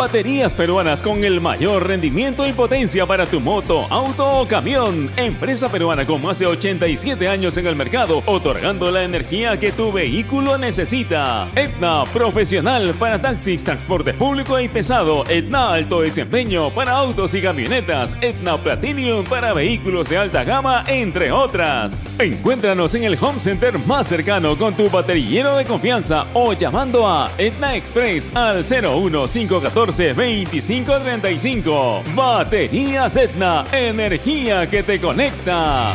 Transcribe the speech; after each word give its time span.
Baterías 0.00 0.54
peruanas 0.54 1.02
con 1.02 1.24
el 1.24 1.42
mayor 1.42 1.86
rendimiento 1.86 2.46
y 2.46 2.54
potencia 2.54 3.04
para 3.04 3.26
tu 3.26 3.38
moto, 3.38 3.86
auto 3.90 4.40
o 4.40 4.46
camión. 4.48 5.10
Empresa 5.14 5.68
peruana 5.68 6.06
con 6.06 6.22
más 6.22 6.38
de 6.38 6.46
87 6.46 7.28
años 7.28 7.58
en 7.58 7.66
el 7.66 7.76
mercado, 7.76 8.22
otorgando 8.24 8.90
la 8.90 9.04
energía 9.04 9.60
que 9.60 9.72
tu 9.72 9.92
vehículo 9.92 10.56
necesita. 10.56 11.50
Etna 11.54 12.04
Profesional 12.14 12.94
para 12.94 13.20
taxis, 13.20 13.62
transporte 13.62 14.14
público 14.14 14.58
y 14.58 14.68
pesado. 14.68 15.22
Etna 15.28 15.74
Alto 15.74 16.00
Desempeño 16.00 16.70
para 16.70 16.92
autos 16.92 17.34
y 17.34 17.42
camionetas. 17.42 18.16
Etna 18.22 18.56
Platinum 18.56 19.26
para 19.26 19.52
vehículos 19.52 20.08
de 20.08 20.16
alta 20.16 20.44
gama, 20.44 20.82
entre 20.86 21.30
otras. 21.30 22.18
Encuéntranos 22.18 22.94
en 22.94 23.04
el 23.04 23.18
Home 23.20 23.38
Center 23.38 23.78
más 23.78 24.06
cercano 24.06 24.56
con 24.56 24.72
tu 24.72 24.88
baterillero 24.88 25.56
de 25.56 25.66
confianza 25.66 26.24
o 26.32 26.54
llamando 26.54 27.06
a 27.06 27.30
Etna 27.36 27.76
Express 27.76 28.34
al 28.34 28.64
01514 28.64 29.89
2535. 29.96 32.02
Baterías 32.14 33.16
Etna, 33.16 33.64
energía 33.72 34.68
que 34.68 34.82
te 34.82 35.00
conecta. 35.00 35.94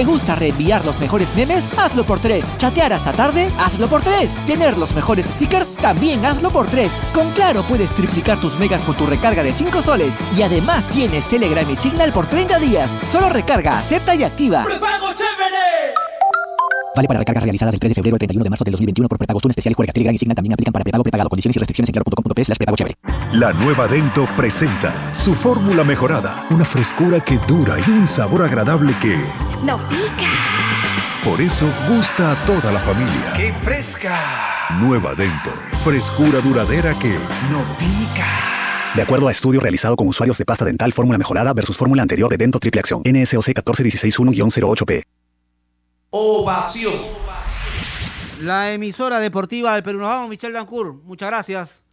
¿Te 0.00 0.06
gusta 0.06 0.34
reenviar 0.34 0.86
los 0.86 0.98
mejores 0.98 1.28
memes? 1.36 1.74
Hazlo 1.78 2.06
por 2.06 2.20
3. 2.20 2.56
¿Chatear 2.56 2.90
hasta 2.94 3.12
tarde? 3.12 3.52
Hazlo 3.58 3.86
por 3.86 4.00
3. 4.00 4.46
¿Tener 4.46 4.78
los 4.78 4.94
mejores 4.94 5.26
stickers? 5.26 5.76
También 5.76 6.24
hazlo 6.24 6.50
por 6.50 6.68
3. 6.68 7.04
Con 7.12 7.30
Claro 7.32 7.62
puedes 7.64 7.90
triplicar 7.90 8.40
tus 8.40 8.56
megas 8.56 8.82
con 8.82 8.96
tu 8.96 9.04
recarga 9.04 9.42
de 9.42 9.52
5 9.52 9.82
soles. 9.82 10.22
Y 10.34 10.40
además 10.40 10.88
tienes 10.88 11.28
Telegram 11.28 11.68
y 11.70 11.76
Signal 11.76 12.14
por 12.14 12.26
30 12.26 12.58
días. 12.60 12.98
Solo 13.04 13.28
recarga, 13.28 13.78
acepta 13.78 14.14
y 14.14 14.24
activa. 14.24 14.64
¡Prepago 14.64 15.12
chévere! 15.12 16.09
Vale 17.00 17.08
para 17.08 17.20
recargas 17.20 17.42
realizadas 17.44 17.72
del 17.72 17.80
3 17.80 17.92
de 17.92 17.94
febrero 17.94 18.14
al 18.16 18.18
31 18.18 18.44
de 18.44 18.50
marzo 18.50 18.62
del 18.62 18.72
2021 18.72 19.08
por 19.08 19.16
prepagos. 19.16 19.42
Un 19.42 19.50
especial 19.52 19.72
y 19.72 19.74
juega 19.74 19.90
Telegram 19.90 20.14
y 20.14 20.18
Signal 20.18 20.34
también 20.34 20.52
aplican 20.52 20.70
para 20.70 20.84
prepago 20.84 21.02
prepagado. 21.02 21.30
Condiciones 21.30 21.56
y 21.56 21.58
restricciones 21.58 21.88
en 21.88 21.92
claro.com.p 21.94 22.44
slash 22.44 22.58
prepago 22.58 22.76
chévere. 22.76 22.94
La 23.32 23.54
nueva 23.54 23.88
Dento 23.88 24.28
presenta 24.36 25.14
su 25.14 25.34
fórmula 25.34 25.82
mejorada. 25.82 26.46
Una 26.50 26.66
frescura 26.66 27.20
que 27.20 27.38
dura 27.48 27.78
y 27.80 27.90
un 27.90 28.06
sabor 28.06 28.42
agradable 28.42 28.92
que... 29.00 29.16
¡No 29.64 29.78
pica! 29.88 30.28
Por 31.24 31.40
eso 31.40 31.72
gusta 31.88 32.32
a 32.32 32.44
toda 32.44 32.70
la 32.70 32.80
familia. 32.80 33.32
¡Qué 33.34 33.50
fresca! 33.50 34.14
Nueva 34.78 35.14
Dento. 35.14 35.54
Frescura 35.82 36.42
duradera 36.42 36.92
que... 36.98 37.14
¡No 37.50 37.64
pica! 37.78 38.26
De 38.94 39.00
acuerdo 39.00 39.28
a 39.28 39.30
estudio 39.30 39.60
realizado 39.60 39.96
con 39.96 40.06
usuarios 40.06 40.36
de 40.36 40.44
pasta 40.44 40.66
dental 40.66 40.92
fórmula 40.92 41.16
mejorada 41.16 41.54
versus 41.54 41.78
fórmula 41.78 42.02
anterior 42.02 42.28
de 42.28 42.36
Dento 42.36 42.58
Triple 42.58 42.80
Acción. 42.80 43.00
NSOC 43.06 43.54
14161-08P. 43.54 45.19
Ovación. 46.10 47.02
La 48.42 48.72
emisora 48.72 49.20
deportiva 49.20 49.74
del 49.74 49.84
Perú. 49.84 50.00
Nos 50.00 50.08
vamos, 50.08 50.28
Michelle 50.28 50.52
Dancourt. 50.52 51.02
Muchas 51.04 51.28
gracias. 51.28 51.84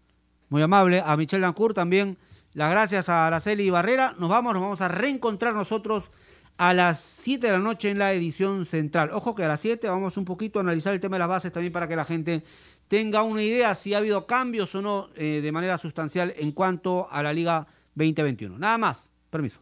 Muy 0.50 0.62
amable. 0.62 1.04
A 1.06 1.16
Michelle 1.16 1.42
Dancourt 1.42 1.76
también. 1.76 2.18
Las 2.54 2.72
gracias 2.72 3.10
a 3.10 3.28
Araceli 3.28 3.70
Barrera. 3.70 4.16
Nos 4.18 4.30
vamos, 4.30 4.54
nos 4.54 4.64
vamos 4.64 4.82
a 4.82 4.88
reencontrar 4.88 5.54
nosotros 5.54 6.10
a 6.58 6.74
las 6.74 7.00
7 7.00 7.46
de 7.46 7.54
la 7.54 7.60
noche 7.60 7.92
en 7.92 8.00
la 8.00 8.12
edición 8.14 8.66
central. 8.66 9.12
Ojo 9.14 9.36
que 9.36 9.44
a 9.44 9.48
las 9.48 9.60
7 9.62 9.88
vamos 9.88 10.18
un 10.18 10.26
poquito 10.26 10.58
a 10.58 10.64
analizar 10.64 10.96
el 10.96 11.00
tema 11.00 11.18
de 11.18 11.20
las 11.20 11.30
bases 11.30 11.54
también 11.54 11.72
para 11.72 11.88
que 11.88 11.96
la 11.96 12.06
gente 12.06 12.44
tenga 12.88 13.22
una 13.22 13.44
idea 13.44 13.76
si 13.76 13.94
ha 13.94 14.00
habido 14.00 14.26
cambios 14.26 14.74
o 14.74 14.82
no 14.82 15.10
eh, 15.16 15.42
de 15.44 15.52
manera 15.52 15.78
sustancial 15.78 16.34
en 16.38 16.52
cuanto 16.54 17.08
a 17.12 17.22
la 17.22 17.34
Liga 17.34 17.68
2021. 17.94 18.58
Nada 18.58 18.80
más. 18.80 19.12
Permiso. 19.30 19.62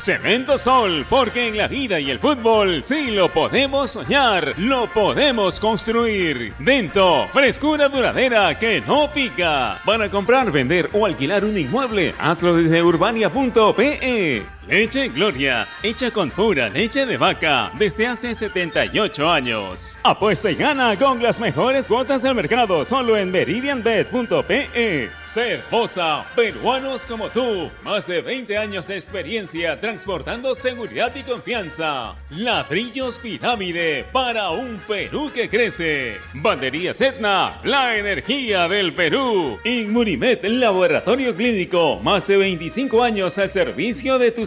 Cemento 0.00 0.56
Sol, 0.56 1.04
porque 1.10 1.48
en 1.48 1.58
la 1.58 1.68
vida 1.68 2.00
y 2.00 2.10
el 2.10 2.18
fútbol 2.18 2.82
sí 2.82 3.10
lo 3.10 3.30
podemos 3.30 3.90
soñar, 3.90 4.54
lo 4.56 4.90
podemos 4.90 5.60
construir. 5.60 6.54
Dento, 6.58 7.28
frescura 7.32 7.90
duradera 7.90 8.58
que 8.58 8.80
no 8.80 9.12
pica. 9.12 9.78
Para 9.84 10.10
comprar, 10.10 10.50
vender 10.50 10.88
o 10.94 11.04
alquilar 11.04 11.44
un 11.44 11.58
inmueble, 11.58 12.14
hazlo 12.18 12.56
desde 12.56 12.82
urbania.pe. 12.82 14.46
Leche 14.70 15.08
Gloria, 15.08 15.66
hecha 15.82 16.12
con 16.12 16.30
pura 16.30 16.68
leche 16.68 17.04
de 17.04 17.16
vaca 17.16 17.72
desde 17.76 18.06
hace 18.06 18.32
78 18.36 19.28
años. 19.28 19.98
Apuesta 20.04 20.48
y 20.48 20.54
gana 20.54 20.96
con 20.96 21.20
las 21.20 21.40
mejores 21.40 21.88
cuotas 21.88 22.22
del 22.22 22.36
mercado 22.36 22.84
solo 22.84 23.16
en 23.16 23.32
meridianbet.pe. 23.32 25.10
Cervosa, 25.24 26.24
peruanos 26.36 27.04
como 27.04 27.30
tú, 27.30 27.68
más 27.82 28.06
de 28.06 28.22
20 28.22 28.56
años 28.58 28.86
de 28.86 28.94
experiencia 28.94 29.80
transportando 29.80 30.54
seguridad 30.54 31.12
y 31.16 31.24
confianza. 31.24 32.14
Ladrillos 32.30 33.18
Pirámide 33.18 34.06
para 34.12 34.50
un 34.50 34.80
Perú 34.86 35.32
que 35.34 35.48
crece. 35.48 36.18
Banderías 36.32 37.00
Etna, 37.00 37.60
la 37.64 37.96
energía 37.96 38.68
del 38.68 38.94
Perú. 38.94 39.58
Inmunimed, 39.64 40.44
laboratorio 40.44 41.34
clínico, 41.34 41.98
más 41.98 42.28
de 42.28 42.36
25 42.36 43.02
años 43.02 43.36
al 43.36 43.50
servicio 43.50 44.16
de 44.20 44.30
tu 44.30 44.46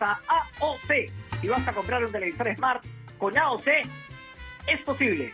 A 0.00 0.18
AOC. 0.60 1.10
Si 1.40 1.48
vas 1.48 1.66
a 1.66 1.72
comprar 1.72 2.04
un 2.04 2.12
televisor 2.12 2.54
Smart 2.56 2.84
con 3.18 3.36
AOC, 3.36 3.66
es 4.66 4.80
posible. 4.82 5.32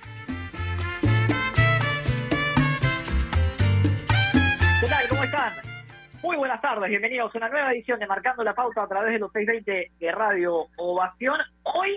¿Qué 4.80 4.86
tal? 4.88 5.08
¿Cómo 5.08 5.24
están? 5.24 5.52
Muy 6.22 6.36
buenas 6.36 6.60
tardes, 6.62 6.88
bienvenidos 6.88 7.34
a 7.34 7.38
una 7.38 7.48
nueva 7.50 7.72
edición 7.72 7.98
de 7.98 8.06
Marcando 8.06 8.42
la 8.44 8.54
Pauta 8.54 8.82
a 8.82 8.88
través 8.88 9.12
de 9.12 9.18
los 9.18 9.30
620 9.32 9.92
de 9.98 10.12
Radio 10.12 10.68
Ovación. 10.76 11.38
Hoy 11.64 11.96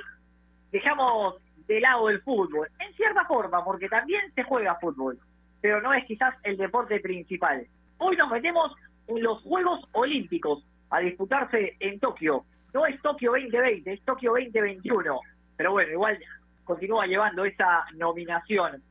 dejamos 0.71 1.35
de 1.67 1.79
lado 1.79 2.09
el 2.09 2.21
fútbol, 2.21 2.67
en 2.79 2.93
cierta 2.95 3.25
forma, 3.25 3.63
porque 3.63 3.87
también 3.87 4.21
se 4.35 4.43
juega 4.43 4.79
fútbol, 4.79 5.17
pero 5.61 5.81
no 5.81 5.93
es 5.93 6.05
quizás 6.05 6.35
el 6.43 6.57
deporte 6.57 6.99
principal. 6.99 7.65
Hoy 7.99 8.17
nos 8.17 8.29
metemos 8.29 8.73
en 9.07 9.23
los 9.23 9.41
Juegos 9.43 9.87
Olímpicos 9.93 10.63
a 10.89 10.99
disputarse 10.99 11.75
en 11.79 11.99
Tokio. 11.99 12.45
No 12.77 12.85
es 12.85 13.01
Tokio 13.01 13.31
2020, 13.31 13.91
es 13.91 14.05
Tokio 14.05 14.33
2021, 14.33 15.19
pero 15.55 15.71
bueno, 15.71 15.91
igual 15.93 16.19
continúa 16.63 17.07
llevando 17.07 17.43
esa 17.43 17.85
nominación. 17.95 18.83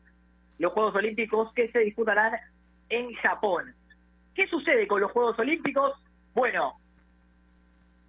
Los 0.58 0.72
Juegos 0.72 0.96
Olímpicos 0.96 1.52
que 1.52 1.70
se 1.70 1.78
disputarán 1.78 2.32
en 2.88 3.14
Japón. 3.14 3.72
¿Qué 4.34 4.48
sucede 4.48 4.88
con 4.88 5.00
los 5.00 5.12
Juegos 5.12 5.38
Olímpicos? 5.38 5.92
Bueno, 6.34 6.80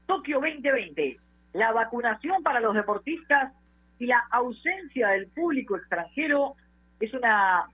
Tokio 0.07 0.39
2020, 0.39 1.19
la 1.53 1.71
vacunación 1.74 2.41
para 2.41 2.59
los 2.59 2.74
deportistas 2.74 3.53
y 4.00 4.07
la 4.07 4.24
ausencia 4.31 5.09
del 5.09 5.27
público 5.27 5.77
extranjero 5.77 6.56
es 7.00 7.13
una 7.13 7.68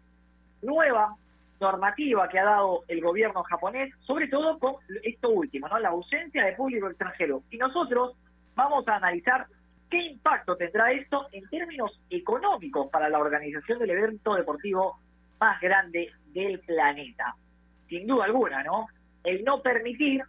nueva 0.61 1.15
normativa 1.63 2.29
que 2.29 2.39
ha 2.39 2.45
dado 2.45 2.83
el 2.87 3.01
gobierno 3.01 3.43
japonés, 3.43 3.93
sobre 4.01 4.27
todo 4.27 4.59
con 4.59 4.75
esto 5.03 5.29
último, 5.29 5.67
¿no? 5.67 5.79
La 5.79 5.89
ausencia 5.89 6.45
de 6.45 6.53
público 6.53 6.87
extranjero. 6.87 7.43
Y 7.49 7.57
nosotros 7.57 8.15
vamos 8.55 8.87
a 8.87 8.97
analizar 8.97 9.47
qué 9.89 9.97
impacto 9.97 10.55
tendrá 10.55 10.91
esto 10.91 11.27
en 11.31 11.47
términos 11.49 11.99
económicos 12.09 12.89
para 12.91 13.09
la 13.09 13.19
organización 13.19 13.79
del 13.79 13.89
evento 13.89 14.35
deportivo 14.35 14.99
más 15.39 15.59
grande 15.59 16.11
del 16.33 16.59
planeta 16.59 17.35
sin 17.93 18.07
duda 18.07 18.25
alguna, 18.25 18.63
¿no? 18.63 18.87
El 19.23 19.43
no 19.43 19.61
permitir 19.61 20.23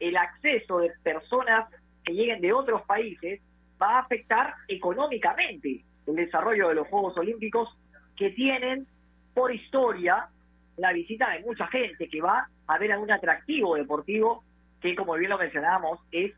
el 0.00 0.16
acceso 0.16 0.78
de 0.78 0.90
personas 1.02 1.68
que 2.04 2.12
lleguen 2.12 2.40
de 2.40 2.52
otros 2.52 2.82
países 2.82 3.40
va 3.80 3.96
a 3.96 4.00
afectar 4.00 4.54
económicamente 4.66 5.84
el 6.06 6.16
desarrollo 6.16 6.68
de 6.68 6.74
los 6.74 6.88
Juegos 6.88 7.16
Olímpicos 7.16 7.68
que 8.16 8.30
tienen 8.30 8.86
por 9.32 9.54
historia 9.54 10.28
la 10.76 10.92
visita 10.92 11.30
de 11.30 11.40
mucha 11.40 11.66
gente 11.68 12.08
que 12.08 12.20
va 12.20 12.48
a 12.66 12.78
ver 12.78 12.92
algún 12.92 13.10
atractivo 13.10 13.76
deportivo 13.76 14.44
que 14.80 14.94
como 14.94 15.14
bien 15.14 15.30
lo 15.30 15.38
mencionábamos 15.38 16.00
es 16.10 16.32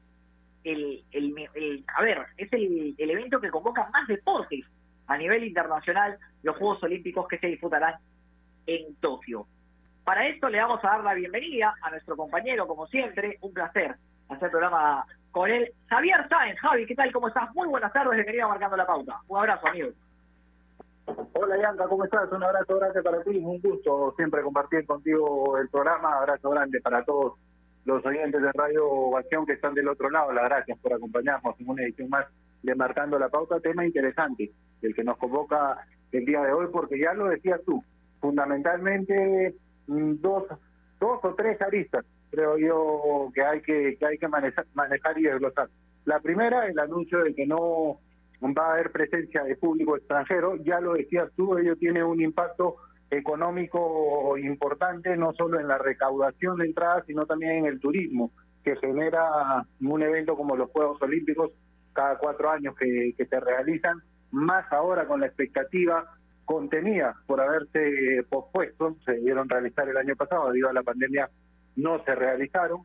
el, 0.65 1.05
el, 1.13 1.85
a 1.97 2.03
ver, 2.03 2.27
es 2.37 2.53
el, 2.53 2.95
el 2.99 3.11
evento 3.11 3.41
que 3.41 3.51
convoca 3.51 3.89
más 3.91 4.07
deportes 4.09 4.65
a 5.07 5.17
nivel 5.17 5.45
internacional, 5.45 6.19
los 6.43 6.57
Juegos 6.57 6.83
Olímpicos 6.83 7.29
que 7.29 7.39
se 7.39 7.47
disputarán 7.47 7.95
en 8.67 8.97
Tokio. 8.97 9.47
Para 10.05 10.27
esto 10.27 10.49
le 10.49 10.61
vamos 10.61 10.85
a 10.85 10.89
dar 10.89 11.05
la 11.05 11.15
bienvenida 11.15 11.75
a 11.83 11.91
nuestro 11.91 12.17
compañero, 12.17 12.67
como 12.67 12.87
siempre, 12.89 13.39
un 13.41 13.53
placer 13.53 13.97
hacer 14.29 14.51
programa 14.51 15.05
con 15.31 15.51
él. 15.51 15.73
Javier 15.89 16.29
Sáenz, 16.29 16.59
Javi, 16.61 16.87
¿qué 16.87 16.95
tal? 16.95 17.13
¿Cómo 17.13 17.29
estás? 17.29 17.53
Muy 17.55 17.69
buenas 17.69 17.93
tardes, 17.93 18.15
bienvenido 18.15 18.47
a 18.47 18.51
Marcando 18.51 18.77
la 18.77 18.87
Pauta. 18.87 19.21
Un 19.29 19.39
abrazo, 19.39 19.69
amigo. 19.69 19.91
Hola, 21.07 21.57
Yanka, 21.61 21.87
¿cómo 21.89 22.05
estás? 22.05 22.31
Un 22.33 22.43
abrazo 22.43 22.77
grande 22.79 23.03
para 23.03 23.23
ti, 23.23 23.37
un 23.37 23.61
gusto 23.61 24.15
siempre 24.17 24.43
compartir 24.43 24.87
contigo 24.87 25.57
el 25.59 25.69
programa. 25.69 26.19
Abrazo 26.19 26.51
grande 26.51 26.81
para 26.81 27.05
todos 27.05 27.35
los 27.85 28.05
oyentes 28.05 28.43
de 28.43 28.53
Radio 28.53 28.89
Ovación 28.89 29.47
que 29.47 29.53
están 29.53 29.75
del 29.75 29.89
otro 29.89 30.11
lado. 30.11 30.33
Las 30.33 30.45
gracias 30.45 30.79
por 30.79 30.93
acompañarnos 30.93 31.55
en 31.61 31.69
una 31.69 31.83
edición 31.83 32.09
más 32.11 32.27
de 32.63 32.75
Marcando 32.75 33.19
la 33.19 33.29
Pauta. 33.29 33.61
Tema 33.61 33.87
interesante, 33.87 34.51
el 34.83 34.95
que 34.95 35.05
nos 35.05 35.19
convoca 35.19 35.87
el 36.13 36.25
día 36.25 36.43
de 36.43 36.53
hoy, 36.53 36.67
porque 36.73 36.99
ya 36.99 37.15
lo 37.15 37.29
decías 37.29 37.61
tú, 37.65 37.83
fundamentalmente 38.21 39.55
Mm, 39.87 40.21
dos, 40.21 40.45
dos 41.01 41.21
o 41.23 41.35
tres 41.35 41.61
aristas, 41.63 42.05
creo 42.31 42.59
yo, 42.59 43.31
que 43.35 43.43
hay 43.43 43.61
que, 43.63 43.97
que 43.99 44.07
hay 44.07 44.19
que 44.19 44.29
manejar, 44.29 44.67
manejar 44.75 45.19
y 45.19 45.23
desglosar. 45.23 45.69
La 46.05 46.21
primera, 46.21 46.67
el 46.67 46.79
anuncio 46.79 47.23
de 47.23 47.35
que 47.35 47.47
no 47.47 48.01
va 48.43 48.69
a 48.69 48.73
haber 48.75 48.93
presencia 48.93 49.43
de 49.45 49.57
público 49.57 49.97
extranjero, 49.97 50.57
ya 50.57 50.81
lo 50.81 50.95
decías 50.95 51.31
tú, 51.37 51.57
ello 51.57 51.77
tiene 51.77 52.05
un 52.05 52.21
impacto 52.21 52.77
económico 53.11 54.37
importante, 54.37 55.17
no 55.17 55.33
solo 55.35 55.61
en 55.61 55.69
la 55.69 55.79
recaudación 55.79 56.59
de 56.59 56.67
entradas, 56.67 57.05
sino 57.07 57.27
también 57.27 57.53
en 57.53 57.67
el 57.67 57.81
turismo, 57.81 58.33
que 58.65 58.77
genera 58.77 59.65
un 59.81 60.03
evento 60.03 60.37
como 60.37 60.57
los 60.57 60.71
Juegos 60.71 61.01
Olímpicos 61.01 61.53
cada 61.93 62.19
cuatro 62.19 62.51
años 62.51 62.75
que, 62.77 63.15
se 63.17 63.41
realizan, 63.41 64.03
más 64.33 64.71
ahora 64.73 65.07
con 65.07 65.21
la 65.21 65.27
expectativa 65.27 66.05
contenida 66.45 67.17
por 67.27 67.41
haberse 67.41 68.23
pospuesto, 68.29 68.97
se 69.05 69.13
debieron 69.13 69.49
realizar 69.49 69.89
el 69.89 69.97
año 69.97 70.15
pasado, 70.15 70.49
debido 70.49 70.69
a 70.69 70.73
la 70.73 70.83
pandemia 70.83 71.31
no 71.77 72.03
se 72.05 72.15
realizaron. 72.15 72.83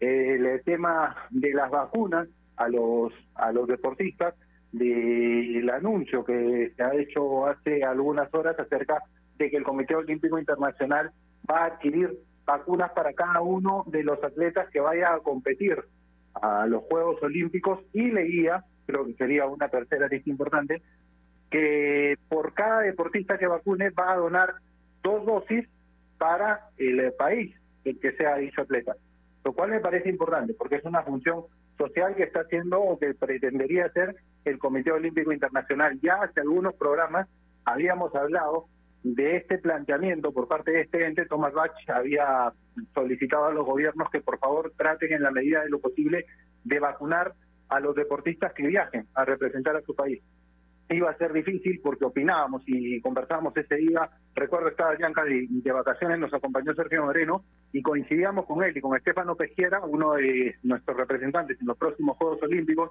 el 0.00 0.62
tema 0.64 1.16
de 1.30 1.52
las 1.54 1.70
vacunas 1.70 2.28
a 2.56 2.68
los, 2.68 3.12
a 3.34 3.52
los 3.52 3.66
deportistas, 3.68 4.34
del 4.72 5.68
anuncio 5.70 6.24
que 6.24 6.72
se 6.76 6.82
ha 6.82 6.94
hecho 6.94 7.46
hace 7.46 7.82
algunas 7.84 8.32
horas 8.34 8.58
acerca 8.58 9.02
de 9.38 9.50
que 9.50 9.56
el 9.56 9.64
Comité 9.64 9.94
Olímpico 9.94 10.38
Internacional 10.38 11.10
va 11.50 11.62
a 11.62 11.66
adquirir 11.66 12.18
vacunas 12.44 12.90
para 12.92 13.12
cada 13.12 13.40
uno 13.40 13.84
de 13.86 14.02
los 14.02 14.22
atletas 14.22 14.68
que 14.70 14.80
vaya 14.80 15.14
a 15.14 15.20
competir 15.20 15.76
a 16.34 16.66
los 16.66 16.82
Juegos 16.84 17.22
Olímpicos 17.22 17.80
y 17.92 18.10
leía, 18.10 18.64
creo 18.86 19.06
que 19.06 19.14
sería 19.14 19.46
una 19.46 19.68
tercera 19.68 20.08
lista 20.08 20.30
importante, 20.30 20.82
que 21.50 22.16
por 22.28 22.52
cada 22.54 22.80
deportista 22.80 23.38
que 23.38 23.46
vacune 23.46 23.90
va 23.90 24.12
a 24.12 24.16
donar 24.16 24.54
dos 25.02 25.24
dosis 25.24 25.66
para 26.18 26.68
el 26.76 27.12
país 27.12 27.54
el 27.84 27.98
que 28.00 28.12
sea 28.12 28.36
dicho 28.36 28.62
atleta. 28.62 28.96
Lo 29.44 29.52
cual 29.52 29.70
me 29.70 29.80
parece 29.80 30.08
importante 30.10 30.54
porque 30.54 30.76
es 30.76 30.84
una 30.84 31.02
función 31.02 31.44
social 31.78 32.14
que 32.16 32.24
está 32.24 32.40
haciendo 32.40 32.80
o 32.80 32.98
que 32.98 33.14
pretendería 33.14 33.86
hacer 33.86 34.16
el 34.48 34.58
Comité 34.58 34.92
Olímpico 34.92 35.32
Internacional. 35.32 35.98
Ya 36.02 36.14
hace 36.22 36.40
algunos 36.40 36.74
programas 36.74 37.28
habíamos 37.64 38.14
hablado 38.14 38.66
de 39.02 39.36
este 39.36 39.58
planteamiento 39.58 40.32
por 40.32 40.48
parte 40.48 40.72
de 40.72 40.80
este 40.82 41.06
ente. 41.06 41.26
Thomas 41.26 41.52
Bach 41.52 41.72
había 41.88 42.52
solicitado 42.94 43.46
a 43.46 43.52
los 43.52 43.64
gobiernos 43.64 44.10
que 44.10 44.20
por 44.20 44.38
favor 44.38 44.72
traten 44.76 45.12
en 45.12 45.22
la 45.22 45.30
medida 45.30 45.62
de 45.62 45.70
lo 45.70 45.80
posible 45.80 46.26
de 46.64 46.80
vacunar 46.80 47.34
a 47.68 47.80
los 47.80 47.94
deportistas 47.94 48.52
que 48.54 48.66
viajen 48.66 49.06
a 49.14 49.24
representar 49.24 49.76
a 49.76 49.82
su 49.82 49.94
país 49.94 50.22
iba 50.94 51.10
a 51.10 51.16
ser 51.16 51.32
difícil 51.32 51.80
porque 51.82 52.04
opinábamos 52.04 52.62
y 52.66 53.00
conversábamos 53.00 53.56
ese 53.56 53.76
día. 53.76 54.08
Recuerdo 54.34 54.68
estaba 54.68 54.94
Bianca 54.94 55.24
de, 55.24 55.46
de, 55.48 55.72
vacaciones, 55.72 56.18
nos 56.18 56.32
acompañó 56.32 56.74
Sergio 56.74 57.04
Moreno 57.04 57.44
y 57.72 57.82
coincidíamos 57.82 58.46
con 58.46 58.62
él 58.62 58.76
y 58.76 58.80
con 58.80 58.96
Estefano 58.96 59.36
Pesquiera, 59.36 59.80
uno 59.84 60.14
de 60.14 60.54
nuestros 60.62 60.96
representantes 60.96 61.60
en 61.60 61.66
los 61.66 61.76
próximos 61.76 62.16
Juegos 62.16 62.42
Olímpicos 62.42 62.90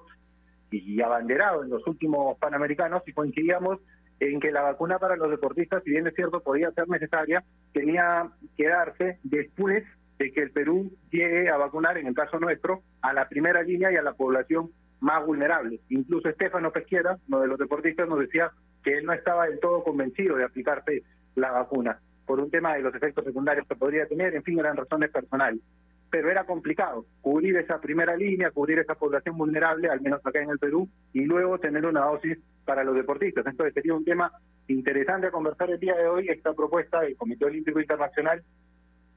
y 0.70 1.00
abanderado 1.00 1.64
en 1.64 1.70
los 1.70 1.86
últimos 1.86 2.38
Panamericanos 2.38 3.02
y 3.06 3.12
coincidíamos 3.12 3.78
en 4.20 4.40
que 4.40 4.50
la 4.50 4.62
vacuna 4.62 4.98
para 4.98 5.16
los 5.16 5.30
deportistas, 5.30 5.82
si 5.84 5.90
bien 5.90 6.06
es 6.06 6.14
cierto, 6.14 6.40
podía 6.40 6.70
ser 6.72 6.88
necesaria, 6.88 7.44
tenía 7.72 8.30
que 8.56 8.68
darse 8.68 9.18
después 9.22 9.84
de 10.18 10.32
que 10.32 10.42
el 10.42 10.50
Perú 10.50 10.90
llegue 11.10 11.48
a 11.48 11.56
vacunar, 11.56 11.96
en 11.98 12.08
el 12.08 12.14
caso 12.14 12.40
nuestro, 12.40 12.82
a 13.00 13.12
la 13.12 13.28
primera 13.28 13.62
línea 13.62 13.92
y 13.92 13.96
a 13.96 14.02
la 14.02 14.14
población 14.14 14.70
más 15.00 15.24
vulnerables. 15.24 15.80
Incluso 15.88 16.28
Estefano 16.28 16.72
Pesquiera, 16.72 17.18
uno 17.28 17.40
de 17.40 17.46
los 17.46 17.58
deportistas, 17.58 18.08
nos 18.08 18.18
decía 18.18 18.50
que 18.82 18.98
él 18.98 19.06
no 19.06 19.12
estaba 19.12 19.46
del 19.46 19.60
todo 19.60 19.84
convencido 19.84 20.36
de 20.36 20.44
aplicarse 20.44 21.04
la 21.36 21.52
vacuna 21.52 22.00
por 22.26 22.40
un 22.40 22.50
tema 22.50 22.74
de 22.74 22.82
los 22.82 22.94
efectos 22.94 23.24
secundarios 23.24 23.66
que 23.66 23.76
podría 23.76 24.06
tener, 24.06 24.34
en 24.34 24.42
fin, 24.42 24.58
eran 24.58 24.76
razones 24.76 25.10
personales. 25.10 25.60
Pero 26.10 26.30
era 26.30 26.44
complicado 26.44 27.04
cubrir 27.20 27.56
esa 27.56 27.80
primera 27.80 28.16
línea, 28.16 28.50
cubrir 28.50 28.78
esa 28.78 28.94
población 28.94 29.36
vulnerable, 29.36 29.88
al 29.88 30.00
menos 30.00 30.24
acá 30.24 30.40
en 30.40 30.50
el 30.50 30.58
Perú, 30.58 30.88
y 31.12 31.24
luego 31.24 31.58
tener 31.58 31.84
una 31.84 32.06
dosis 32.06 32.38
para 32.64 32.84
los 32.84 32.94
deportistas. 32.94 33.46
Entonces 33.46 33.74
sería 33.74 33.94
un 33.94 34.04
tema 34.04 34.32
interesante 34.68 35.26
a 35.26 35.30
conversar 35.30 35.70
el 35.70 35.80
día 35.80 35.96
de 35.96 36.06
hoy, 36.06 36.28
esta 36.28 36.54
propuesta 36.54 37.00
del 37.00 37.16
Comité 37.16 37.44
Olímpico 37.44 37.80
Internacional 37.80 38.42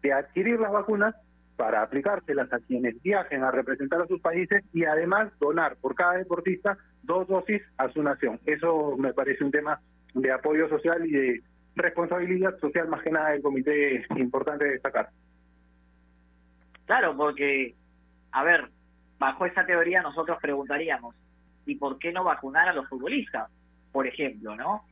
de 0.01 0.13
adquirir 0.13 0.59
las 0.59 0.71
vacunas 0.71 1.15
para 1.55 1.83
aplicárselas 1.83 2.51
a 2.51 2.59
quienes 2.59 2.99
viajen 3.03 3.43
a 3.43 3.51
representar 3.51 4.01
a 4.01 4.07
sus 4.07 4.19
países 4.19 4.63
y 4.73 4.85
además 4.85 5.31
donar 5.39 5.77
por 5.77 5.95
cada 5.95 6.13
deportista 6.13 6.77
dos 7.03 7.27
dosis 7.27 7.61
a 7.77 7.89
su 7.89 8.01
nación. 8.01 8.39
Eso 8.45 8.95
me 8.97 9.13
parece 9.13 9.43
un 9.43 9.51
tema 9.51 9.79
de 10.13 10.31
apoyo 10.31 10.67
social 10.69 11.05
y 11.05 11.11
de 11.11 11.41
responsabilidad 11.75 12.57
social 12.59 12.87
más 12.87 13.03
que 13.03 13.11
nada 13.11 13.29
del 13.29 13.41
comité 13.41 14.05
importante 14.15 14.65
de 14.65 14.71
destacar. 14.71 15.09
Claro, 16.91 17.15
porque, 17.15 17.73
a 18.33 18.43
ver, 18.43 18.69
bajo 19.17 19.45
esa 19.45 19.65
teoría 19.65 20.01
nosotros 20.01 20.37
preguntaríamos, 20.41 21.15
¿y 21.65 21.75
por 21.75 21.97
qué 21.97 22.11
no 22.11 22.25
vacunar 22.25 22.67
a 22.67 22.73
los 22.73 22.85
futbolistas? 22.89 23.49
Por 23.93 24.07
ejemplo, 24.07 24.57
¿no? 24.57 24.83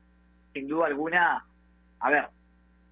Sin 0.54 0.70
duda 0.70 0.86
alguna, 0.86 1.44
a 2.00 2.10
ver, 2.10 2.28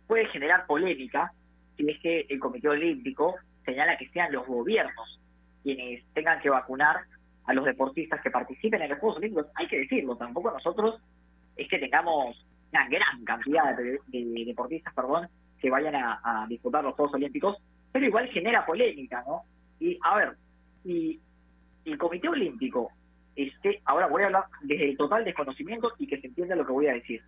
puede 0.07 0.25
generar 0.25 0.67
polémica 0.67 1.31
si 1.77 1.89
es 1.89 1.97
que 2.01 2.25
el 2.27 2.37
Comité 2.37 2.67
Olímpico 2.67 3.35
señala 3.63 3.97
que 3.97 4.09
sean 4.09 4.33
los 4.33 4.45
gobiernos 4.45 5.21
quienes 5.63 6.03
tengan 6.13 6.41
que 6.41 6.49
vacunar 6.49 6.97
a 7.45 7.53
los 7.53 7.63
deportistas 7.63 8.19
que 8.21 8.29
participen 8.29 8.81
en 8.81 8.89
los 8.89 8.99
Juegos 8.99 9.19
Olímpicos. 9.19 9.47
Hay 9.55 9.69
que 9.69 9.79
decirlo, 9.79 10.17
tampoco 10.17 10.51
nosotros 10.51 10.99
es 11.55 11.69
que 11.69 11.79
tengamos 11.79 12.45
una 12.73 12.89
gran 12.89 13.23
cantidad 13.23 13.73
de, 13.77 14.01
deportistas, 14.45 14.93
perdón, 14.93 15.29
que 15.61 15.69
vayan 15.69 15.95
a, 15.95 16.45
disputar 16.49 16.83
los 16.83 16.93
Juegos 16.95 17.13
Olímpicos, 17.13 17.57
pero 17.91 18.05
igual 18.05 18.27
genera 18.29 18.65
polémica, 18.65 19.23
¿no? 19.27 19.41
Y 19.79 19.97
a 20.03 20.15
ver, 20.15 20.37
y 20.83 21.19
el 21.85 21.97
Comité 21.97 22.29
Olímpico, 22.29 22.91
este, 23.35 23.81
ahora 23.85 24.07
voy 24.07 24.23
a 24.23 24.27
hablar 24.27 24.45
desde 24.63 24.89
el 24.89 24.97
total 24.97 25.23
desconocimiento 25.23 25.93
y 25.97 26.07
que 26.07 26.19
se 26.19 26.27
entienda 26.27 26.55
lo 26.55 26.65
que 26.65 26.71
voy 26.71 26.87
a 26.87 26.93
decir. 26.93 27.21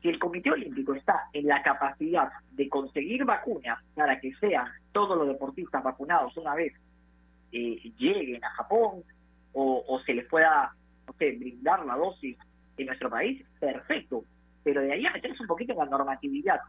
Si 0.00 0.08
el 0.08 0.18
Comité 0.18 0.50
Olímpico 0.50 0.94
está 0.94 1.28
en 1.32 1.46
la 1.46 1.62
capacidad 1.62 2.30
de 2.52 2.68
conseguir 2.68 3.24
vacunas 3.24 3.78
para 3.94 4.18
que 4.18 4.34
sean 4.34 4.66
todos 4.90 5.16
los 5.16 5.28
deportistas 5.28 5.82
vacunados 5.82 6.36
una 6.36 6.54
vez 6.54 6.72
eh, 7.52 7.92
lleguen 7.98 8.42
a 8.44 8.50
Japón 8.50 9.04
o, 9.52 10.00
se 10.06 10.14
les 10.14 10.26
pueda 10.26 10.74
no 11.06 11.12
sé, 11.18 11.32
brindar 11.32 11.84
la 11.84 11.94
dosis 11.96 12.36
en 12.78 12.86
nuestro 12.86 13.10
país, 13.10 13.44
perfecto. 13.60 14.24
Pero 14.64 14.80
de 14.80 14.92
ahí 14.92 15.06
a 15.06 15.12
meterse 15.12 15.42
un 15.42 15.48
poquito 15.48 15.72
en 15.72 15.78
la 15.78 15.84
normatividad 15.86 16.60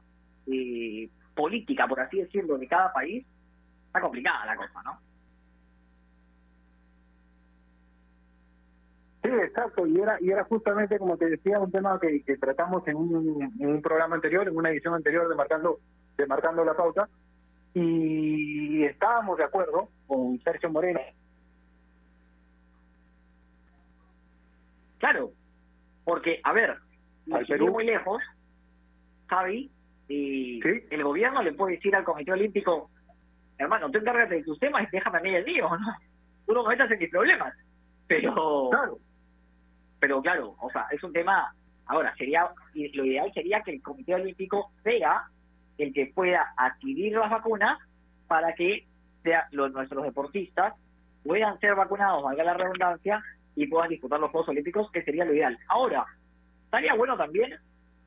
eh, 0.48 1.10
política, 1.36 1.88
por 1.88 2.00
así 2.00 2.20
decirlo, 2.20 2.58
de 2.58 2.68
cada 2.68 2.92
país, 2.94 3.26
está 3.88 4.02
complicada 4.02 4.46
la 4.46 4.56
cosa, 4.56 4.82
¿no? 4.84 5.00
Sí, 9.24 9.30
exacto, 9.30 9.88
y 9.88 10.00
era, 10.00 10.18
y 10.20 10.32
era 10.32 10.44
justamente, 10.44 11.00
como 11.00 11.16
te 11.18 11.30
decía, 11.30 11.60
un 11.60 11.72
tema 11.72 11.98
que, 12.00 12.38
tratamos 12.38 12.86
en 12.88 12.98
un, 12.98 13.54
en 13.60 13.68
un, 13.68 13.82
programa 13.82 14.16
anterior, 14.16 14.48
en 14.48 14.58
una 14.58 14.70
edición 14.70 14.96
anterior 14.96 15.30
de 15.30 15.36
Marcando, 15.36 15.80
de 16.18 16.28
Marcando 16.28 16.66
la 16.66 16.74
Pauta, 16.74 17.08
y 17.74 18.84
estábamos 18.84 19.38
de 19.38 19.46
acuerdo 19.46 19.90
con 20.08 20.40
Sergio 20.42 20.70
Moreno. 20.70 21.00
Claro, 25.00 25.32
porque, 26.04 26.40
a 26.44 26.54
ver, 26.54 26.78
al 27.32 27.46
Perú 27.46 27.72
muy 27.72 27.86
lejos, 27.86 28.22
Javi, 29.28 29.72
y 30.08 30.60
el 30.92 31.04
gobierno 31.04 31.42
le 31.42 31.54
puede 31.54 31.76
decir 31.76 31.96
al 31.96 32.04
Comité 32.04 32.32
Olímpico, 32.32 32.90
hermano, 33.58 33.90
tú 33.90 34.00
encárgate 34.00 34.36
de 34.36 34.44
tus 34.44 34.60
temas 34.60 34.84
y 34.84 34.92
déjame 34.92 35.18
a 35.18 35.22
mí 35.22 35.30
el 35.30 35.46
mío, 35.46 35.70
¿no? 35.80 35.94
Tú 36.46 36.54
no 36.54 36.64
metas 36.66 36.92
en 36.92 37.00
mis 37.00 37.10
problemas. 37.10 37.54
Pero, 38.08 38.70
claro 38.70 38.98
pero 40.04 40.22
claro, 40.22 40.54
o 40.60 40.70
sea, 40.70 40.86
es 40.92 41.02
un 41.02 41.14
tema, 41.14 41.56
ahora, 41.86 42.14
sería 42.18 42.50
lo 42.74 43.06
ideal 43.06 43.32
sería 43.34 43.62
que 43.62 43.72
el 43.72 43.82
Comité 43.82 44.16
Olímpico 44.16 44.70
sea 44.84 45.24
el 45.78 45.94
que 45.94 46.08
pueda 46.08 46.54
adquirir 46.58 47.14
las 47.14 47.32
vacunas 47.32 47.80
para 48.28 48.54
que 48.54 48.86
sea, 49.24 49.48
los, 49.52 49.72
nuestros 49.72 50.04
deportistas 50.04 50.74
puedan 51.24 51.58
ser 51.60 51.76
vacunados, 51.76 52.22
valga 52.22 52.44
la 52.44 52.54
redundancia, 52.54 53.24
y 53.56 53.68
puedan 53.68 53.92
disputar 53.92 54.20
los 54.20 54.30
Juegos 54.32 54.50
Olímpicos, 54.50 54.92
que 54.92 55.04
sería 55.04 55.24
lo 55.24 55.34
ideal. 55.34 55.58
Ahora, 55.70 56.06
estaría 56.66 56.96
bueno 56.96 57.16
también 57.16 57.58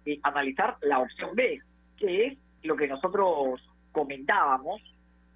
eh, 0.05 0.21
analizar 0.23 0.77
la 0.83 0.99
opción 0.99 1.31
B, 1.35 1.63
que 1.97 2.27
es 2.27 2.39
lo 2.63 2.77
que 2.77 2.89
nosotros 2.89 3.61
comentábamos 3.93 4.83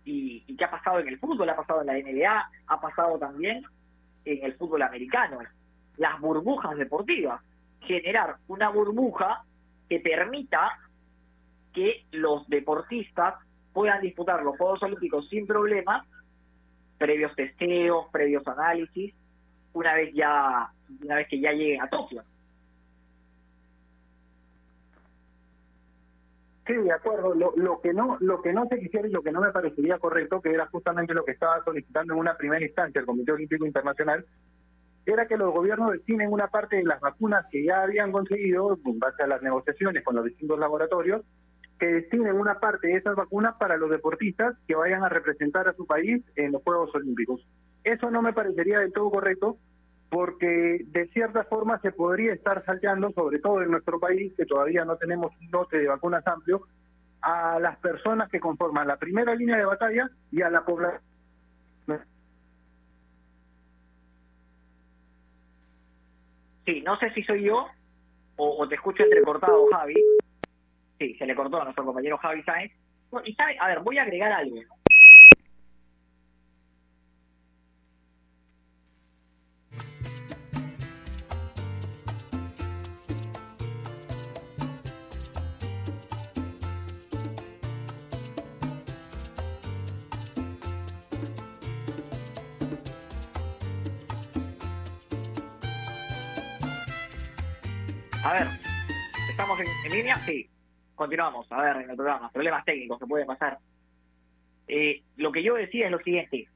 y, 0.05 0.41
que 0.57 0.65
ha 0.65 0.71
pasado 0.71 1.01
en 1.01 1.09
el 1.09 1.19
fútbol, 1.19 1.49
ha 1.49 1.57
pasado 1.57 1.81
en 1.81 1.87
la 1.87 1.95
NBA, 1.95 2.51
ha 2.67 2.81
pasado 2.81 3.19
también 3.19 3.63
en 4.25 4.45
el 4.45 4.55
fútbol 4.55 4.83
americano 4.83 5.39
las 5.97 6.21
burbujas 6.21 6.77
deportivas, 6.77 7.43
generar 7.81 8.37
una 8.49 8.71
burbuja 8.71 9.45
que 9.89 10.01
permita 10.01 10.79
que 11.73 12.05
los 12.13 12.49
deportistas 12.49 13.35
puedan 13.73 14.01
disputar 14.01 14.43
los 14.43 14.57
Juegos 14.57 14.83
Olímpicos 14.83 15.29
sin 15.29 15.47
problemas, 15.47 16.07
previos 16.99 17.35
testeos, 17.35 18.07
previos 18.11 18.47
análisis, 18.47 19.15
una 19.73 19.95
vez 19.95 20.13
ya 20.15 20.71
una 21.03 21.17
vez 21.17 21.29
que 21.29 21.41
ya 21.41 21.53
lleguen 21.53 21.83
a 21.83 21.89
Tokio. 21.89 22.23
Sí, 26.71 26.77
de 26.77 26.93
acuerdo. 26.93 27.35
Lo, 27.35 27.53
lo 27.57 27.81
que 27.81 27.93
no 27.93 28.17
lo 28.21 28.41
que 28.43 28.53
no 28.53 28.65
se 28.67 28.79
quisiera 28.79 29.09
y 29.09 29.11
lo 29.11 29.23
que 29.23 29.33
no 29.33 29.41
me 29.41 29.51
parecería 29.51 29.99
correcto, 29.99 30.41
que 30.41 30.51
era 30.51 30.67
justamente 30.67 31.15
lo 31.15 31.25
que 31.25 31.33
estaba 31.33 31.65
solicitando 31.65 32.15
en 32.15 32.21
una 32.21 32.37
primera 32.37 32.65
instancia 32.65 33.01
el 33.01 33.07
Comité 33.07 33.33
Olímpico 33.33 33.67
Internacional, 33.67 34.25
era 35.05 35.27
que 35.27 35.37
los 35.37 35.53
gobiernos 35.53 35.91
destinen 35.91 36.33
una 36.33 36.47
parte 36.47 36.77
de 36.77 36.85
las 36.85 37.01
vacunas 37.01 37.45
que 37.51 37.65
ya 37.65 37.83
habían 37.83 38.13
conseguido, 38.13 38.79
en 38.85 38.99
base 39.01 39.21
a 39.21 39.27
las 39.27 39.43
negociaciones 39.43 40.05
con 40.05 40.15
los 40.15 40.25
distintos 40.25 40.61
laboratorios, 40.61 41.23
que 41.81 41.87
destinen 41.87 42.37
una 42.37 42.61
parte 42.61 42.87
de 42.87 42.99
esas 42.99 43.17
vacunas 43.17 43.57
para 43.59 43.77
los 43.77 43.91
deportistas 43.91 44.57
que 44.69 44.77
vayan 44.77 45.03
a 45.03 45.09
representar 45.09 45.67
a 45.67 45.75
su 45.75 45.87
país 45.87 46.23
en 46.37 46.53
los 46.53 46.63
Juegos 46.63 46.95
Olímpicos. 46.95 47.45
Eso 47.83 48.13
no 48.13 48.23
me 48.23 48.33
parecería 48.33 48.79
del 48.79 48.93
todo 48.93 49.11
correcto, 49.11 49.57
porque 50.11 50.81
de 50.87 51.07
cierta 51.09 51.45
forma 51.45 51.79
se 51.81 51.93
podría 51.93 52.33
estar 52.33 52.65
salteando, 52.65 53.11
sobre 53.13 53.39
todo 53.39 53.63
en 53.63 53.71
nuestro 53.71 54.01
país, 54.01 54.33
que 54.37 54.45
todavía 54.45 54.85
no 54.85 54.97
tenemos 54.97 55.33
un 55.41 55.51
lote 55.51 55.79
de 55.79 55.87
vacunas 55.87 56.27
amplio, 56.27 56.63
a 57.23 57.59
las 57.61 57.77
personas 57.79 58.29
que 58.31 58.41
conforman 58.41 58.89
la 58.89 58.97
primera 58.97 59.35
línea 59.35 59.57
de 59.57 59.65
batalla 59.65 60.11
y 60.33 60.43
a 60.43 60.51
la 60.51 60.65
población 60.65 61.01
Sí, 66.71 66.83
no 66.83 66.97
sé 66.99 67.11
si 67.15 67.23
soy 67.25 67.45
yo 67.45 67.67
o, 68.37 68.69
te 68.69 68.77
escucho 68.77 69.03
entrecortado, 69.03 69.67
Javi. 69.73 69.95
Sí, 70.99 71.15
se 71.15 71.27
le 71.27 71.35
cortó 71.35 71.61
a 71.61 71.65
nuestro 71.65 71.85
compañero 71.85 72.17
Javi 72.19 72.43
Sáenz. 72.43 72.73
y 73.25 73.35
sabe, 73.35 73.57
a 73.59 73.67
ver, 73.67 73.81
voy 73.81 73.99
a 73.99 74.03
agregar 74.03 74.33
algo. 74.33 74.57
A 98.31 98.35
ver, 98.35 98.47
¿estamos 99.29 99.59
en, 99.59 99.91
línea? 99.91 100.15
Sí. 100.19 100.49
Continuamos, 100.95 101.51
a 101.51 101.63
ver, 101.63 101.79
en 101.79 101.91
el 101.91 101.97
programa. 101.97 102.31
Problemas 102.31 102.65
técnicos 102.65 103.01
que 103.01 103.07
pueden 103.07 103.27
pasar. 103.27 103.59
Eh, 104.69 105.03
lo 105.17 105.33
que 105.33 105.43
yo 105.43 105.55
decía 105.55 105.87
es 105.87 105.91
lo 105.91 105.99
siguiente. 105.99 106.47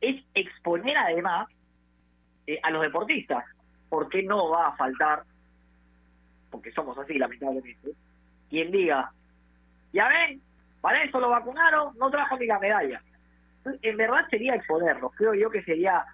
Es 0.00 0.20
exponer 0.34 0.96
además 0.96 1.46
eh, 2.48 2.58
a 2.64 2.72
los 2.72 2.82
deportistas. 2.82 3.44
¿Por 3.88 4.08
qué 4.08 4.24
no 4.24 4.48
va 4.48 4.66
a 4.66 4.76
faltar, 4.76 5.22
porque 6.50 6.72
somos 6.72 6.98
así 6.98 7.14
lamentablemente, 7.14 7.92
quien 8.50 8.72
diga, 8.72 9.12
ya 9.92 10.08
ven, 10.08 10.42
para 10.80 11.04
eso 11.04 11.20
lo 11.20 11.28
vacunaron, 11.28 11.96
no 11.98 12.10
trajo 12.10 12.36
ni 12.36 12.46
la 12.46 12.58
medalla. 12.58 13.00
En 13.80 13.96
verdad 13.96 14.26
sería 14.28 14.56
exponerlos. 14.56 15.12
Creo 15.14 15.34
yo 15.34 15.50
que 15.50 15.62
sería 15.62 16.04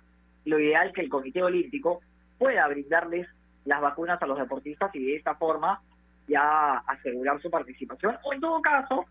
lo 0.44 0.58
ideal 0.58 0.92
que 0.92 1.00
el 1.00 1.08
Comité 1.08 1.42
Olímpico 1.42 2.02
pueda 2.36 2.68
brindarles 2.68 3.26
las 3.68 3.80
vacunas 3.80 4.20
a 4.20 4.26
los 4.26 4.38
deportistas 4.38 4.92
y 4.94 5.04
de 5.04 5.16
esta 5.16 5.34
forma 5.34 5.80
ya 6.26 6.78
asegurar 6.86 7.40
su 7.40 7.50
participación 7.50 8.16
o 8.22 8.32
en 8.32 8.40
todo 8.40 8.60
caso 8.62 9.04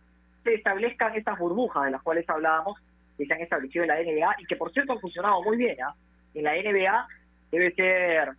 se 0.44 0.56
establezcan 0.56 1.16
estas 1.16 1.38
burbujas 1.38 1.86
de 1.86 1.92
las 1.92 2.02
cuales 2.02 2.28
hablábamos 2.28 2.80
que 3.18 3.26
se 3.26 3.34
han 3.34 3.42
establecido 3.42 3.84
en 3.84 3.90
la 3.90 4.02
NBA 4.02 4.36
y 4.40 4.46
que 4.46 4.56
por 4.56 4.72
cierto 4.72 4.94
han 4.94 5.00
funcionado 5.00 5.44
muy 5.44 5.58
bien. 5.58 5.78
¿ah? 5.82 5.94
En 6.34 6.44
la 6.44 6.54
NBA 6.54 7.08
debe 7.52 7.72
ser, 7.74 8.32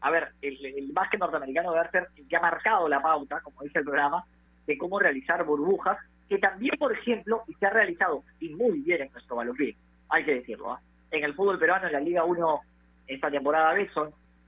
a 0.00 0.10
ver, 0.10 0.32
el, 0.42 0.64
el 0.64 0.92
básquet 0.92 1.20
norteamericano 1.20 1.72
debe 1.72 1.90
ser 1.90 2.08
ha 2.36 2.40
marcado 2.40 2.88
la 2.88 3.00
pauta, 3.00 3.40
como 3.40 3.62
dice 3.62 3.78
el 3.78 3.84
programa, 3.84 4.24
de 4.66 4.78
cómo 4.78 4.98
realizar 4.98 5.44
burbujas, 5.44 5.98
que 6.28 6.38
también, 6.38 6.76
por 6.78 6.92
ejemplo, 6.92 7.42
se 7.58 7.66
ha 7.66 7.70
realizado 7.70 8.24
y 8.40 8.48
muy 8.50 8.80
bien 8.80 9.02
en 9.02 9.12
nuestro 9.12 9.36
balompié, 9.36 9.76
hay 10.08 10.24
que 10.24 10.36
decirlo. 10.36 10.72
¿ah? 10.72 10.80
En 11.10 11.24
el 11.24 11.34
fútbol 11.34 11.58
peruano, 11.58 11.86
en 11.86 11.92
la 11.92 12.00
Liga 12.00 12.24
1, 12.24 12.60
esta 13.08 13.30
temporada 13.30 13.74
B, 13.74 13.90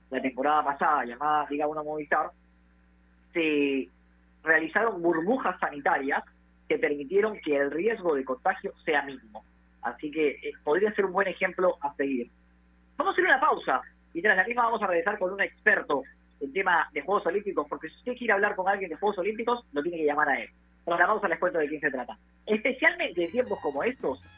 la 0.09 0.21
temporada 0.21 0.63
pasada, 0.63 1.05
llamada 1.05 1.47
Liga 1.49 1.67
1 1.67 1.83
Movistar, 1.83 2.31
se 3.33 3.89
realizaron 4.43 5.01
burbujas 5.01 5.59
sanitarias 5.59 6.23
que 6.67 6.77
permitieron 6.77 7.39
que 7.41 7.55
el 7.55 7.71
riesgo 7.71 8.15
de 8.15 8.25
contagio 8.25 8.73
sea 8.83 9.03
mínimo. 9.03 9.43
Así 9.81 10.09
que 10.09 10.29
eh, 10.29 10.53
podría 10.63 10.93
ser 10.93 11.05
un 11.05 11.13
buen 11.13 11.27
ejemplo 11.27 11.77
a 11.81 11.93
seguir. 11.95 12.29
Vamos 12.97 13.11
a 13.11 13.13
hacer 13.13 13.25
una 13.25 13.39
pausa 13.39 13.81
y 14.13 14.21
tras 14.21 14.37
la 14.37 14.45
misma 14.45 14.63
vamos 14.63 14.81
a 14.81 14.87
regresar 14.87 15.19
con 15.19 15.33
un 15.33 15.41
experto 15.41 16.03
en 16.39 16.53
tema 16.53 16.89
de 16.93 17.01
Juegos 17.01 17.25
Olímpicos, 17.27 17.67
porque 17.69 17.89
si 17.89 17.95
usted 17.97 18.17
quiere 18.17 18.33
hablar 18.33 18.55
con 18.55 18.67
alguien 18.67 18.89
de 18.89 18.95
Juegos 18.95 19.17
Olímpicos, 19.19 19.65
lo 19.73 19.81
tiene 19.81 19.97
que 19.97 20.05
llamar 20.05 20.29
a 20.29 20.39
él. 20.39 20.49
Pero 20.83 20.97
la 20.97 21.07
pausa 21.07 21.27
les 21.27 21.39
cuento 21.39 21.59
de 21.59 21.67
quién 21.67 21.81
se 21.81 21.91
trata. 21.91 22.17
Especialmente 22.45 23.25
en 23.25 23.31
tiempos 23.31 23.59
como 23.61 23.83
estos, 23.83 24.21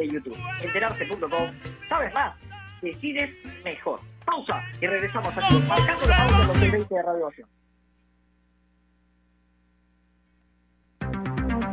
de 0.00 0.08
YouTube. 0.08 0.36
Enterarse.com. 0.62 1.50
¿Sabes 1.88 2.14
más? 2.14 2.34
Decides 2.82 3.30
mejor. 3.64 4.00
Pausa 4.24 4.62
y 4.80 4.86
regresamos 4.86 5.36
aquí 5.36 5.58
marcando 5.66 6.06
la 6.06 6.16
pausa 6.18 6.46
los 6.46 6.60
20 6.60 6.94
de 6.94 7.02
Radio 7.02 7.24
Ovación. 7.24 7.57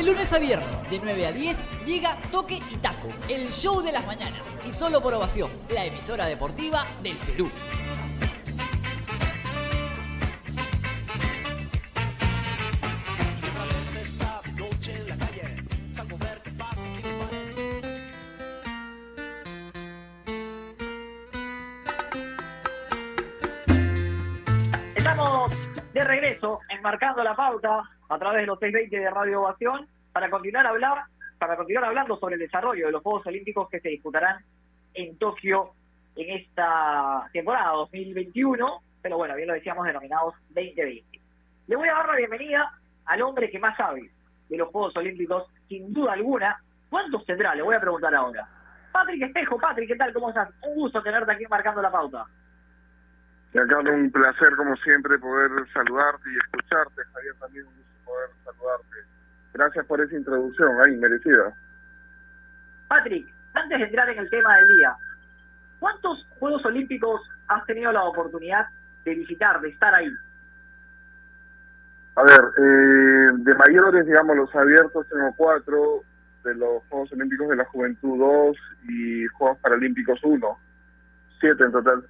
De 0.00 0.06
lunes 0.06 0.32
a 0.32 0.38
viernes, 0.38 0.90
de 0.90 0.98
9 0.98 1.26
a 1.26 1.30
10, 1.30 1.84
llega 1.84 2.16
Toque 2.32 2.58
y 2.70 2.76
Taco, 2.78 3.08
el 3.28 3.52
show 3.52 3.82
de 3.82 3.92
las 3.92 4.06
mañanas. 4.06 4.40
Y 4.66 4.72
solo 4.72 5.02
por 5.02 5.12
ovación, 5.12 5.50
la 5.68 5.84
emisora 5.84 6.24
deportiva 6.24 6.86
del 7.02 7.18
Perú. 7.18 7.50
Estamos 24.96 25.52
de 25.92 26.04
regreso 26.04 26.60
enmarcando 26.70 27.22
la 27.22 27.36
pauta 27.36 27.99
a 28.10 28.18
través 28.18 28.42
de 28.42 28.46
los 28.46 28.58
620 28.58 28.98
de 28.98 29.10
Radio 29.10 29.40
Ovación 29.40 29.88
para 30.12 30.28
continuar 30.28 30.66
a 30.66 30.70
hablar 30.70 31.04
para 31.38 31.56
continuar 31.56 31.86
hablando 31.86 32.18
sobre 32.18 32.34
el 32.34 32.40
desarrollo 32.40 32.86
de 32.86 32.92
los 32.92 33.02
Juegos 33.02 33.26
Olímpicos 33.26 33.70
que 33.70 33.80
se 33.80 33.88
disputarán 33.88 34.44
en 34.92 35.16
Tokio 35.16 35.70
en 36.16 36.38
esta 36.38 37.30
temporada 37.32 37.70
2021, 37.70 38.82
pero 39.00 39.16
bueno, 39.16 39.34
bien 39.36 39.48
lo 39.48 39.54
decíamos, 39.54 39.86
denominados 39.86 40.34
2020. 40.50 41.20
Le 41.68 41.76
voy 41.76 41.88
a 41.88 41.94
dar 41.94 42.08
la 42.08 42.16
bienvenida 42.16 42.72
al 43.06 43.22
hombre 43.22 43.50
que 43.50 43.58
más 43.58 43.74
sabe 43.76 44.10
de 44.50 44.56
los 44.58 44.68
Juegos 44.68 44.94
Olímpicos, 44.96 45.46
sin 45.66 45.94
duda 45.94 46.12
alguna. 46.12 46.60
¿Cuántos 46.90 47.24
tendrá? 47.24 47.54
Le 47.54 47.62
voy 47.62 47.76
a 47.76 47.80
preguntar 47.80 48.14
ahora. 48.14 48.46
Patrick 48.92 49.22
Espejo, 49.22 49.58
Patrick, 49.58 49.88
¿qué 49.88 49.96
tal? 49.96 50.12
¿Cómo 50.12 50.28
estás? 50.28 50.50
Un 50.62 50.74
gusto 50.74 51.02
tenerte 51.02 51.32
aquí 51.32 51.44
marcando 51.48 51.80
la 51.80 51.90
pauta. 51.90 52.26
Acá 53.54 53.78
un 53.78 54.10
placer, 54.10 54.54
como 54.56 54.76
siempre, 54.76 55.18
poder 55.18 55.50
saludarte 55.72 56.28
y 56.30 56.36
escucharte. 56.36 57.02
Javier, 57.14 57.34
también 57.40 57.66
un 57.66 57.79
poder 58.10 58.30
saludarte. 58.44 58.96
Gracias 59.54 59.86
por 59.86 60.00
esa 60.00 60.16
introducción, 60.16 60.80
ahí, 60.80 60.96
merecida. 60.96 61.52
Patrick, 62.88 63.26
antes 63.54 63.78
de 63.78 63.84
entrar 63.84 64.08
en 64.10 64.18
el 64.18 64.30
tema 64.30 64.56
del 64.58 64.68
día, 64.68 64.96
¿cuántos 65.78 66.26
Juegos 66.38 66.64
Olímpicos 66.64 67.20
has 67.48 67.64
tenido 67.66 67.92
la 67.92 68.04
oportunidad 68.04 68.66
de 69.04 69.14
visitar, 69.14 69.60
de 69.60 69.68
estar 69.68 69.94
ahí? 69.94 70.10
A 72.16 72.22
ver, 72.22 72.40
eh, 72.58 73.30
de 73.34 73.54
mayores, 73.54 74.06
digamos, 74.06 74.36
los 74.36 74.54
abiertos 74.54 75.06
tengo 75.08 75.32
cuatro, 75.36 76.02
de 76.44 76.54
los 76.54 76.82
Juegos 76.88 77.12
Olímpicos 77.12 77.48
de 77.48 77.56
la 77.56 77.64
Juventud 77.66 78.18
dos 78.18 78.56
y 78.88 79.26
Juegos 79.26 79.58
Paralímpicos 79.58 80.20
uno. 80.24 80.58
Siete 81.38 81.64
en 81.64 81.72
total. 81.72 82.04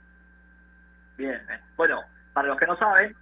Bien, 1.17 1.41
bueno, 1.77 2.01
para 2.33 2.49
los 2.49 2.57
que 2.57 2.67
no 2.67 2.77
saben, 2.77 3.15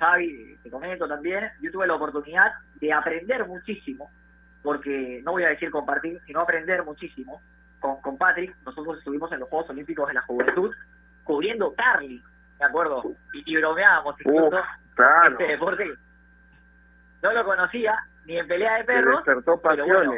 Javi, 0.00 0.58
te 0.62 0.70
comento 0.70 1.06
también, 1.06 1.50
yo 1.60 1.70
tuve 1.70 1.86
la 1.86 1.94
oportunidad 1.94 2.52
de 2.76 2.90
aprender 2.92 3.46
muchísimo, 3.46 4.10
porque 4.62 5.20
no 5.24 5.32
voy 5.32 5.44
a 5.44 5.50
decir 5.50 5.70
compartir, 5.70 6.18
sino 6.26 6.40
aprender 6.40 6.82
muchísimo 6.84 7.42
con, 7.80 8.00
con 8.00 8.16
Patrick. 8.16 8.56
Nosotros 8.64 8.98
estuvimos 8.98 9.30
en 9.30 9.40
los 9.40 9.48
Juegos 9.50 9.68
Olímpicos 9.68 10.08
de 10.08 10.14
la 10.14 10.22
Juventud 10.22 10.74
cubriendo 11.24 11.74
Carly, 11.74 12.22
¿de 12.58 12.64
acuerdo? 12.64 13.02
Y, 13.34 13.52
y 13.52 13.56
bromeábamos 13.58 14.16
incluso 14.20 14.58
claro. 14.94 15.32
este 15.32 15.46
deporte. 15.46 15.92
No 17.22 17.32
lo 17.32 17.44
conocía, 17.44 17.94
ni 18.24 18.38
en 18.38 18.48
pelea 18.48 18.78
de 18.78 18.84
perros. 18.84 19.22
pero 19.24 19.86
bueno, 19.86 20.14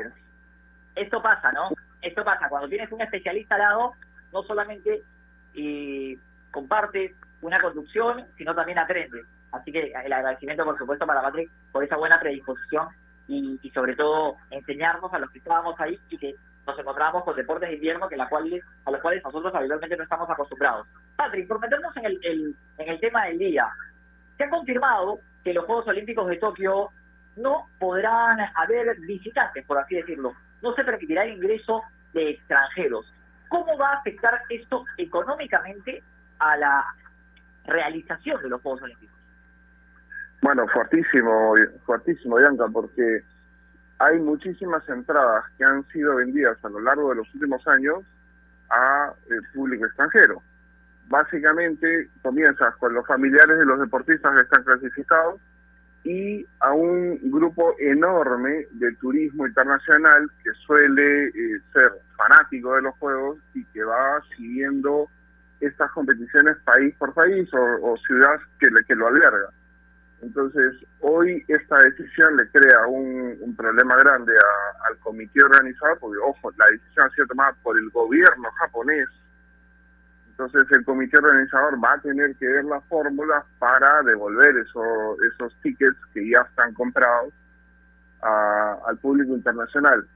esto 0.94 1.20
pasa, 1.20 1.50
¿no? 1.50 1.70
Esto 2.00 2.24
pasa. 2.24 2.48
Cuando 2.48 2.68
tienes 2.68 2.90
un 2.92 3.00
especialista 3.00 3.56
al 3.56 3.62
lado, 3.62 3.92
no 4.32 4.42
solamente 4.44 5.02
eh, 5.54 6.16
compartes 6.52 7.12
una 7.40 7.60
conducción, 7.60 8.24
sino 8.38 8.54
también 8.54 8.78
aprendes. 8.78 9.26
Así 9.52 9.70
que 9.70 9.92
el 10.04 10.12
agradecimiento, 10.12 10.64
por 10.64 10.78
supuesto, 10.78 11.06
para 11.06 11.22
Patrick 11.22 11.50
por 11.72 11.84
esa 11.84 11.96
buena 11.96 12.18
predisposición 12.18 12.88
y, 13.28 13.58
y 13.62 13.70
sobre 13.70 13.94
todo 13.94 14.36
enseñarnos 14.50 15.12
a 15.12 15.18
los 15.18 15.30
que 15.30 15.38
estábamos 15.38 15.78
ahí 15.78 15.98
y 16.10 16.18
que 16.18 16.34
nos 16.66 16.78
encontrábamos 16.78 17.24
con 17.24 17.36
deportes 17.36 17.68
de 17.68 17.74
invierno 17.76 18.08
que 18.08 18.16
la 18.16 18.28
cual, 18.28 18.48
a 18.84 18.90
los 18.90 19.00
cuales 19.00 19.22
nosotros 19.24 19.54
habitualmente 19.54 19.96
no 19.96 20.04
estamos 20.04 20.28
acostumbrados. 20.30 20.86
Patrick, 21.16 21.46
por 21.48 21.60
meternos 21.60 21.96
en 21.96 22.04
el, 22.06 22.18
el- 22.22 22.56
en 22.78 22.88
el 22.88 23.00
tema 23.00 23.26
del 23.26 23.38
día, 23.38 23.68
se 24.38 24.44
ha 24.44 24.50
confirmado 24.50 25.18
que 25.44 25.52
los 25.52 25.64
Juegos 25.66 25.86
Olímpicos 25.88 26.26
de 26.28 26.36
Tokio 26.36 26.90
no 27.36 27.68
podrán 27.78 28.38
haber 28.54 28.96
visitantes, 29.00 29.64
por 29.66 29.78
así 29.78 29.96
decirlo. 29.96 30.32
No 30.62 30.72
se 30.74 30.84
permitirá 30.84 31.24
el 31.24 31.32
ingreso 31.34 31.82
de 32.12 32.30
extranjeros. 32.30 33.12
¿Cómo 33.48 33.76
va 33.76 33.90
a 33.90 33.96
afectar 33.96 34.40
esto 34.48 34.84
económicamente 34.98 36.02
a 36.38 36.56
la 36.56 36.84
realización 37.64 38.40
de 38.42 38.48
los 38.48 38.60
Juegos 38.62 38.82
Olímpicos? 38.82 39.11
Bueno, 40.42 40.66
fuertísimo, 40.66 41.54
fuertísimo, 41.86 42.36
Bianca, 42.36 42.66
porque 42.72 43.22
hay 44.00 44.18
muchísimas 44.18 44.86
entradas 44.88 45.44
que 45.56 45.64
han 45.64 45.86
sido 45.90 46.16
vendidas 46.16 46.58
a 46.64 46.68
lo 46.68 46.80
largo 46.80 47.10
de 47.10 47.16
los 47.16 47.34
últimos 47.34 47.64
años 47.68 48.00
a 48.68 49.12
eh, 49.30 49.34
público 49.54 49.86
extranjero. 49.86 50.42
Básicamente 51.08 52.08
comienzas 52.22 52.74
con 52.76 52.92
los 52.92 53.06
familiares 53.06 53.56
de 53.56 53.64
los 53.64 53.78
deportistas 53.78 54.34
que 54.34 54.40
están 54.40 54.64
clasificados 54.64 55.40
y 56.02 56.44
a 56.58 56.72
un 56.72 57.20
grupo 57.30 57.76
enorme 57.78 58.66
de 58.72 58.92
turismo 58.96 59.46
internacional 59.46 60.28
que 60.42 60.50
suele 60.66 61.28
eh, 61.28 61.60
ser 61.72 61.92
fanático 62.16 62.74
de 62.74 62.82
los 62.82 62.96
juegos 62.98 63.38
y 63.54 63.64
que 63.66 63.84
va 63.84 64.20
siguiendo 64.36 65.06
estas 65.60 65.88
competiciones 65.92 66.56
país 66.64 66.92
por 66.96 67.14
país 67.14 67.48
o, 67.54 67.92
o 67.92 67.96
ciudad 67.98 68.40
que, 68.58 68.68
que 68.88 68.96
lo 68.96 69.06
alberga. 69.06 69.50
Entonces, 70.22 70.74
hoy 71.00 71.44
esta 71.48 71.78
decisión 71.80 72.36
le 72.36 72.48
crea 72.50 72.86
un, 72.86 73.54
problema 73.56 73.96
grande 73.96 74.32
a- 74.32 74.86
al 74.88 74.96
comité 74.98 75.42
organizador, 75.42 75.98
porque, 75.98 76.18
ojo, 76.18 76.52
la 76.56 76.66
decisión 76.66 77.06
ha 77.06 77.10
sido 77.10 77.26
tomada 77.26 77.54
por 77.62 77.76
el 77.76 77.90
gobierno 77.90 78.48
japonés. 78.52 79.08
Entonces, 80.30 80.64
el 80.70 80.84
comité 80.84 81.18
organizador 81.18 81.74
va 81.84 81.94
a 81.94 82.00
tener 82.00 82.34
que 82.36 82.46
ver 82.46 82.64
las 82.64 82.84
fórmulas 82.84 83.44
para 83.58 84.02
devolver 84.02 84.56
eso- 84.58 85.16
esos 85.34 85.54
tickets 85.60 85.98
que 86.14 86.30
ya 86.30 86.40
están 86.48 86.72
comprados 86.74 87.32
a- 88.22 88.78
al 88.86 88.98
público 88.98 89.34
internacional. 89.34 90.06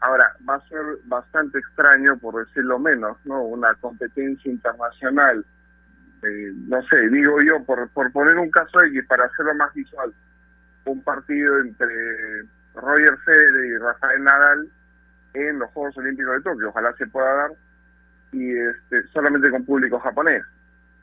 Ahora, 0.00 0.36
va 0.48 0.56
a 0.56 0.68
ser 0.68 0.82
bastante 1.04 1.58
extraño, 1.60 2.18
por 2.18 2.44
decirlo 2.44 2.80
menos, 2.80 3.16
¿no? 3.24 3.42
Una 3.42 3.72
competencia 3.76 4.50
internacional 4.50 5.44
eh, 6.22 6.52
no 6.68 6.82
sé, 6.84 7.08
digo 7.10 7.40
yo, 7.42 7.64
por, 7.64 7.88
por 7.90 8.12
poner 8.12 8.36
un 8.36 8.50
caso 8.50 8.82
X, 8.84 9.04
para 9.06 9.24
hacerlo 9.24 9.54
más 9.54 9.72
visual, 9.74 10.12
un 10.84 11.02
partido 11.02 11.60
entre 11.60 11.86
Roger 12.74 13.16
Federer 13.24 13.64
y 13.66 13.78
Rafael 13.78 14.24
Nadal 14.24 14.68
en 15.34 15.58
los 15.58 15.70
Juegos 15.70 15.96
Olímpicos 15.98 16.34
de 16.34 16.42
Tokio, 16.42 16.68
ojalá 16.68 16.94
se 16.94 17.06
pueda 17.06 17.32
dar, 17.34 17.50
y 18.32 18.56
este, 18.56 19.02
solamente 19.12 19.50
con 19.50 19.64
público 19.64 19.98
japonés. 19.98 20.42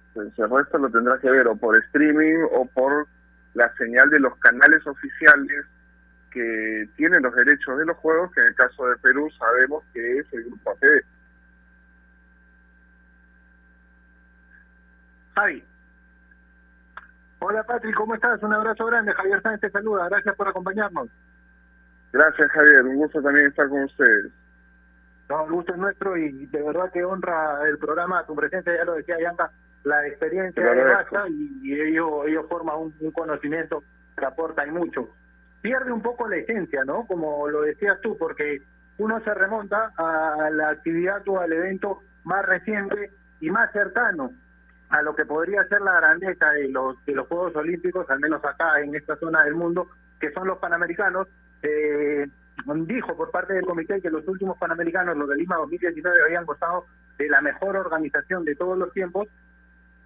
Entonces, 0.09 0.39
el 0.39 0.49
resto 0.49 0.77
lo 0.77 0.89
tendrá 0.89 1.17
que 1.19 1.29
ver 1.29 1.47
o 1.47 1.55
por 1.55 1.77
streaming 1.77 2.39
o 2.51 2.65
por 2.65 3.07
la 3.53 3.73
señal 3.75 4.09
de 4.09 4.19
los 4.19 4.35
canales 4.37 4.85
oficiales 4.87 5.65
que 6.31 6.87
tienen 6.95 7.23
los 7.23 7.35
derechos 7.35 7.77
de 7.77 7.85
los 7.85 7.97
juegos, 7.97 8.31
que 8.33 8.41
en 8.41 8.47
el 8.47 8.55
caso 8.55 8.87
de 8.87 8.97
Perú 8.97 9.29
sabemos 9.37 9.83
que 9.93 10.19
es 10.19 10.33
el 10.33 10.45
grupo 10.45 10.71
ATV. 10.71 11.03
Javi. 15.39 15.63
Hola 17.39 17.63
Patrick, 17.63 17.95
¿cómo 17.95 18.15
estás? 18.15 18.43
Un 18.43 18.53
abrazo 18.53 18.85
grande. 18.85 19.13
Javier 19.13 19.41
Sánchez 19.41 19.61
te 19.61 19.69
saluda. 19.71 20.09
Gracias 20.09 20.35
por 20.35 20.47
acompañarnos. 20.47 21.09
Gracias 22.11 22.51
Javier, 22.51 22.83
un 22.83 22.97
gusto 22.97 23.21
también 23.21 23.47
estar 23.47 23.69
con 23.69 23.83
ustedes. 23.83 24.31
No, 25.29 25.45
el 25.45 25.51
gusto 25.51 25.73
es 25.73 25.79
nuestro 25.79 26.17
y 26.17 26.47
de 26.47 26.61
verdad 26.61 26.91
que 26.91 27.05
honra 27.05 27.61
el 27.67 27.77
programa, 27.77 28.25
tu 28.25 28.35
presencia, 28.35 28.75
ya 28.75 28.83
lo 28.83 28.95
decía 28.95 29.15
Yanka, 29.21 29.51
la 29.83 30.07
experiencia 30.07 30.63
de 30.63 30.83
basta 30.83 31.29
y, 31.29 31.59
y 31.63 31.79
ellos, 31.79 32.09
ellos 32.25 32.45
forman 32.49 32.77
un, 32.77 32.95
un 32.99 33.11
conocimiento 33.11 33.83
que 34.17 34.25
aporta 34.25 34.65
y 34.65 34.71
mucho. 34.71 35.07
Pierde 35.61 35.91
un 35.91 36.01
poco 36.01 36.27
la 36.27 36.37
esencia, 36.37 36.83
¿no? 36.83 37.05
Como 37.05 37.47
lo 37.47 37.61
decías 37.61 38.01
tú, 38.01 38.17
porque 38.17 38.61
uno 38.97 39.21
se 39.21 39.33
remonta 39.33 39.93
a 39.95 40.49
la 40.51 40.69
actividad 40.69 41.21
o 41.27 41.39
al 41.39 41.53
evento 41.53 42.01
más 42.23 42.43
reciente 42.45 43.11
y 43.39 43.51
más 43.51 43.71
cercano 43.71 44.31
a 44.89 45.01
lo 45.01 45.15
que 45.15 45.25
podría 45.25 45.63
ser 45.67 45.81
la 45.81 45.97
grandeza 45.97 46.49
de 46.51 46.69
los 46.69 47.03
de 47.05 47.13
los 47.13 47.27
Juegos 47.27 47.55
Olímpicos, 47.55 48.09
al 48.09 48.19
menos 48.19 48.43
acá 48.43 48.81
en 48.81 48.95
esta 48.95 49.15
zona 49.17 49.43
del 49.43 49.55
mundo, 49.55 49.89
que 50.19 50.31
son 50.31 50.47
los 50.47 50.57
Panamericanos. 50.57 51.27
Eh, 51.61 52.27
dijo 52.85 53.15
por 53.15 53.31
parte 53.31 53.53
del 53.53 53.65
comité 53.65 54.01
que 54.01 54.09
los 54.09 54.27
últimos 54.27 54.57
Panamericanos, 54.57 55.15
los 55.15 55.29
de 55.29 55.35
Lima 55.35 55.55
2019, 55.57 56.23
habían 56.25 56.45
gozado 56.45 56.85
de 57.17 57.29
la 57.29 57.41
mejor 57.41 57.75
organización 57.75 58.43
de 58.45 58.55
todos 58.55 58.77
los 58.77 58.91
tiempos. 58.93 59.27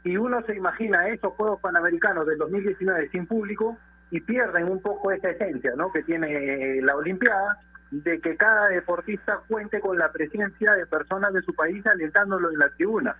Y 0.03 0.17
uno 0.17 0.41
se 0.45 0.55
imagina 0.55 1.07
esos 1.07 1.33
Juegos 1.33 1.61
Panamericanos 1.61 2.27
del 2.27 2.37
2019 2.37 3.09
sin 3.09 3.25
público 3.25 3.77
y 4.11 4.19
pierden 4.19 4.69
un 4.69 4.81
poco 4.81 5.11
esa 5.11 5.29
esencia 5.29 5.73
¿no? 5.77 5.91
que 5.91 6.03
tiene 6.03 6.81
la 6.81 6.95
Olimpiada, 6.95 7.57
de 7.89 8.19
que 8.19 8.35
cada 8.35 8.67
deportista 8.67 9.39
cuente 9.47 9.79
con 9.79 9.97
la 9.97 10.11
presencia 10.11 10.73
de 10.73 10.85
personas 10.87 11.33
de 11.33 11.41
su 11.41 11.53
país 11.53 11.85
alentándolo 11.87 12.51
en 12.51 12.59
la 12.59 12.69
tribuna. 12.69 13.15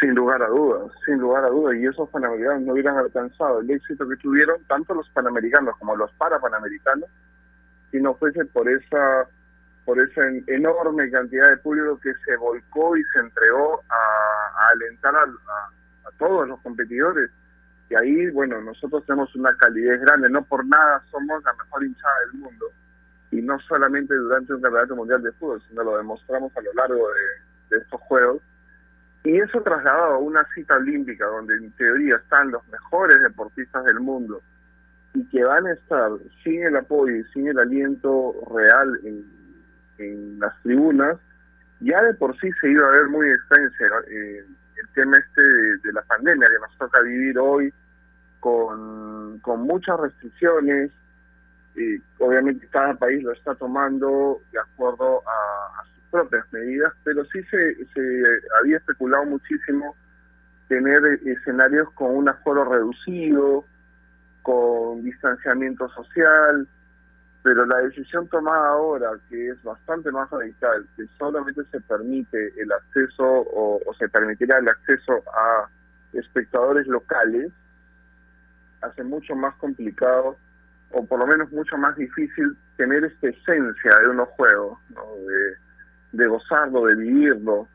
Sin 0.00 0.14
lugar 0.14 0.42
a 0.42 0.48
dudas, 0.48 0.92
sin 1.06 1.18
lugar 1.18 1.44
a 1.44 1.48
dudas, 1.48 1.76
y 1.76 1.86
esos 1.86 2.08
panamericanos 2.10 2.62
no 2.62 2.72
hubieran 2.72 2.98
alcanzado 2.98 3.60
el 3.60 3.70
éxito 3.70 4.06
que 4.08 4.16
tuvieron 4.16 4.62
tanto 4.64 4.94
los 4.94 5.08
panamericanos 5.10 5.74
como 5.78 5.96
los 5.96 6.12
parapanamericanos 6.12 7.08
si 7.90 8.00
no 8.00 8.14
fuese 8.14 8.44
por 8.46 8.68
esa 8.68 9.26
por 9.86 10.00
esa 10.00 10.20
enorme 10.48 11.08
cantidad 11.10 11.48
de 11.48 11.56
público 11.58 11.98
que 12.00 12.12
se 12.24 12.36
volcó 12.36 12.96
y 12.96 13.04
se 13.04 13.20
entregó 13.20 13.80
a, 13.88 14.68
alentar 14.72 15.14
a, 15.14 15.24
todos 16.18 16.48
los 16.48 16.60
competidores. 16.62 17.30
Y 17.88 17.94
ahí, 17.94 18.30
bueno, 18.30 18.60
nosotros 18.60 19.06
tenemos 19.06 19.32
una 19.36 19.56
calidez 19.56 20.00
grande, 20.00 20.28
no 20.28 20.42
por 20.42 20.66
nada 20.66 21.00
somos 21.12 21.42
la 21.44 21.52
mejor 21.52 21.84
hinchada 21.84 22.18
del 22.20 22.40
mundo. 22.40 22.66
Y 23.30 23.40
no 23.42 23.60
solamente 23.60 24.12
durante 24.12 24.54
un 24.54 24.60
campeonato 24.60 24.96
mundial 24.96 25.22
de 25.22 25.30
fútbol, 25.32 25.62
sino 25.68 25.84
lo 25.84 25.96
demostramos 25.98 26.56
a 26.56 26.60
lo 26.62 26.72
largo 26.72 27.08
de 27.70 27.78
estos 27.78 28.00
Juegos. 28.00 28.42
Y 29.26 29.38
eso 29.38 29.60
trasladado 29.60 30.14
a 30.14 30.18
una 30.18 30.46
cita 30.54 30.76
olímpica, 30.76 31.26
donde 31.26 31.56
en 31.56 31.72
teoría 31.72 32.14
están 32.14 32.52
los 32.52 32.64
mejores 32.68 33.20
deportistas 33.20 33.84
del 33.84 33.98
mundo, 33.98 34.40
y 35.14 35.28
que 35.30 35.42
van 35.42 35.66
a 35.66 35.72
estar 35.72 36.12
sin 36.44 36.62
el 36.62 36.76
apoyo 36.76 37.12
y 37.16 37.24
sin 37.32 37.48
el 37.48 37.58
aliento 37.58 38.34
real 38.54 39.00
en, 39.02 39.24
en 39.98 40.38
las 40.38 40.54
tribunas, 40.62 41.16
ya 41.80 42.00
de 42.02 42.14
por 42.14 42.38
sí 42.38 42.48
se 42.60 42.70
iba 42.70 42.86
a 42.86 42.92
ver 42.92 43.08
muy 43.08 43.28
extraño 43.28 43.68
eh, 44.08 44.44
el 44.76 44.88
tema 44.94 45.18
este 45.18 45.42
de, 45.42 45.92
la 45.92 46.02
pandemia 46.02 46.46
que 46.46 46.60
nos 46.60 46.78
toca 46.78 47.00
vivir 47.00 47.36
hoy 47.36 47.74
con, 48.38 49.40
con 49.40 49.62
muchas 49.62 49.98
restricciones. 49.98 50.92
y 51.74 52.00
obviamente 52.20 52.68
cada 52.68 52.94
país 52.94 53.24
lo 53.24 53.32
está 53.32 53.56
tomando 53.56 54.40
de 54.52 54.60
acuerdo 54.60 55.20
a, 55.26 55.80
a 55.80 55.95
propias 56.10 56.44
medidas, 56.52 56.92
pero 57.04 57.24
sí 57.26 57.42
se, 57.44 57.76
había 58.60 58.78
especulado 58.78 59.24
muchísimo 59.26 59.94
tener 60.68 61.02
escenarios 61.24 61.90
con 61.92 62.16
un 62.16 62.28
aforo 62.28 62.64
reducido, 62.64 63.64
con 64.42 65.02
distanciamiento 65.04 65.88
social, 65.90 66.66
pero 67.42 67.64
la 67.66 67.78
decisión 67.78 68.26
tomada 68.28 68.70
ahora, 68.70 69.10
que 69.28 69.50
es 69.50 69.62
bastante 69.62 70.10
más 70.10 70.28
radical, 70.30 70.86
que 70.96 71.04
solamente 71.18 71.62
se 71.70 71.80
permite 71.82 72.52
el 72.60 72.72
acceso 72.72 73.24
o, 73.24 73.80
o 73.86 73.94
se 73.94 74.08
permitirá 74.08 74.58
el 74.58 74.68
acceso 74.68 75.22
a 75.32 75.68
espectadores 76.12 76.86
locales, 76.86 77.52
hace 78.80 79.04
mucho 79.04 79.34
más 79.36 79.54
complicado 79.56 80.36
o 80.90 81.04
por 81.04 81.18
lo 81.18 81.26
menos 81.26 81.50
mucho 81.52 81.76
más 81.76 81.96
difícil 81.96 82.56
tener 82.76 83.04
esta 83.04 83.28
esencia 83.28 83.98
de 84.00 84.08
unos 84.08 84.28
juegos, 84.30 84.78
¿no? 84.90 85.02
de, 85.26 85.65
de 86.16 86.26
gozarlo, 86.26 86.86
de 86.86 86.94
vivirlo, 86.96 87.68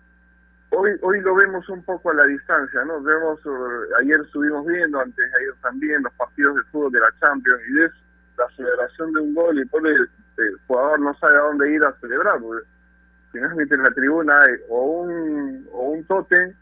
hoy 0.72 0.92
hoy 1.02 1.22
lo 1.22 1.36
vemos 1.36 1.68
un 1.70 1.84
poco 1.84 2.12
a 2.12 2.14
la 2.16 2.26
distancia, 2.26 2.84
¿no? 2.86 3.02
Vemos, 3.02 3.46
uh, 3.46 3.96
ayer 4.00 4.20
estuvimos 4.22 4.66
viendo, 4.66 5.00
antes 5.00 5.26
ayer 5.36 5.54
también, 5.62 6.04
los 6.04 6.14
partidos 6.14 6.56
de 6.56 6.64
fútbol 6.64 6.92
de 6.92 7.00
la 7.00 7.12
Champions 7.20 7.62
y 7.70 7.74
ves 7.74 7.92
la 8.38 8.50
celebración 8.56 9.14
de 9.14 9.20
un 9.22 9.34
gol 9.34 9.60
y 9.60 9.66
por 9.66 9.86
el, 9.86 10.10
jugador 10.66 11.00
no 11.00 11.14
sabe 11.16 11.38
a 11.38 11.42
dónde 11.42 11.72
ir 11.72 11.84
a 11.84 11.94
celebrar, 12.00 12.40
porque 12.40 12.66
finalmente 13.32 13.76
en 13.76 13.84
la 13.84 13.92
tribuna 13.92 14.40
hay 14.40 14.56
o 14.70 15.02
un, 15.04 15.68
o 15.72 15.90
un 15.92 16.04
tote 16.06 16.56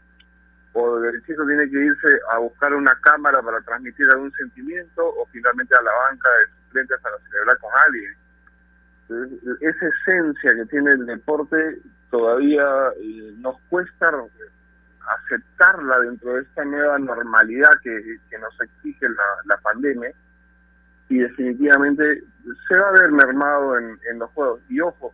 o 0.72 0.98
el 1.04 1.24
chico 1.24 1.44
tiene 1.46 1.68
que 1.68 1.78
irse 1.78 2.20
a 2.32 2.38
buscar 2.38 2.74
una 2.74 2.94
cámara 3.00 3.42
para 3.42 3.60
transmitir 3.62 4.06
algún 4.10 4.30
sentimiento 4.32 5.04
o 5.04 5.26
finalmente 5.32 5.74
a 5.74 5.82
la 5.82 5.90
banca 5.92 6.28
de 6.28 6.64
suplentes 6.66 7.00
para 7.00 7.18
celebrar 7.18 7.58
con 7.58 7.70
alguien. 7.86 8.14
Esa 9.60 9.86
esencia 9.88 10.54
que 10.54 10.66
tiene 10.66 10.92
el 10.92 11.04
deporte 11.04 11.80
todavía 12.10 12.64
eh, 13.00 13.34
nos 13.38 13.60
cuesta 13.68 14.12
aceptarla 15.24 15.98
dentro 16.00 16.34
de 16.34 16.42
esta 16.42 16.64
nueva 16.64 16.98
normalidad 16.98 17.70
que, 17.82 18.18
nos 18.38 18.60
exige 18.60 19.08
la, 19.46 19.56
pandemia 19.58 20.12
y 21.08 21.18
definitivamente 21.18 22.22
se 22.68 22.76
va 22.76 22.88
a 22.88 22.92
ver 22.92 23.10
mermado 23.10 23.76
en, 23.78 24.18
los 24.18 24.30
Juegos. 24.30 24.60
Y 24.68 24.80
ojo, 24.80 25.12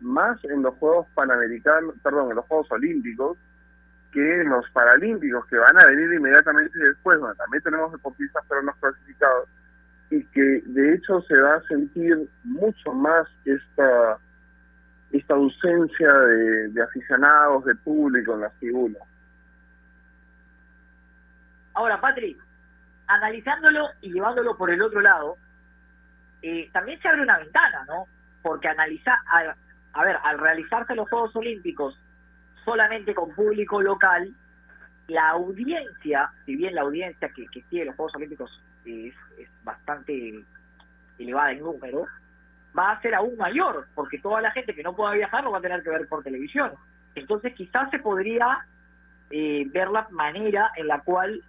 más 0.00 0.42
en 0.44 0.62
los 0.62 0.74
Juegos 0.74 1.06
Panamericanos, 1.14 1.94
perdón, 2.02 2.30
en 2.30 2.36
los 2.36 2.44
Juegos 2.46 2.70
Olímpicos 2.72 3.38
que 4.12 4.40
en 4.42 4.50
los 4.50 4.68
Paralímpicos 4.70 5.46
que 5.46 5.56
van 5.56 5.80
a 5.80 5.86
venir 5.86 6.12
inmediatamente 6.12 6.78
después, 6.78 7.18
donde 7.18 7.36
también 7.36 7.62
tenemos 7.62 7.90
deportistas 7.90 8.44
pero 8.48 8.62
no 8.62 8.72
clasificados 8.74 9.48
y 10.14 10.24
que 10.26 10.62
de 10.66 10.94
hecho 10.94 11.20
se 11.22 11.40
va 11.40 11.56
a 11.56 11.62
sentir 11.62 12.28
mucho 12.44 12.92
más 12.92 13.26
esta 13.44 14.18
esta 15.10 15.34
ausencia 15.34 16.12
de, 16.12 16.82
aficionados, 16.82 17.64
de 17.64 17.74
público 17.76 18.34
en 18.34 18.40
las 18.40 18.52
tribunas. 18.54 19.02
Ahora, 21.74 22.00
Patrick, 22.00 22.36
analizándolo 23.06 23.90
y 24.00 24.12
llevándolo 24.12 24.56
por 24.56 24.70
el 24.70 24.82
otro 24.82 25.00
lado, 25.00 25.36
eh, 26.42 26.68
también 26.72 27.00
se 27.00 27.08
abre 27.08 27.22
una 27.22 27.38
ventana, 27.38 27.84
¿no? 27.86 28.06
Porque 28.42 28.66
analizar, 28.66 29.16
a, 29.26 29.54
a, 29.92 30.04
ver, 30.04 30.18
al 30.24 30.38
realizarse 30.38 30.96
los 30.96 31.08
Juegos 31.08 31.34
Olímpicos 31.36 31.96
solamente 32.64 33.14
con 33.14 33.32
público 33.34 33.80
local, 33.80 34.34
la 35.06 35.28
audiencia, 35.30 36.32
si 36.44 36.56
bien 36.56 36.74
la 36.74 36.82
audiencia 36.82 37.28
que, 37.28 37.46
que 37.46 37.62
sigue 37.70 37.84
los 37.84 37.94
Juegos 37.94 38.16
Olímpicos 38.16 38.60
es, 38.84 39.14
bastante 39.62 40.44
elevada 41.18 41.52
en 41.52 41.60
número, 41.60 42.06
va 42.76 42.92
a 42.92 43.00
ser 43.00 43.14
aún 43.14 43.36
mayor, 43.36 43.86
porque 43.94 44.18
toda 44.18 44.40
la 44.40 44.50
gente 44.50 44.74
que 44.74 44.82
no 44.82 44.94
pueda 44.94 45.12
viajar 45.12 45.44
lo 45.44 45.52
va 45.52 45.58
a 45.58 45.62
tener 45.62 45.82
que 45.82 45.90
ver 45.90 46.08
por 46.08 46.22
televisión. 46.22 46.72
Entonces 47.14 47.54
quizás 47.54 47.90
se 47.90 47.98
podría 47.98 48.66
eh, 49.30 49.64
ver 49.72 49.88
la 49.88 50.06
manera 50.10 50.70
en 50.76 50.88
la 50.88 51.00
cual, 51.00 51.42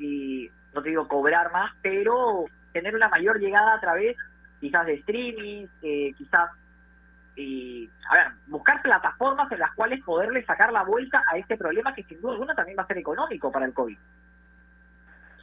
eh, 0.00 0.50
no 0.74 0.82
te 0.82 0.90
digo 0.90 1.08
cobrar 1.08 1.52
más, 1.52 1.72
pero 1.82 2.44
tener 2.72 2.94
una 2.94 3.08
mayor 3.08 3.38
llegada 3.38 3.74
a 3.74 3.80
través 3.80 4.16
quizás 4.60 4.86
de 4.86 4.94
streaming, 4.94 5.66
eh, 5.82 6.12
quizás, 6.16 6.50
a 6.50 8.14
ver, 8.14 8.26
buscar 8.46 8.82
plataformas 8.82 9.50
en 9.50 9.58
las 9.58 9.74
cuales 9.74 10.02
poderle 10.04 10.44
sacar 10.44 10.72
la 10.72 10.82
vuelta 10.82 11.22
a 11.30 11.38
este 11.38 11.56
problema 11.56 11.94
que 11.94 12.04
sin 12.04 12.20
duda 12.20 12.32
alguna 12.32 12.54
también 12.54 12.78
va 12.78 12.82
a 12.82 12.86
ser 12.86 12.98
económico 12.98 13.50
para 13.50 13.66
el 13.66 13.72
COVID. 13.72 13.98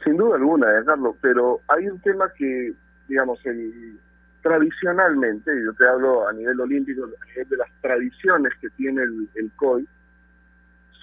Sin 0.04 0.16
duda 0.16 0.36
alguna, 0.36 0.66
Carlos, 0.84 1.16
pero 1.20 1.60
hay 1.68 1.88
un 1.88 2.00
tema 2.00 2.30
que, 2.36 2.72
digamos, 3.08 3.44
el 3.44 3.98
tradicionalmente, 4.42 5.50
yo 5.62 5.74
te 5.74 5.86
hablo 5.86 6.26
a 6.26 6.32
nivel 6.32 6.58
olímpico, 6.60 7.04
a 7.04 7.26
nivel 7.26 7.48
de 7.48 7.56
las 7.58 7.68
tradiciones 7.82 8.52
que 8.60 8.70
tiene 8.70 9.02
el, 9.02 9.28
el 9.34 9.50
COI, 9.56 9.86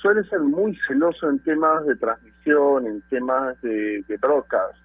suele 0.02 0.24
ser 0.26 0.40
muy 0.40 0.76
celoso 0.88 1.30
en 1.30 1.40
temas 1.40 1.86
de 1.86 1.96
transmisión, 1.96 2.88
en 2.88 3.02
temas 3.10 3.60
de, 3.62 4.04
de 4.08 4.18
broadcast. 4.18 4.78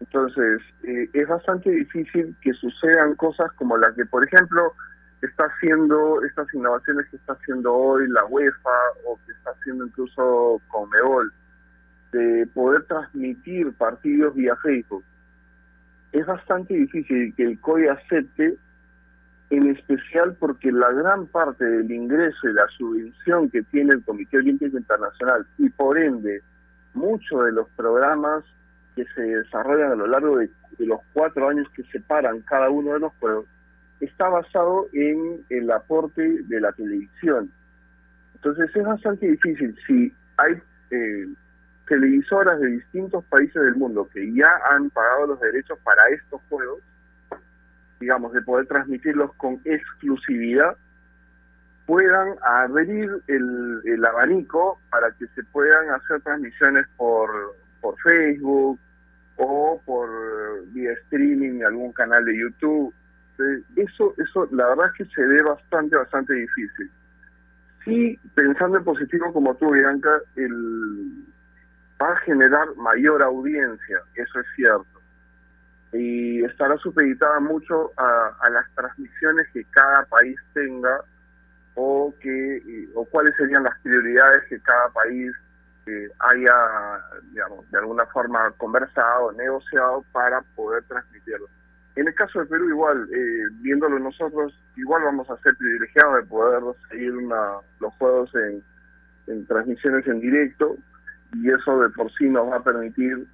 Entonces, 0.00 0.62
eh, 0.82 1.08
es 1.12 1.28
bastante 1.28 1.70
difícil 1.70 2.34
que 2.40 2.52
sucedan 2.54 3.14
cosas 3.16 3.52
como 3.52 3.76
las 3.76 3.94
que, 3.94 4.06
por 4.06 4.24
ejemplo, 4.24 4.72
está 5.20 5.44
haciendo 5.44 6.22
estas 6.24 6.52
innovaciones 6.54 7.06
que 7.10 7.16
está 7.16 7.34
haciendo 7.34 7.74
hoy 7.74 8.08
la 8.08 8.24
UEFA 8.24 8.78
o 9.06 9.18
que 9.26 9.32
está 9.32 9.50
haciendo 9.50 9.86
incluso 9.86 10.60
Conmebol, 10.68 11.30
de 12.12 12.46
poder 12.54 12.84
transmitir 12.84 13.72
partidos 13.74 14.34
vía 14.34 14.56
Facebook. 14.56 15.04
Es 16.12 16.26
bastante 16.26 16.74
difícil 16.74 17.34
que 17.34 17.42
el 17.44 17.60
COI 17.60 17.88
acepte, 17.88 18.56
en 19.50 19.70
especial 19.70 20.36
porque 20.38 20.72
la 20.72 20.90
gran 20.92 21.26
parte 21.26 21.64
del 21.64 21.90
ingreso 21.90 22.48
y 22.48 22.52
la 22.52 22.66
subvención 22.76 23.50
que 23.50 23.62
tiene 23.62 23.94
el 23.94 24.04
Comité 24.04 24.38
Olímpico 24.38 24.76
Internacional 24.76 25.46
y 25.58 25.68
por 25.70 25.98
ende 25.98 26.42
muchos 26.94 27.44
de 27.44 27.52
los 27.52 27.68
programas 27.70 28.44
que 28.96 29.04
se 29.14 29.22
desarrollan 29.22 29.92
a 29.92 29.96
lo 29.96 30.06
largo 30.06 30.38
de, 30.38 30.50
de 30.78 30.86
los 30.86 31.00
cuatro 31.12 31.48
años 31.48 31.68
que 31.74 31.82
separan 31.84 32.40
cada 32.42 32.70
uno 32.70 32.92
de 32.92 33.00
los 33.00 33.12
juegos 33.14 33.46
está 34.00 34.28
basado 34.28 34.86
en 34.92 35.44
el 35.50 35.70
aporte 35.70 36.42
de 36.44 36.60
la 36.60 36.72
televisión. 36.72 37.50
Entonces 38.34 38.74
es 38.74 38.84
bastante 38.84 39.26
difícil 39.26 39.76
si 39.86 40.12
hay 40.38 40.54
eh, 40.90 41.26
televisoras 41.90 42.58
de 42.60 42.68
distintos 42.68 43.24
países 43.24 43.62
del 43.62 43.74
mundo 43.74 44.08
que 44.12 44.32
ya 44.32 44.50
han 44.70 44.88
pagado 44.90 45.26
los 45.26 45.40
derechos 45.40 45.78
para 45.84 46.08
estos 46.08 46.40
juegos, 46.48 46.80
digamos, 48.00 48.32
de 48.32 48.40
poder 48.40 48.66
transmitirlos 48.66 49.34
con 49.34 49.60
exclusividad, 49.64 50.76
puedan 51.84 52.36
abrir 52.42 53.10
el, 53.26 53.82
el 53.84 54.04
abanico 54.06 54.80
para 54.90 55.10
que 55.12 55.26
se 55.34 55.42
puedan 55.44 55.90
hacer 55.90 56.22
transmisiones 56.22 56.86
por, 56.96 57.30
por 57.82 58.00
Facebook 58.00 58.78
o 59.36 59.82
por 59.84 60.08
vía 60.68 60.92
streaming 61.04 61.58
en 61.58 61.66
algún 61.66 61.92
canal 61.92 62.24
de 62.24 62.38
YouTube 62.38 62.94
este, 63.40 63.82
eso, 63.82 64.14
eso 64.18 64.48
la 64.52 64.68
verdad 64.68 64.86
es 64.86 64.92
que 64.98 65.14
se 65.14 65.22
ve 65.22 65.42
bastante, 65.42 65.96
bastante 65.96 66.34
difícil. 66.34 66.90
Sí, 67.84 68.18
pensando 68.34 68.78
en 68.78 68.84
positivo 68.84 69.32
como 69.32 69.54
tú, 69.56 69.70
Bianca, 69.70 70.20
el, 70.36 71.24
va 72.00 72.12
a 72.12 72.16
generar 72.18 72.74
mayor 72.76 73.22
audiencia, 73.22 74.00
eso 74.14 74.40
es 74.40 74.46
cierto. 74.56 74.86
Y 75.92 76.44
estará 76.44 76.76
supeditada 76.78 77.40
mucho 77.40 77.92
a, 77.96 78.36
a 78.40 78.50
las 78.50 78.64
transmisiones 78.74 79.48
que 79.52 79.64
cada 79.64 80.04
país 80.04 80.36
tenga 80.54 81.00
o 81.74 82.14
que 82.20 82.88
o 82.94 83.04
cuáles 83.06 83.34
serían 83.36 83.64
las 83.64 83.78
prioridades 83.80 84.44
que 84.48 84.60
cada 84.60 84.88
país 84.90 85.32
eh, 85.86 86.08
haya, 86.18 86.54
digamos, 87.32 87.70
de 87.70 87.78
alguna 87.78 88.06
forma 88.06 88.50
conversado, 88.58 89.32
negociado 89.32 90.04
para 90.12 90.42
poder 90.54 90.84
transmitirlo. 90.84 91.46
En 91.96 92.06
el 92.06 92.14
caso 92.14 92.40
de 92.40 92.46
Perú 92.46 92.68
igual, 92.68 93.08
eh, 93.12 93.44
viéndolo 93.60 93.98
nosotros, 93.98 94.54
igual 94.76 95.02
vamos 95.04 95.28
a 95.30 95.36
ser 95.38 95.56
privilegiados 95.56 96.16
de 96.16 96.22
poder 96.28 96.62
seguir 96.88 97.12
los 97.80 97.94
juegos 97.94 98.30
en, 98.34 99.46
transmisiones 99.46 100.06
en 100.06 100.20
directo 100.20 100.76
y 101.34 101.50
eso 101.50 101.80
de 101.80 101.90
por 101.90 102.12
sí 102.12 102.28
nos 102.28 102.50
va 102.50 102.56
a 102.56 102.64
permitir 102.64 103.26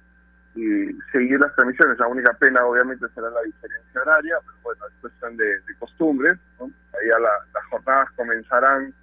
eh, 0.55 0.95
seguir 1.11 1.39
las 1.39 1.53
transmisiones. 1.55 1.99
La 1.99 2.07
única 2.07 2.33
pena 2.33 2.65
obviamente 2.65 3.05
será 3.13 3.29
la 3.29 3.41
diferencia 3.41 4.01
horaria, 4.01 4.37
pero 4.45 4.57
bueno, 4.63 4.85
es 4.87 5.01
cuestión 5.01 5.37
de, 5.37 5.45
de 5.45 5.75
costumbre. 5.79 6.35
¿no? 6.59 6.65
Ahí 6.65 7.07
las 7.53 7.65
jornadas 7.69 8.09
comenzarán 8.15 8.93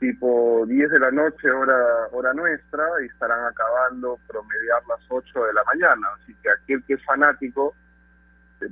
tipo 0.00 0.64
10 0.66 0.90
de 0.90 1.00
la 1.00 1.10
noche 1.10 1.50
hora 1.50 1.78
hora 2.12 2.34
nuestra 2.34 2.84
y 3.02 3.06
estarán 3.06 3.46
acabando 3.46 4.18
promediar 4.26 4.82
las 4.88 5.00
8 5.08 5.44
de 5.46 5.52
la 5.52 5.64
mañana. 5.64 6.08
Así 6.20 6.34
que 6.42 6.50
aquel 6.50 6.82
que 6.84 6.94
es 6.94 7.04
fanático 7.04 7.74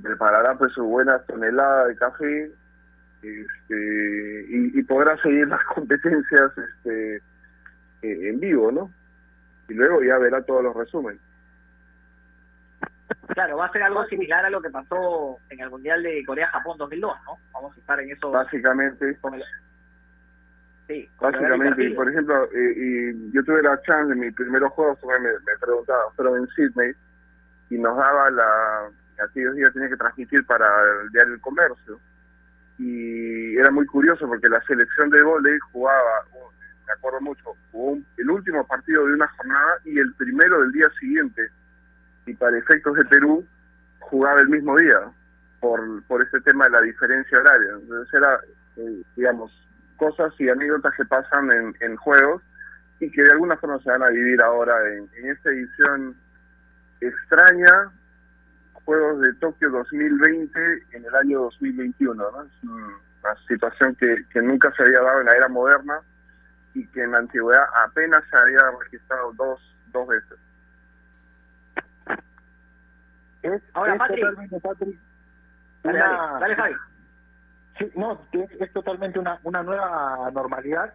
preparará 0.02 0.56
pues 0.56 0.72
su 0.72 0.84
buena 0.84 1.18
tonelada 1.20 1.86
de 1.86 1.96
café 1.96 2.50
este, 3.22 4.46
y, 4.48 4.82
podrá 4.82 5.16
seguir 5.22 5.46
las 5.48 5.62
competencias 5.74 6.50
este, 6.56 7.16
eh, 8.02 8.28
en 8.28 8.40
vivo, 8.40 8.72
¿no? 8.72 8.90
Y 9.72 9.74
luego 9.74 10.02
ya 10.02 10.18
verá 10.18 10.42
todos 10.42 10.62
los 10.62 10.76
resúmenes. 10.76 11.18
Claro, 13.28 13.56
va 13.56 13.66
a 13.66 13.72
ser 13.72 13.82
algo 13.82 14.04
similar 14.04 14.44
a 14.44 14.50
lo 14.50 14.60
que 14.60 14.68
pasó 14.68 15.38
en 15.48 15.60
el 15.60 15.70
Mundial 15.70 16.02
de 16.02 16.22
Corea-Japón 16.26 16.76
2002, 16.76 17.16
¿no? 17.24 17.38
Vamos 17.54 17.74
a 17.74 17.80
estar 17.80 17.98
en 18.00 18.10
eso. 18.10 18.30
Básicamente. 18.30 19.16
Sí, 20.88 21.08
Básicamente, 21.18 21.90
por 21.92 22.10
ejemplo, 22.10 22.44
eh, 22.52 22.74
y 22.76 23.32
yo 23.32 23.42
tuve 23.44 23.62
la 23.62 23.80
chance 23.80 24.12
en 24.12 24.20
mis 24.20 24.34
primeros 24.34 24.70
juegos, 24.72 24.98
me, 25.04 25.30
me 25.30 25.58
preguntaba, 25.58 26.02
pero 26.16 26.36
en 26.36 26.46
Sydney, 26.48 26.92
y 27.70 27.78
nos 27.78 27.96
daba 27.96 28.30
la, 28.30 28.90
aquellos 29.24 29.54
días 29.54 29.72
tenía 29.72 29.88
que 29.88 29.96
transmitir 29.96 30.44
para 30.44 30.66
el 31.02 31.08
diario 31.10 31.34
El 31.34 31.40
Comercio. 31.40 31.98
Y 32.78 33.56
era 33.56 33.70
muy 33.70 33.86
curioso 33.86 34.28
porque 34.28 34.50
la 34.50 34.60
selección 34.64 35.08
de 35.08 35.22
volei 35.22 35.58
jugaba, 35.72 36.26
me 36.92 36.98
acuerdo 36.98 37.20
mucho, 37.20 37.56
jugó 37.70 37.98
el 38.16 38.30
último 38.30 38.66
partido 38.66 39.06
de 39.06 39.14
una 39.14 39.28
jornada 39.28 39.78
y 39.84 39.98
el 39.98 40.12
primero 40.14 40.60
del 40.60 40.72
día 40.72 40.88
siguiente. 41.00 41.48
Y 42.26 42.34
para 42.34 42.58
efectos 42.58 42.94
de 42.96 43.04
Perú, 43.06 43.44
jugaba 44.00 44.40
el 44.40 44.48
mismo 44.48 44.76
día 44.76 45.00
por, 45.60 46.02
por 46.04 46.22
este 46.22 46.40
tema 46.42 46.64
de 46.64 46.70
la 46.70 46.80
diferencia 46.82 47.38
horaria. 47.38 47.70
Entonces 47.80 48.14
era, 48.14 48.38
eh, 48.76 49.02
digamos, 49.16 49.50
cosas 49.96 50.32
y 50.38 50.48
anécdotas 50.48 50.94
que 50.96 51.04
pasan 51.06 51.50
en, 51.50 51.74
en 51.80 51.96
juegos 51.96 52.42
y 53.00 53.10
que 53.10 53.22
de 53.22 53.32
alguna 53.32 53.56
forma 53.56 53.78
se 53.80 53.90
van 53.90 54.02
a 54.02 54.08
vivir 54.08 54.40
ahora 54.42 54.74
en, 54.94 55.08
esta 55.26 55.50
edición 55.50 56.14
extraña, 57.00 57.90
Juegos 58.84 59.20
de 59.20 59.32
Tokio 59.34 59.70
2020 59.70 60.60
en 60.90 61.04
el 61.04 61.14
año 61.14 61.42
2021. 61.42 62.14
¿no? 62.14 62.42
Es 62.42 62.64
una 62.64 63.36
situación 63.46 63.94
que 63.94 64.42
nunca 64.42 64.72
se 64.76 64.82
había 64.82 65.00
dado 65.00 65.20
en 65.20 65.26
la 65.26 65.36
era 65.36 65.48
moderna 65.48 66.00
y 66.74 66.86
que 66.88 67.02
en 67.02 67.12
la 67.12 67.18
antigüedad 67.18 67.64
apenas 67.84 68.22
se 68.30 68.36
había 68.36 68.58
registrado 68.80 69.32
dos, 69.34 69.76
dos 69.92 70.08
veces. 70.08 70.38
Es, 73.42 73.62
Ahora, 73.74 73.98
totalmente, 73.98 74.56
dale, 75.82 75.98
dale, 76.40 76.54
Javi. 76.54 76.74
Sí, 77.78 77.92
no, 77.96 78.20
es, 78.32 78.72
totalmente 78.72 79.18
una, 79.18 79.40
una 79.42 79.62
nueva 79.62 80.30
normalidad, 80.32 80.94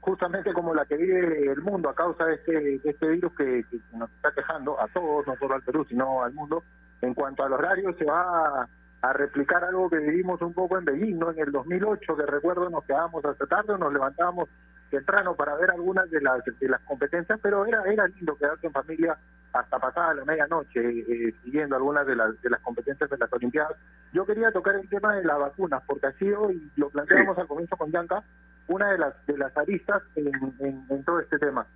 justamente 0.00 0.52
como 0.52 0.74
la 0.74 0.84
que 0.84 0.96
vive 0.96 1.50
el 1.50 1.60
mundo 1.62 1.88
a 1.88 1.94
causa 1.94 2.26
de 2.26 2.34
este, 2.34 2.52
de 2.52 2.80
este 2.84 3.08
virus 3.08 3.32
que, 3.34 3.64
que, 3.70 3.80
nos 3.92 4.10
está 4.10 4.32
quejando 4.32 4.80
a 4.80 4.86
todos, 4.88 5.26
no 5.26 5.36
solo 5.36 5.54
al 5.54 5.62
Perú, 5.62 5.84
sino 5.88 6.22
al 6.22 6.32
mundo, 6.32 6.62
en 7.00 7.14
cuanto 7.14 7.42
al 7.42 7.52
horario, 7.54 7.92
se 7.94 8.04
va 8.04 8.68
a, 9.02 9.12
replicar 9.14 9.64
algo 9.64 9.88
que 9.88 9.96
vivimos 9.96 10.40
un 10.42 10.52
poco 10.52 10.78
en 10.78 10.84
Beijing, 10.84 11.18
¿no? 11.18 11.30
En 11.30 11.38
el 11.38 11.50
2008, 11.50 12.16
que 12.16 12.26
recuerdo, 12.26 12.68
nos 12.68 12.84
quedábamos 12.84 13.24
hasta 13.24 13.46
tarde, 13.46 13.78
nos 13.78 13.92
levantábamos 13.92 14.48
temprano 14.90 15.34
para 15.34 15.54
ver 15.56 15.70
algunas 15.70 16.10
de 16.10 16.20
las 16.20 16.44
de 16.44 16.68
las 16.68 16.80
competencias, 16.82 17.38
pero 17.42 17.64
era 17.66 17.82
era 17.84 18.06
lindo 18.08 18.36
quedarse 18.36 18.66
en 18.66 18.72
familia 18.72 19.16
hasta 19.52 19.78
pasada 19.78 20.14
la 20.14 20.24
medianoche 20.24 20.80
eh, 20.80 21.34
siguiendo 21.42 21.76
algunas 21.76 22.06
de 22.06 22.16
las 22.16 22.40
de 22.42 22.50
las 22.50 22.60
competencias 22.60 23.08
de 23.08 23.16
las 23.18 23.32
Olimpiadas. 23.32 23.76
Yo 24.12 24.26
quería 24.26 24.52
tocar 24.52 24.74
el 24.74 24.88
tema 24.88 25.14
de 25.14 25.24
las 25.24 25.38
vacunas, 25.38 25.82
porque 25.86 26.08
así 26.08 26.30
hoy 26.32 26.70
lo 26.76 26.90
planteamos 26.90 27.38
al 27.38 27.46
comienzo 27.46 27.76
con 27.76 27.90
Yanka, 27.90 28.22
una 28.68 28.90
de 28.92 28.98
las 28.98 29.26
de 29.26 29.38
las 29.38 29.56
aristas 29.56 30.02
en 30.16 31.04
todo 31.04 31.20
este 31.20 31.38
tema. 31.38 31.66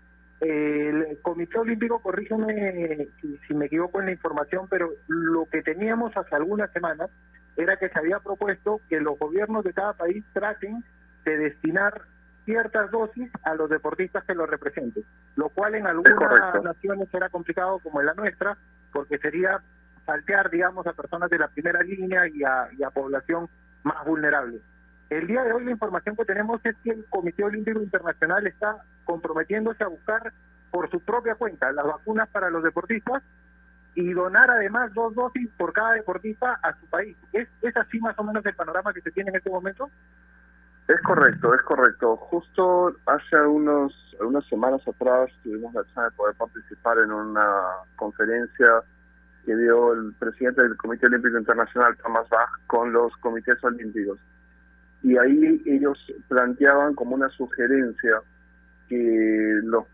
El 0.40 1.18
Comité 1.22 1.58
Olímpico, 1.58 2.00
corrígeme 2.00 3.08
si, 3.20 3.54
me 3.54 3.66
equivoco 3.66 4.00
en 4.00 4.06
la 4.06 4.12
información, 4.12 4.66
pero 4.68 4.90
lo 5.06 5.46
que 5.46 5.62
teníamos 5.62 6.14
hace 6.16 6.34
algunas 6.34 6.70
semanas 6.72 7.10
era 7.56 7.76
que 7.76 7.88
se 7.88 7.98
había 7.98 8.18
propuesto 8.18 8.80
que 8.88 9.00
los 9.00 9.18
gobiernos 9.18 9.64
de 9.64 9.72
cada 9.72 9.94
país 9.94 10.24
traten 10.32 10.84
de 11.24 11.36
destinar 11.38 12.02
ciertas 12.44 12.90
dosis 12.90 13.30
a 13.42 13.54
los 13.54 13.70
deportistas 13.70 14.24
que 14.24 14.34
los 14.34 14.48
representen, 14.48 15.04
lo 15.36 15.48
cual 15.48 15.74
en 15.74 15.86
algunas 15.86 16.62
naciones 16.62 17.08
era 17.12 17.28
complicado 17.28 17.78
como 17.78 18.00
en 18.00 18.06
la 18.06 18.14
nuestra, 18.14 18.56
porque 18.92 19.18
sería 19.18 19.60
saltear, 20.06 20.50
digamos, 20.50 20.86
a 20.86 20.92
personas 20.92 21.30
de 21.30 21.38
la 21.38 21.48
primera 21.48 21.82
línea 21.82 22.28
y 22.28 22.42
a, 22.44 22.68
y 22.76 22.82
a 22.82 22.90
población 22.90 23.48
más 23.82 24.04
vulnerable. 24.04 24.60
El 25.10 25.26
día 25.26 25.44
de 25.44 25.52
hoy 25.52 25.64
la 25.64 25.70
información 25.70 26.16
que 26.16 26.24
tenemos 26.24 26.60
es 26.64 26.76
que 26.82 26.90
el 26.90 27.04
Comité 27.06 27.44
Olímpico 27.44 27.80
Internacional 27.80 28.46
está 28.46 28.78
comprometiéndose 29.04 29.84
a 29.84 29.88
buscar 29.88 30.32
por 30.70 30.90
su 30.90 31.00
propia 31.00 31.34
cuenta 31.36 31.70
las 31.72 31.86
vacunas 31.86 32.28
para 32.30 32.50
los 32.50 32.62
deportistas 32.62 33.22
y 33.94 34.12
donar 34.12 34.50
además 34.50 34.92
dos 34.92 35.14
dosis 35.14 35.48
por 35.56 35.72
cada 35.72 35.92
deportista 35.92 36.58
a 36.62 36.74
su 36.80 36.86
país. 36.86 37.16
¿Es, 37.32 37.48
¿Es 37.62 37.76
así 37.76 38.00
más 38.00 38.18
o 38.18 38.24
menos 38.24 38.44
el 38.44 38.54
panorama 38.54 38.92
que 38.92 39.02
se 39.02 39.12
tiene 39.12 39.30
en 39.30 39.36
este 39.36 39.50
momento? 39.50 39.88
Es 40.88 41.00
correcto, 41.02 41.54
es 41.54 41.62
correcto. 41.62 42.16
Justo 42.16 42.94
hace 43.06 43.40
unos, 43.40 43.94
unas 44.20 44.46
semanas 44.46 44.86
atrás 44.86 45.30
tuvimos 45.42 45.72
la 45.74 45.84
chance 45.94 46.02
de 46.02 46.16
poder 46.16 46.34
participar 46.36 46.98
en 46.98 47.10
una 47.10 47.46
conferencia 47.96 48.82
que 49.46 49.56
dio 49.56 49.92
el 49.92 50.14
presidente 50.18 50.62
del 50.62 50.76
Comité 50.76 51.06
Olímpico 51.06 51.38
Internacional, 51.38 51.96
Thomas 52.02 52.28
Bach, 52.28 52.50
con 52.66 52.92
los 52.92 53.14
comités 53.18 53.62
olímpicos 53.64 54.18
y 55.04 55.18
ahí 55.18 55.62
ellos 55.66 55.98
planteaban 56.28 56.94
como 56.94 57.14
una 57.14 57.28
sugerencia 57.28 58.22
que 58.88 59.60
los, 59.62 59.84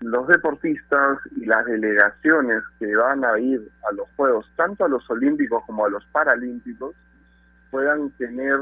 los 0.00 0.26
deportistas 0.26 1.18
y 1.36 1.46
las 1.46 1.64
delegaciones 1.66 2.64
que 2.80 2.94
van 2.96 3.24
a 3.24 3.38
ir 3.38 3.62
a 3.88 3.94
los 3.94 4.08
Juegos, 4.16 4.50
tanto 4.56 4.84
a 4.84 4.88
los 4.88 5.08
Olímpicos 5.08 5.64
como 5.66 5.86
a 5.86 5.88
los 5.88 6.04
Paralímpicos, 6.06 6.96
puedan 7.70 8.10
tener 8.18 8.58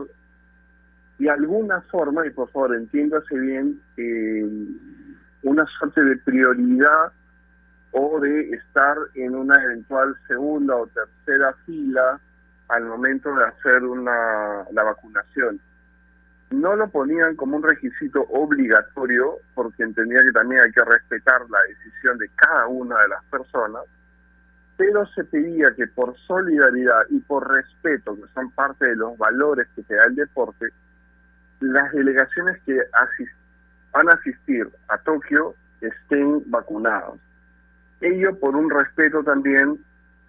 de 1.18 1.30
alguna 1.30 1.80
forma, 1.82 2.26
y 2.26 2.30
por 2.30 2.50
favor 2.50 2.74
entiéndase 2.74 3.38
bien, 3.38 3.80
eh, 3.96 4.46
una 5.42 5.66
suerte 5.66 6.02
de 6.02 6.16
prioridad 6.18 7.12
o 7.92 8.18
de 8.20 8.50
estar 8.50 8.96
en 9.14 9.34
una 9.36 9.62
eventual 9.62 10.16
segunda 10.26 10.74
o 10.74 10.86
tercera 10.88 11.54
fila 11.64 12.20
al 12.68 12.84
momento 12.86 13.34
de 13.34 13.44
hacer 13.44 13.84
una, 13.84 14.64
la 14.72 14.82
vacunación. 14.82 15.60
No 16.50 16.74
lo 16.76 16.88
ponían 16.88 17.36
como 17.36 17.56
un 17.56 17.62
requisito 17.62 18.22
obligatorio 18.30 19.38
porque 19.54 19.82
entendía 19.82 20.22
que 20.24 20.32
también 20.32 20.62
hay 20.62 20.72
que 20.72 20.84
respetar 20.84 21.42
la 21.50 21.58
decisión 21.68 22.18
de 22.18 22.28
cada 22.34 22.66
una 22.66 23.00
de 23.00 23.08
las 23.08 23.24
personas, 23.24 23.82
pero 24.76 25.06
se 25.06 25.24
pedía 25.24 25.74
que 25.76 25.86
por 25.86 26.16
solidaridad 26.26 27.02
y 27.10 27.20
por 27.20 27.48
respeto, 27.48 28.16
que 28.16 28.26
son 28.34 28.50
parte 28.52 28.86
de 28.86 28.96
los 28.96 29.16
valores 29.18 29.68
que 29.76 29.82
te 29.82 29.94
da 29.94 30.04
el 30.04 30.16
deporte, 30.16 30.70
las 31.72 31.92
delegaciones 31.92 32.60
que 32.64 32.78
van 33.92 34.08
a 34.08 34.12
asistir 34.12 34.68
a 34.88 34.98
Tokio 34.98 35.54
estén 35.80 36.42
vacunados. 36.50 37.18
Ello 38.00 38.38
por 38.38 38.56
un 38.56 38.70
respeto 38.70 39.22
también 39.22 39.78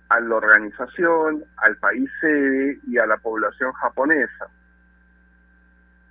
a 0.10 0.19
la 0.19 0.36
organización, 0.36 1.43
al 1.58 1.76
país 1.78 2.10
sede 2.21 2.80
y 2.88 2.98
a 2.98 3.06
la 3.06 3.17
población 3.17 3.71
japonesa. 3.74 4.48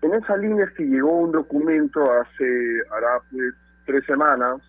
En 0.02 0.14
esa 0.14 0.36
línea 0.36 0.66
es 0.66 0.72
que 0.72 0.84
llegó 0.84 1.20
un 1.20 1.32
documento 1.32 2.12
hace, 2.20 2.82
hará 2.90 3.20
pues 3.30 3.54
tres 3.86 4.04
semanas, 4.04 4.60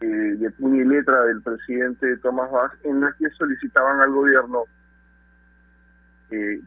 eh, 0.00 0.06
de 0.06 0.50
puño 0.50 0.82
y 0.82 0.84
letra 0.84 1.22
del 1.24 1.42
presidente 1.42 2.18
Thomas 2.18 2.50
Bach, 2.50 2.72
en 2.84 3.00
la 3.00 3.12
que 3.18 3.30
solicitaban 3.30 4.00
al 4.00 4.12
gobierno 4.12 4.64
eh, 6.30 6.60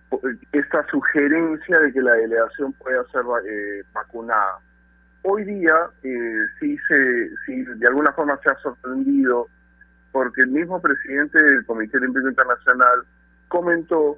esta 0.53 0.85
sugerencia 0.87 1.79
de 1.79 1.91
que 1.91 2.01
la 2.01 2.13
delegación 2.13 2.73
pueda 2.73 3.03
ser 3.11 3.23
eh, 3.45 3.83
vacunada. 3.93 4.59
Hoy 5.23 5.43
día 5.43 5.75
eh, 6.03 6.41
sí, 6.59 6.77
se, 6.87 7.29
sí, 7.45 7.63
de 7.63 7.87
alguna 7.87 8.13
forma 8.13 8.39
se 8.41 8.51
ha 8.51 8.55
sorprendido 8.59 9.47
porque 10.11 10.41
el 10.41 10.51
mismo 10.51 10.81
presidente 10.81 11.43
del 11.43 11.65
Comité 11.65 11.97
Olímpico 11.97 12.29
Internacional 12.29 13.03
comentó 13.49 14.17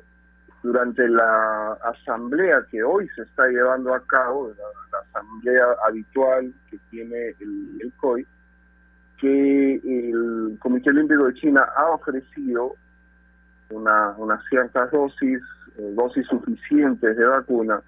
durante 0.61 1.07
la 1.09 1.73
asamblea 1.83 2.63
que 2.69 2.83
hoy 2.83 3.09
se 3.15 3.23
está 3.23 3.47
llevando 3.47 3.95
a 3.95 4.05
cabo, 4.05 4.53
la, 4.55 4.99
asamblea 4.99 5.65
habitual 5.87 6.53
que 6.69 6.77
tiene 6.91 7.29
el, 7.39 7.79
el 7.81 7.91
COI, 7.99 8.25
que 9.17 9.73
el 9.75 10.57
Comité 10.59 10.91
Olímpico 10.91 11.25
de 11.25 11.33
China 11.33 11.67
ha 11.75 11.89
ofrecido 11.89 12.75
una, 13.71 14.11
unas 14.17 14.43
ciertas 14.49 14.91
dosis, 14.91 15.41
eh, 15.77 15.93
dosis 15.95 16.27
suficientes 16.27 17.17
de 17.17 17.25
vacuna 17.25 17.81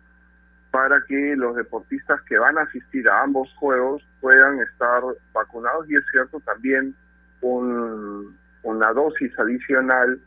para 0.71 1.03
que 1.07 1.35
los 1.35 1.55
deportistas 1.55 2.19
que 2.23 2.39
van 2.39 2.57
a 2.57 2.63
asistir 2.63 3.07
a 3.07 3.21
ambos 3.21 3.53
juegos 3.57 4.03
puedan 4.21 4.59
estar 4.59 5.03
vacunados 5.31 5.87
y 5.87 5.95
es 5.95 6.03
cierto 6.11 6.39
también 6.39 6.95
un, 7.41 8.35
una 8.63 8.91
dosis 8.93 9.31
adicional 9.37 10.19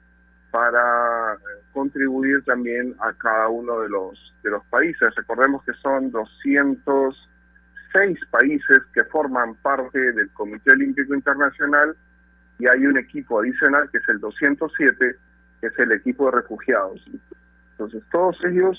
para 0.53 1.35
eh, 1.35 1.39
contribuir 1.73 2.45
también 2.45 2.95
a 3.01 3.13
cada 3.15 3.49
uno 3.49 3.81
de 3.81 3.89
los 3.89 4.33
de 4.45 4.51
los 4.51 4.65
países. 4.67 5.13
Recordemos 5.17 5.65
que 5.65 5.73
son 5.83 6.13
206 6.13 8.21
países 8.31 8.79
que 8.95 9.03
forman 9.05 9.57
parte 9.57 10.13
del 10.13 10.31
Comité 10.31 10.71
Olímpico 10.71 11.13
Internacional 11.13 11.97
y 12.59 12.67
hay 12.69 12.87
un 12.87 12.97
equipo 12.97 13.41
adicional 13.41 13.91
que 13.91 13.99
es 13.99 14.09
el 14.09 14.21
207 14.21 15.17
que 15.61 15.69
es 15.69 15.79
el 15.79 15.93
equipo 15.93 16.27
de 16.27 16.39
refugiados. 16.39 17.05
Entonces, 17.73 18.03
todos 18.11 18.37
ellos 18.45 18.79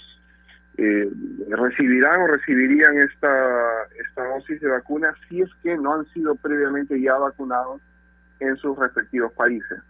eh, 0.78 1.10
recibirán 1.50 2.22
o 2.22 2.28
recibirían 2.28 2.98
esta, 3.00 3.84
esta 4.00 4.24
dosis 4.26 4.62
de 4.62 4.70
vacuna 4.70 5.14
si 5.28 5.42
es 5.42 5.50
que 5.64 5.76
no 5.76 5.94
han 5.94 6.06
sido 6.08 6.36
previamente 6.36 7.00
ya 7.02 7.16
vacunados 7.18 7.82
en 8.40 8.56
sus 8.58 8.78
respectivos 8.78 9.32
países. 9.34 9.82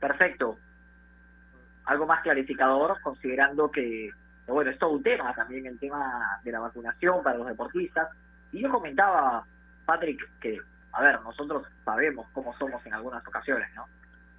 Perfecto. 0.00 0.58
Algo 1.86 2.06
más 2.06 2.22
clarificador, 2.22 3.00
considerando 3.02 3.70
que, 3.70 4.10
bueno, 4.46 4.70
es 4.70 4.78
todo 4.78 4.90
un 4.90 5.02
tema 5.02 5.32
también 5.34 5.66
el 5.66 5.78
tema 5.78 6.40
de 6.42 6.52
la 6.52 6.60
vacunación 6.60 7.22
para 7.22 7.38
los 7.38 7.46
deportistas. 7.46 8.08
Y 8.52 8.62
yo 8.62 8.70
comentaba, 8.70 9.44
Patrick, 9.86 10.20
que 10.40 10.60
a 10.94 11.02
ver, 11.02 11.20
nosotros 11.22 11.66
sabemos 11.84 12.26
cómo 12.32 12.56
somos 12.56 12.84
en 12.86 12.94
algunas 12.94 13.26
ocasiones, 13.26 13.68
¿no? 13.74 13.86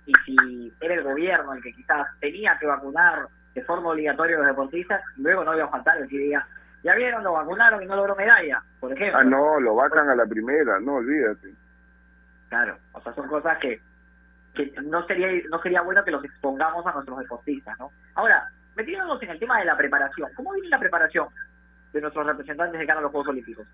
Y 0.06 0.14
si 0.26 0.74
era 0.80 0.94
el 0.94 1.04
gobierno 1.04 1.54
el 1.54 1.62
que 1.62 1.74
quizás 1.74 2.08
tenía 2.20 2.58
que 2.60 2.66
vacunar 2.66 3.28
de 3.54 3.64
forma 3.64 3.90
obligatoria 3.90 4.36
a 4.38 4.40
los 4.40 4.48
deportistas, 4.48 5.02
luego 5.18 5.44
no 5.44 5.56
iba 5.56 5.66
a 5.66 5.70
faltar 5.70 5.98
el 5.98 6.08
que 6.08 6.18
diga, 6.18 6.48
ya 6.84 6.96
vieron, 6.96 7.24
lo 7.24 7.34
vacunaron 7.34 7.82
y 7.82 7.88
no 7.88 7.96
logró 7.96 8.16
medalla, 8.16 8.64
por 8.80 8.94
ejemplo. 8.94 9.20
Ah, 9.20 9.24
no, 9.24 9.60
lo 9.60 9.76
vacan 9.76 10.10
a 10.10 10.16
la 10.16 10.26
primera, 10.26 10.80
no, 10.80 10.96
olvídate. 10.96 11.54
Claro, 12.50 12.78
o 12.94 13.02
sea, 13.02 13.14
son 13.14 13.28
cosas 13.28 13.58
que, 13.58 13.82
que 14.54 14.74
no 14.84 15.06
sería 15.08 15.28
no 15.50 15.62
sería 15.62 15.82
bueno 15.82 16.04
que 16.06 16.12
los 16.12 16.24
expongamos 16.24 16.86
a 16.86 16.92
nuestros 16.94 17.20
deportistas, 17.20 17.78
¿no? 17.80 17.92
Ahora, 18.14 18.50
metiéndonos 18.76 19.22
en 19.24 19.32
el 19.32 19.40
tema 19.40 19.60
de 19.60 19.66
la 19.66 19.76
preparación, 19.76 20.30
¿cómo 20.36 20.54
viene 20.54 20.70
la 20.70 20.80
preparación 20.80 21.28
de 21.92 22.02
nuestros 22.02 22.26
representantes 22.26 22.80
de 22.80 22.86
cara 22.86 23.00
a 23.00 23.04
los 23.04 23.12
Juegos 23.12 23.30
Olímpicos? 23.30 23.68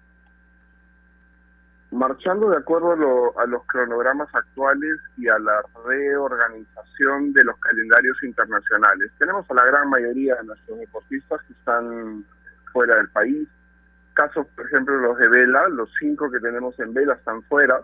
Marchando 1.91 2.49
de 2.49 2.57
acuerdo 2.57 2.93
a, 3.37 3.45
los 3.45 3.65
cronogramas 3.65 4.33
actuales 4.33 4.97
y 5.17 5.27
a 5.27 5.37
la 5.39 5.61
reorganización 5.85 7.33
de 7.33 7.43
los 7.43 7.57
calendarios 7.59 8.17
internacionales. 8.23 9.11
Tenemos 9.19 9.49
a 9.49 9.53
la 9.53 9.65
gran 9.65 9.89
mayoría 9.89 10.35
de 10.35 10.45
nuestros 10.45 10.79
deportistas 10.79 11.41
que 11.43 11.53
están 11.53 12.25
fuera 12.71 12.95
del 12.95 13.09
país. 13.09 13.47
Casos, 14.13 14.47
por 14.55 14.65
ejemplo, 14.65 14.95
los 14.97 15.17
de 15.17 15.27
Vela, 15.27 15.67
los 15.67 15.89
cinco 15.99 16.31
que 16.31 16.39
tenemos 16.39 16.79
en 16.79 16.93
Vela 16.93 17.13
están 17.13 17.43
fuera. 17.43 17.81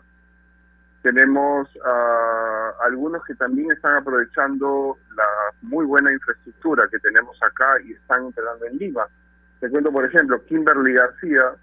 Tenemos 1.02 1.70
a 1.86 2.72
algunos 2.86 3.24
que 3.26 3.36
también 3.36 3.72
están 3.72 3.98
aprovechando 3.98 4.98
la 5.16 5.28
muy 5.62 5.86
buena 5.86 6.12
infraestructura 6.14 6.88
que 6.90 7.00
tenemos 7.00 7.38
acá 7.44 7.80
y 7.84 7.92
están 7.92 8.26
entrenando 8.26 8.66
en 8.66 8.78
Lima. 8.78 9.06
Te 9.60 9.70
cuento, 9.70 9.92
por 9.92 10.06
ejemplo, 10.06 10.44
Kimberly 10.46 10.94
García, 10.94 11.56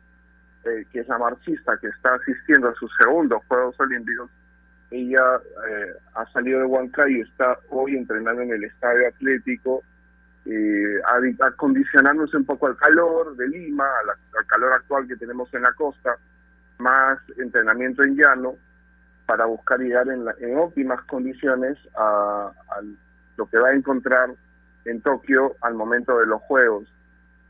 eh, 0.64 0.84
que 0.92 1.00
es 1.00 1.08
la 1.08 1.18
marxista 1.18 1.76
que 1.78 1.88
está 1.88 2.14
asistiendo 2.14 2.68
a 2.68 2.74
sus 2.74 2.90
segundos 3.00 3.42
Juegos 3.48 3.78
Olímpicos, 3.80 4.30
ella 4.90 5.40
eh, 5.68 5.92
ha 6.14 6.26
salido 6.32 6.60
de 6.60 6.66
Huancayo 6.66 7.24
está 7.24 7.58
hoy 7.70 7.96
entrenando 7.96 8.42
en 8.42 8.52
el 8.52 8.64
Estadio 8.64 9.08
Atlético, 9.08 9.82
eh, 10.46 11.00
acondicionándose 11.40 12.36
un 12.36 12.44
poco 12.44 12.66
al 12.66 12.76
calor 12.76 13.34
de 13.36 13.48
Lima, 13.48 13.86
al 14.38 14.46
calor 14.46 14.72
actual 14.74 15.08
que 15.08 15.16
tenemos 15.16 15.52
en 15.54 15.62
la 15.62 15.72
costa, 15.72 16.16
más 16.78 17.18
entrenamiento 17.38 18.02
en 18.02 18.16
llano, 18.16 18.54
para 19.26 19.46
buscar 19.46 19.80
llegar 19.80 20.06
en, 20.08 20.24
en 20.38 20.58
óptimas 20.58 21.02
condiciones 21.04 21.78
a, 21.96 22.52
a 22.68 22.80
lo 23.36 23.46
que 23.46 23.58
va 23.58 23.70
a 23.70 23.74
encontrar 23.74 24.30
en 24.84 25.00
Tokio 25.00 25.56
al 25.62 25.74
momento 25.74 26.18
de 26.18 26.26
los 26.26 26.40
Juegos. 26.42 26.86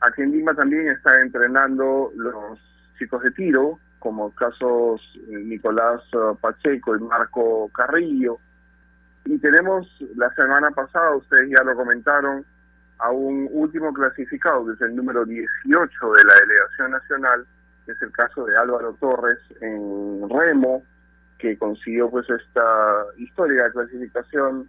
Aquí 0.01 0.23
en 0.23 0.33
Lima 0.33 0.55
también 0.55 0.89
está 0.89 1.21
entrenando 1.21 2.11
los 2.17 2.59
chicos 2.99 3.23
de 3.23 3.31
tiro, 3.33 3.79
como 3.99 4.35
casos 4.35 5.01
eh, 5.29 5.37
Nicolás 5.37 6.03
eh, 6.13 6.37
Pacheco 6.41 6.97
y 6.97 7.01
Marco 7.01 7.71
Carrillo. 7.75 8.39
Y 9.25 9.39
tenemos 9.39 9.87
la 10.17 10.33
semana 10.35 10.71
pasada, 10.71 11.17
ustedes 11.17 11.51
ya 11.51 11.65
lo 11.65 11.75
comentaron, 11.75 12.45
a 12.99 13.11
un 13.11 13.49
último 13.53 13.93
clasificado, 13.93 14.67
que 14.67 14.73
es 14.73 14.81
el 14.83 14.95
número 14.95 15.25
18 15.25 16.13
de 16.13 16.25
la 16.25 16.35
delegación 16.41 16.91
nacional, 16.93 17.47
que 17.85 17.93
es 17.93 18.03
el 18.03 18.13
caso 18.13 18.45
de 18.45 18.57
Álvaro 18.57 18.95
Torres 19.01 19.39
en 19.61 20.29
Remo, 20.29 20.83
que 21.39 21.59
consiguió 21.59 22.11
pues 22.11 22.29
esta 22.31 23.07
histórica 23.17 23.71
clasificación 23.73 24.69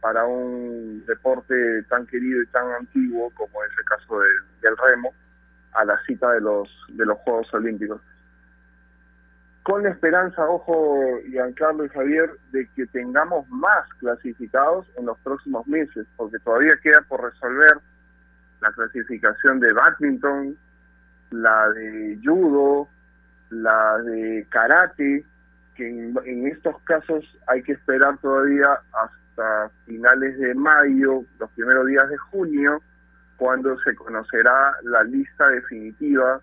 para 0.00 0.24
un 0.24 1.04
deporte 1.06 1.82
tan 1.84 2.06
querido 2.06 2.42
y 2.42 2.46
tan 2.46 2.70
antiguo 2.72 3.30
como 3.34 3.62
es 3.64 3.70
el 3.76 3.84
caso 3.84 4.20
del 4.62 4.76
remo 4.76 5.12
a 5.76 5.84
la 5.84 6.00
cita 6.06 6.32
de 6.32 6.40
los, 6.40 6.68
de 6.88 7.06
los 7.06 7.18
Juegos 7.18 7.52
Olímpicos. 7.54 8.00
Con 9.62 9.82
la 9.82 9.90
esperanza, 9.90 10.48
ojo, 10.48 11.18
Giancarlo 11.28 11.84
y 11.84 11.88
Javier, 11.88 12.30
de 12.52 12.68
que 12.76 12.86
tengamos 12.86 13.48
más 13.48 13.88
clasificados 13.98 14.86
en 14.96 15.06
los 15.06 15.18
próximos 15.18 15.66
meses, 15.66 16.06
porque 16.16 16.38
todavía 16.38 16.74
queda 16.82 17.00
por 17.08 17.22
resolver 17.22 17.78
la 18.60 18.70
clasificación 18.70 19.58
de 19.58 19.72
badminton, 19.72 20.56
la 21.30 21.68
de 21.70 22.18
judo, 22.24 22.88
la 23.50 23.98
de 23.98 24.46
karate, 24.50 25.24
que 25.74 25.88
en, 25.88 26.16
en, 26.24 26.46
estos 26.46 26.80
casos 26.82 27.24
hay 27.48 27.62
que 27.62 27.72
esperar 27.72 28.16
todavía 28.18 28.78
hasta 28.92 29.70
finales 29.84 30.38
de 30.38 30.54
mayo, 30.54 31.24
los 31.38 31.50
primeros 31.50 31.86
días 31.86 32.08
de 32.08 32.16
junio, 32.16 32.80
cuando 33.36 33.78
se 33.80 33.94
conocerá 33.94 34.76
la 34.82 35.02
lista 35.04 35.48
definitiva 35.48 36.40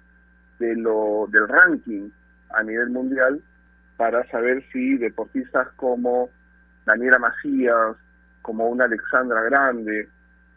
de 0.60 0.76
lo, 0.76 1.28
del 1.32 1.48
ranking 1.48 2.10
a 2.52 2.64
nivel 2.64 2.90
mundial 2.90 3.42
para 3.98 4.28
saber 4.30 4.64
si 4.72 4.98
deportistas 4.98 5.68
como 5.76 6.30
Daniela 6.86 7.20
Macías, 7.20 7.96
como 8.42 8.68
una 8.68 8.86
Alexandra 8.86 9.42
Grande, 9.44 10.08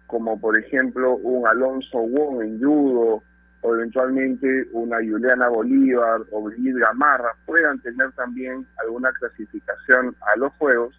como 0.07 0.41
por 0.41 0.59
ejemplo 0.59 1.14
un 1.16 1.47
Alonso 1.47 1.99
Wong 1.99 2.43
en 2.43 2.61
judo, 2.61 3.22
o 3.62 3.74
eventualmente 3.74 4.68
una 4.72 4.99
Juliana 4.99 5.49
Bolívar 5.49 6.20
o 6.30 6.43
Brigitte 6.43 6.78
Gamarra 6.78 7.34
puedan 7.47 7.80
tener 7.80 8.12
también 8.12 8.66
alguna 8.82 9.11
clasificación 9.12 10.14
a 10.20 10.39
los 10.39 10.53
Juegos, 10.55 10.95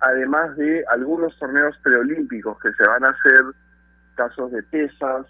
además 0.00 0.56
de 0.56 0.84
algunos 0.90 1.38
torneos 1.38 1.76
preolímpicos 1.82 2.58
que 2.60 2.72
se 2.72 2.86
van 2.86 3.04
a 3.04 3.10
hacer, 3.10 3.44
casos 4.22 4.52
de 4.52 4.62
pesas, 4.62 5.26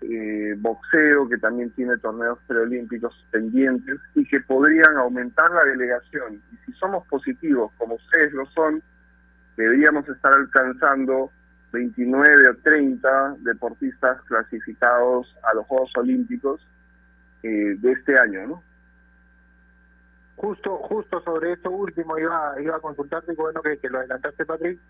eh, 0.00 0.54
boxeo, 0.58 1.28
que 1.28 1.38
también 1.38 1.70
tiene 1.72 1.96
torneos 1.98 2.38
preolímpicos 2.46 3.14
pendientes 3.30 3.98
y 4.14 4.24
que 4.26 4.40
podrían 4.40 4.96
aumentar 4.96 5.50
la 5.50 5.64
delegación. 5.64 6.40
Y 6.52 6.56
si 6.64 6.72
somos 6.78 7.06
positivos, 7.06 7.70
como 7.76 7.96
ustedes 7.96 8.32
lo 8.32 8.46
son, 8.46 8.82
deberíamos 9.56 10.08
estar 10.08 10.32
alcanzando 10.32 11.30
29 11.72 12.48
o 12.48 12.56
30 12.56 13.36
deportistas 13.40 14.22
clasificados 14.22 15.36
a 15.42 15.54
los 15.54 15.66
Juegos 15.66 15.92
Olímpicos 15.96 16.66
eh, 17.42 17.76
de 17.78 17.92
este 17.92 18.18
año, 18.18 18.46
¿no? 18.46 18.62
Justo, 20.36 20.78
justo 20.78 21.20
sobre 21.22 21.52
esto 21.52 21.70
último 21.70 22.18
iba, 22.18 22.54
iba 22.60 22.76
a 22.76 22.80
consultarte, 22.80 23.34
bueno 23.34 23.62
que, 23.62 23.78
que 23.78 23.88
lo 23.88 23.98
adelantaste, 23.98 24.44
Patrick. 24.44 24.80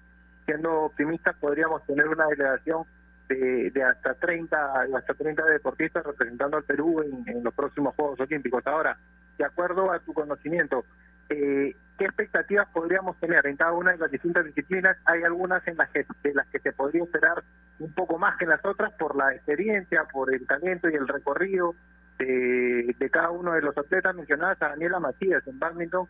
Siendo 0.47 0.73
optimistas, 0.85 1.37
podríamos 1.37 1.85
tener 1.87 2.09
una 2.09 2.27
delegación 2.27 2.85
de, 3.29 3.71
de 3.71 3.83
hasta 3.83 4.15
30 4.15 4.87
hasta 4.97 5.15
30 5.15 5.45
deportistas 5.47 6.05
representando 6.05 6.57
al 6.57 6.65
Perú 6.65 7.03
en, 7.03 7.43
los 7.43 7.55
próximos 7.55 7.95
Juegos 7.95 8.21
Olímpicos. 8.21 8.67
Ahora, 8.67 8.99
de 9.39 9.45
acuerdo 9.45 9.91
a 9.91 9.99
tu 10.01 10.13
conocimiento, 10.13 10.85
eh, 11.31 11.75
¿qué 11.99 12.05
expectativas 12.05 12.69
podríamos 12.73 13.19
tener 13.19 13.47
en 13.47 13.57
cada 13.57 13.73
una 13.73 13.93
de 13.93 13.99
las 13.99 14.11
distintas 14.11 14.45
disciplinas? 14.45 14.97
Hay 15.07 15.23
algunas 15.23 15.67
en 15.67 15.77
las 15.77 15.89
que, 15.91 16.07
de 16.23 16.35
las 16.35 16.47
que 16.49 16.59
se 16.59 16.73
podría 16.73 17.05
esperar 17.05 17.43
un 17.79 17.93
poco 17.93 18.19
más 18.19 18.37
que 18.37 18.45
en 18.45 18.51
las 18.51 18.65
otras 18.65 18.93
por 18.93 19.17
la 19.17 19.35
experiencia, 19.35 20.05
por 20.13 20.33
el 20.33 20.47
talento 20.47 20.89
y 20.89 20.95
el 20.95 21.09
recorrido 21.09 21.75
de, 22.19 22.95
de 22.99 23.11
cada 23.11 23.31
uno 23.31 23.53
de 23.53 23.63
los 23.63 23.77
atletas 23.77 24.15
mencionadas 24.15 24.61
a 24.63 24.69
Daniela 24.69 25.01
Matías 25.01 25.47
en 25.47 25.59
badminton. 25.59 26.07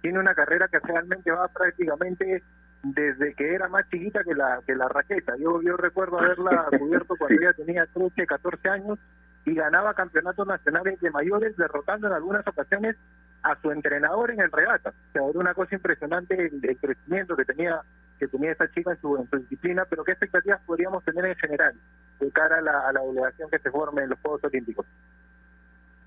Tiene 0.00 0.18
una 0.18 0.34
carrera 0.34 0.68
que 0.68 0.80
realmente 0.80 1.30
va 1.30 1.48
prácticamente 1.48 2.42
desde 2.84 3.34
que 3.34 3.54
era 3.54 3.68
más 3.68 3.88
chiquita 3.88 4.22
que 4.22 4.34
la 4.34 4.60
que 4.66 4.74
la 4.74 4.88
raqueta. 4.88 5.34
Yo 5.38 5.62
yo 5.62 5.76
recuerdo 5.76 6.18
haberla 6.18 6.66
cubierto 6.78 7.16
cuando 7.16 7.40
ella 7.40 7.52
tenía 7.54 7.86
13, 7.86 8.26
14 8.26 8.68
años 8.68 8.98
y 9.46 9.54
ganaba 9.54 9.94
campeonatos 9.94 10.46
nacionales 10.46 11.00
de 11.00 11.10
mayores, 11.10 11.56
derrotando 11.56 12.06
en 12.06 12.14
algunas 12.14 12.46
ocasiones 12.46 12.96
a 13.42 13.56
su 13.60 13.70
entrenador 13.70 14.30
en 14.30 14.40
el 14.40 14.50
regata. 14.50 14.90
O 14.90 15.12
sea, 15.12 15.22
era 15.28 15.38
una 15.38 15.54
cosa 15.54 15.74
impresionante 15.74 16.34
el, 16.34 16.78
crecimiento 16.78 17.36
que 17.36 17.44
tenía 17.44 17.80
que 18.18 18.28
tenía 18.28 18.52
esta 18.52 18.70
chica 18.70 18.92
en 18.92 19.00
su, 19.00 19.16
en 19.16 19.28
su 19.28 19.36
disciplina, 19.38 19.84
pero 19.90 20.04
¿qué 20.04 20.12
expectativas 20.12 20.60
podríamos 20.64 21.04
tener 21.04 21.24
en 21.24 21.34
general 21.34 21.74
de 22.20 22.30
cara 22.30 22.58
a 22.58 22.60
la, 22.60 22.88
a 22.88 22.92
la 22.92 23.00
delegación 23.00 23.50
que 23.50 23.58
se 23.58 23.70
forme 23.72 24.04
en 24.04 24.10
los 24.10 24.20
Juegos 24.20 24.44
Olímpicos? 24.44 24.86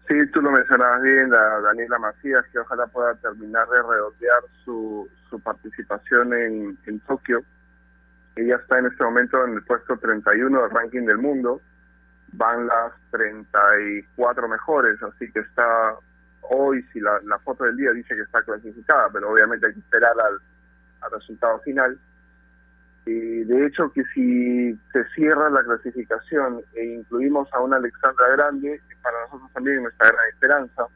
Sí, 0.07 0.15
tú 0.31 0.41
lo 0.41 0.51
mencionabas 0.51 1.01
bien, 1.01 1.29
la 1.29 1.59
Daniela 1.59 1.99
Macías, 1.99 2.45
que 2.51 2.59
ojalá 2.59 2.87
pueda 2.87 3.13
terminar 3.15 3.67
de 3.67 3.81
redondear 3.81 4.41
su, 4.63 5.09
su 5.29 5.39
participación 5.41 6.33
en, 6.33 6.77
en 6.85 6.99
Tokio. 7.01 7.43
Ella 8.37 8.55
está 8.55 8.79
en 8.79 8.85
este 8.85 9.03
momento 9.03 9.43
en 9.45 9.55
el 9.55 9.63
puesto 9.63 9.97
31 9.97 10.61
del 10.61 10.71
ranking 10.71 11.05
del 11.05 11.17
mundo. 11.17 11.61
Van 12.33 12.67
las 12.67 12.93
34 13.11 14.47
mejores, 14.47 15.01
así 15.03 15.29
que 15.31 15.39
está 15.39 15.95
hoy, 16.49 16.81
si 16.93 17.01
la, 17.01 17.19
la 17.25 17.39
foto 17.39 17.65
del 17.65 17.75
día 17.75 17.91
dice 17.91 18.15
que 18.15 18.21
está 18.21 18.41
clasificada, 18.43 19.09
pero 19.11 19.31
obviamente 19.31 19.67
hay 19.67 19.73
que 19.73 19.79
esperar 19.79 20.13
al, 20.17 20.39
al 21.01 21.11
resultado 21.11 21.59
final 21.59 21.99
de 23.13 23.65
hecho, 23.65 23.91
que 23.91 24.03
si 24.13 24.73
se 24.91 25.03
cierra 25.15 25.49
la 25.49 25.63
clasificación 25.63 26.61
e 26.73 26.85
incluimos 26.85 27.51
a 27.53 27.61
una 27.61 27.77
Alexandra 27.77 28.27
Grande, 28.33 28.81
para 29.01 29.21
nosotros 29.21 29.51
también 29.53 29.83
nuestra 29.83 30.07
gran 30.07 30.29
esperanza. 30.33 30.87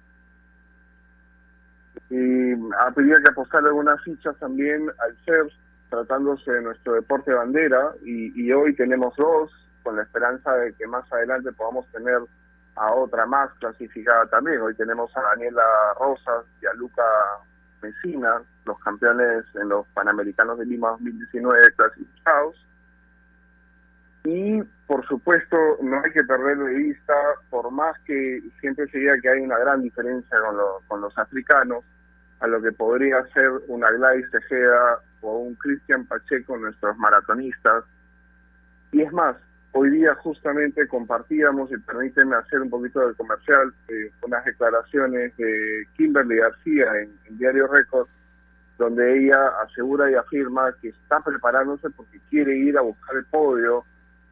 Y 2.09 2.53
habría 2.79 3.15
que 3.23 3.31
apostar 3.31 3.65
algunas 3.65 4.01
fichas 4.03 4.37
también 4.39 4.89
al 4.99 5.17
CERS, 5.25 5.53
tratándose 5.89 6.51
de 6.51 6.61
nuestro 6.61 6.93
deporte 6.93 7.33
bandera, 7.33 7.93
y, 8.03 8.41
y 8.41 8.51
hoy 8.51 8.75
tenemos 8.75 9.15
dos, 9.15 9.51
con 9.83 9.95
la 9.95 10.03
esperanza 10.03 10.53
de 10.55 10.73
que 10.73 10.87
más 10.87 11.11
adelante 11.11 11.51
podamos 11.53 11.85
tener 11.91 12.19
a 12.75 12.93
otra 12.93 13.25
más 13.25 13.51
clasificada 13.59 14.25
también. 14.27 14.61
Hoy 14.61 14.75
tenemos 14.75 15.15
a 15.15 15.21
Daniela 15.21 15.63
Rosas 15.99 16.45
y 16.61 16.65
a 16.65 16.73
Luca 16.73 17.03
Mesina, 17.81 18.41
los 18.65 18.79
campeones 18.79 19.45
en 19.55 19.69
los 19.69 19.87
Panamericanos 19.89 20.57
de 20.59 20.65
Lima 20.65 20.89
2019 20.91 21.73
clasificados. 21.75 22.55
Y 24.23 24.61
por 24.85 25.05
supuesto 25.07 25.57
no 25.81 26.01
hay 26.03 26.11
que 26.11 26.23
perder 26.23 26.57
de 26.57 26.73
vista, 26.75 27.13
por 27.49 27.71
más 27.71 27.97
que 28.05 28.41
siempre 28.59 28.87
se 28.89 28.99
diga 28.99 29.19
que 29.21 29.29
hay 29.29 29.39
una 29.39 29.57
gran 29.57 29.81
diferencia 29.81 30.37
con, 30.39 30.57
con 30.87 31.01
los 31.01 31.17
africanos, 31.17 31.83
a 32.39 32.47
lo 32.47 32.61
que 32.61 32.71
podría 32.71 33.23
ser 33.33 33.49
una 33.67 33.89
Gladys 33.91 34.29
Tejeda 34.31 34.99
o 35.21 35.37
un 35.39 35.55
Cristian 35.55 36.05
Pacheco, 36.05 36.57
nuestros 36.57 36.97
maratonistas. 36.97 37.83
Y 38.91 39.01
es 39.01 39.11
más, 39.13 39.35
Hoy 39.73 39.89
día 39.89 40.13
justamente 40.15 40.85
compartíamos, 40.87 41.71
y 41.71 41.77
permíteme 41.77 42.35
hacer 42.35 42.61
un 42.61 42.69
poquito 42.69 43.07
de 43.07 43.13
comercial, 43.15 43.73
eh, 43.87 44.11
unas 44.21 44.43
declaraciones 44.43 45.35
de 45.37 45.87
Kimberly 45.95 46.37
García 46.37 46.87
en, 47.01 47.37
Diario 47.37 47.67
Record, 47.67 48.07
donde 48.81 49.15
ella 49.15 49.47
asegura 49.63 50.09
y 50.09 50.15
afirma 50.15 50.73
que 50.81 50.89
está 50.89 51.19
preparándose 51.19 51.87
porque 51.91 52.19
quiere 52.31 52.57
ir 52.57 52.75
a 52.79 52.81
buscar 52.81 53.15
el 53.15 53.25
podio 53.25 53.85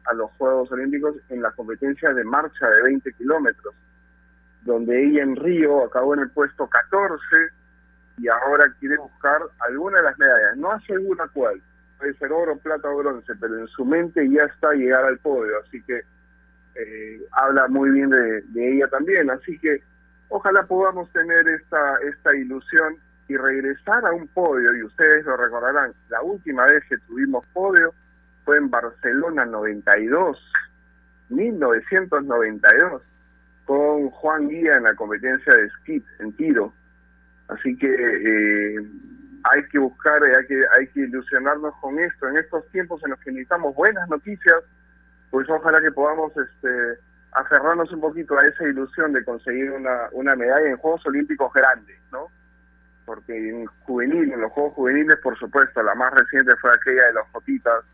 a 0.06 0.14
los 0.14 0.28
Juegos 0.32 0.72
Olímpicos 0.72 1.14
en 1.28 1.40
la 1.40 1.52
competencia 1.52 2.12
de 2.12 2.24
marcha 2.24 2.68
de 2.68 2.82
20 2.82 3.12
kilómetros, 3.12 3.72
donde 4.62 5.04
ella 5.04 5.22
en 5.22 5.36
Río 5.36 5.84
acabó 5.84 6.14
en 6.14 6.20
el 6.20 6.30
puesto 6.30 6.66
14 6.66 7.16
y 8.18 8.26
ahora 8.26 8.74
quiere 8.80 8.96
buscar 8.96 9.40
alguna 9.60 9.98
de 9.98 10.02
las 10.02 10.18
medallas, 10.18 10.56
no 10.56 10.72
asegura 10.72 11.28
cuál, 11.32 11.62
puede 11.96 12.14
ser 12.14 12.32
oro, 12.32 12.56
plata 12.58 12.88
o 12.90 12.96
bronce, 12.96 13.32
pero 13.40 13.56
en 13.56 13.68
su 13.68 13.84
mente 13.84 14.28
ya 14.28 14.42
está 14.46 14.72
llegar 14.72 15.04
al 15.04 15.18
podio, 15.18 15.60
así 15.64 15.80
que 15.82 16.02
eh, 16.74 17.20
habla 17.30 17.68
muy 17.68 17.90
bien 17.90 18.10
de, 18.10 18.42
ella 18.56 18.88
también, 18.88 19.30
así 19.30 19.56
que 19.60 19.80
ojalá 20.28 20.64
podamos 20.64 21.08
tener 21.12 21.46
esta, 21.46 21.98
esta 21.98 22.34
ilusión 22.34 22.96
y 23.30 23.36
regresar 23.36 24.04
a 24.04 24.10
un 24.10 24.26
podio, 24.26 24.74
y 24.74 24.82
ustedes 24.82 25.24
lo 25.24 25.36
recordarán, 25.36 25.92
la 26.08 26.20
última 26.20 26.66
vez 26.66 26.82
que 26.88 26.98
tuvimos 27.06 27.46
podio 27.52 27.94
fue 28.44 28.56
en 28.56 28.68
Barcelona 28.68 29.44
92, 29.44 30.36
1992, 31.28 33.02
con 33.66 34.10
Juan 34.10 34.48
Guía 34.48 34.78
en 34.78 34.82
la 34.82 34.96
competencia 34.96 35.54
de 35.54 35.70
skip 35.70 36.04
en 36.18 36.32
tiro. 36.32 36.72
Así 37.46 37.76
que 37.76 37.86
eh, 37.86 38.84
hay 39.44 39.62
que 39.70 39.78
buscar, 39.78 40.24
hay 40.24 40.46
que, 40.48 40.64
hay 40.76 40.88
que 40.88 41.02
ilusionarnos 41.02 41.72
con 41.80 42.00
esto. 42.00 42.26
En 42.26 42.36
estos 42.36 42.68
tiempos 42.72 43.00
en 43.04 43.10
los 43.10 43.20
que 43.20 43.30
necesitamos 43.30 43.76
buenas 43.76 44.08
noticias, 44.08 44.56
pues 45.30 45.48
ojalá 45.48 45.80
que 45.80 45.92
podamos 45.92 46.32
este, 46.36 46.98
aferrarnos 47.30 47.92
un 47.92 48.00
poquito 48.00 48.36
a 48.36 48.44
esa 48.44 48.64
ilusión 48.64 49.12
de 49.12 49.24
conseguir 49.24 49.70
una, 49.70 50.08
una 50.10 50.34
medalla 50.34 50.68
en 50.68 50.78
Juegos 50.78 51.06
Olímpicos 51.06 51.52
grandes, 51.52 51.96
¿no? 52.10 52.26
Porque 53.04 53.36
en 53.36 53.66
juvenil, 53.66 54.32
en 54.32 54.40
los 54.40 54.52
Juegos 54.52 54.74
Juveniles, 54.74 55.16
por 55.22 55.38
supuesto, 55.38 55.82
la 55.82 55.94
más 55.94 56.12
reciente 56.12 56.54
fue 56.56 56.70
aquella 56.70 57.06
de 57.06 57.12
los 57.14 57.26
Jotitas, 57.28 57.84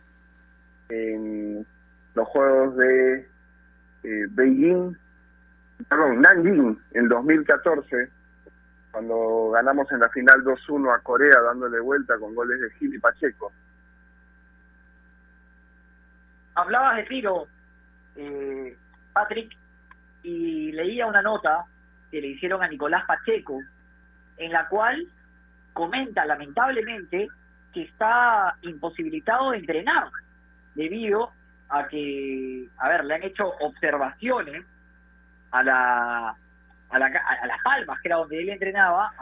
en 0.89 1.67
los 2.15 2.29
Juegos 2.29 2.77
de 2.77 3.29
eh, 4.03 4.27
Beijing, 4.31 4.97
perdón, 5.89 6.21
Nanjing, 6.21 6.79
en 6.93 7.09
2014, 7.09 8.11
cuando 8.91 9.51
ganamos 9.53 9.91
en 9.93 10.01
la 10.01 10.09
final 10.09 10.43
2-1 10.43 10.95
a 10.95 11.01
Corea 11.01 11.41
dándole 11.41 11.81
vuelta 11.81 12.19
con 12.19 12.35
goles 12.35 12.61
de 12.61 12.71
Gil 12.79 12.95
y 12.95 12.99
Pacheco. 12.99 13.53
Hablabas 16.55 16.97
de 16.97 17.03
tiro, 17.05 17.47
eh, 18.17 18.77
Patrick, 19.13 19.55
y 20.23 20.73
leía 20.73 21.07
una 21.07 21.21
nota 21.21 21.67
que 22.11 22.21
le 22.21 22.29
hicieron 22.29 22.63
a 22.63 22.69
Nicolás 22.69 23.05
Pacheco, 23.07 23.61
en 24.39 24.53
la 24.53 24.69
cual 24.69 25.07
comenta 25.73 26.25
lamentablemente 26.25 27.29
que 27.73 27.83
está 27.83 28.57
imposibilitado 28.63 29.51
de 29.51 29.59
entrenar 29.59 30.09
debido 30.75 31.31
a 31.69 31.87
que, 31.89 32.69
a 32.79 32.89
ver, 32.89 33.05
le 33.05 33.15
han 33.15 33.23
hecho 33.23 33.49
observaciones 33.61 34.65
a 35.51 35.63
la 35.63 36.37
a, 36.91 36.99
la, 36.99 37.07
a, 37.07 37.47
Las 37.47 37.63
Palmas, 37.63 38.01
que 38.01 38.09
era 38.09 38.17
donde 38.17 38.41
él 38.41 38.49
entrenaba, 38.49 39.13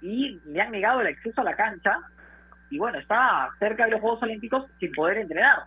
y 0.00 0.40
le 0.44 0.60
han 0.60 0.70
negado 0.70 1.00
el 1.00 1.08
acceso 1.08 1.40
a 1.40 1.44
la 1.44 1.56
cancha, 1.56 1.98
y 2.70 2.78
bueno, 2.78 2.98
está 2.98 3.48
cerca 3.58 3.84
de 3.84 3.92
los 3.92 4.00
Juegos 4.00 4.22
Olímpicos 4.22 4.70
sin 4.78 4.92
poder 4.92 5.18
entrenar. 5.18 5.62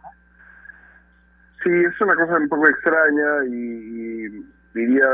Sí, 1.63 1.69
es 1.71 2.01
una 2.01 2.15
cosa 2.15 2.37
un 2.37 2.49
poco 2.49 2.69
extraña 2.69 3.45
y, 3.49 4.45
diría, 4.73 5.07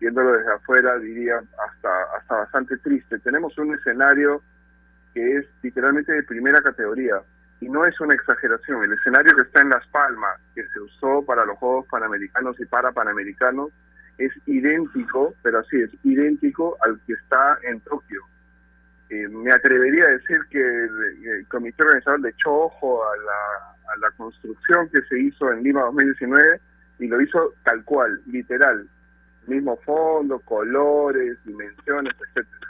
viéndolo 0.00 0.32
desde 0.32 0.52
afuera, 0.52 0.98
diría 0.98 1.38
hasta, 1.38 2.02
hasta 2.16 2.36
bastante 2.36 2.76
triste. 2.78 3.18
Tenemos 3.18 3.56
un 3.58 3.74
escenario 3.74 4.42
que 5.14 5.38
es 5.38 5.46
literalmente 5.62 6.12
de 6.12 6.22
primera 6.22 6.60
categoría. 6.60 7.20
y 7.60 7.68
no 7.68 7.84
es 7.84 7.98
una 8.00 8.14
exageración, 8.14 8.84
el 8.84 8.92
escenario 8.92 9.34
que 9.34 9.42
está 9.42 9.60
en 9.62 9.70
Las 9.70 9.84
Palmas, 9.88 10.38
que 10.54 10.64
se 10.68 10.80
usó 10.80 11.24
para 11.26 11.44
los 11.44 11.58
Juegos 11.58 11.86
Panamericanos 11.90 12.58
y 12.60 12.66
para 12.66 12.92
Panamericanos, 12.92 13.72
es 14.16 14.32
idéntico, 14.46 15.34
pero 15.42 15.58
así 15.58 15.80
es, 15.80 15.90
idéntico 16.04 16.76
al 16.82 17.00
que 17.04 17.14
está 17.14 17.58
en 17.64 17.80
Tokio. 17.80 18.22
Eh, 19.10 19.26
me 19.28 19.50
atrevería 19.50 20.04
a 20.04 20.10
decir 20.10 20.38
que 20.50 20.60
el, 20.60 21.46
comité 21.48 21.82
organizador 21.82 22.20
le 22.20 22.28
echó 22.28 22.52
ojo 22.52 23.02
a 23.04 23.16
la, 23.16 23.92
a 23.92 23.96
la 24.02 24.10
construcción 24.16 24.88
que 24.90 25.00
se 25.02 25.18
hizo 25.18 25.50
en 25.50 25.62
Lima 25.62 25.82
2019 25.82 26.60
y 27.00 27.06
lo 27.08 27.20
hizo 27.20 27.54
tal 27.64 27.82
cual, 27.84 28.20
literal, 28.26 28.86
mismo 29.48 29.76
fondo, 29.78 30.38
colores, 30.40 31.38
dimensiones, 31.44 32.14
etcétera. 32.14 32.66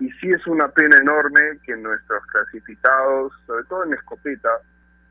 Y 0.00 0.10
sí 0.12 0.30
es 0.30 0.46
una 0.46 0.68
pena 0.68 0.96
enorme 0.96 1.58
que 1.64 1.76
nuestros 1.76 2.24
clasificados, 2.26 3.32
sobre 3.46 3.64
todo 3.64 3.84
en 3.84 3.94
escopeta, 3.94 4.50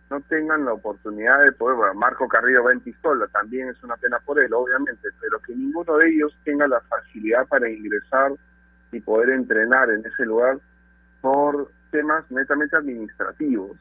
no 0.10 0.22
tengan 0.22 0.66
la 0.66 0.74
oportunidad 0.74 1.44
de 1.44 1.52
poder, 1.54 1.78
bueno, 1.78 1.94
Marco 1.96 2.28
Carrillo 2.28 2.64
va 2.64 2.74
en 2.74 2.82
pistola, 2.82 3.26
también 3.28 3.70
es 3.70 3.84
una 3.84 3.96
pena 3.98 4.20
por 4.20 4.40
él, 4.40 4.54
obviamente, 4.54 5.08
pero 5.20 5.40
que 5.40 5.56
ninguno 5.56 5.98
de 5.98 6.10
ellos 6.10 6.38
tenga 6.44 6.68
la 6.68 6.82
facilidad 6.82 7.48
para 7.48 7.70
ingresar 7.70 8.34
y 8.92 9.00
poder 9.00 9.30
entrenar 9.32 9.90
en 9.90 10.06
ese 10.06 10.26
lugar 10.26 10.60
por 11.22 11.72
temas 11.90 12.30
netamente 12.30 12.76
administrativos. 12.76 13.72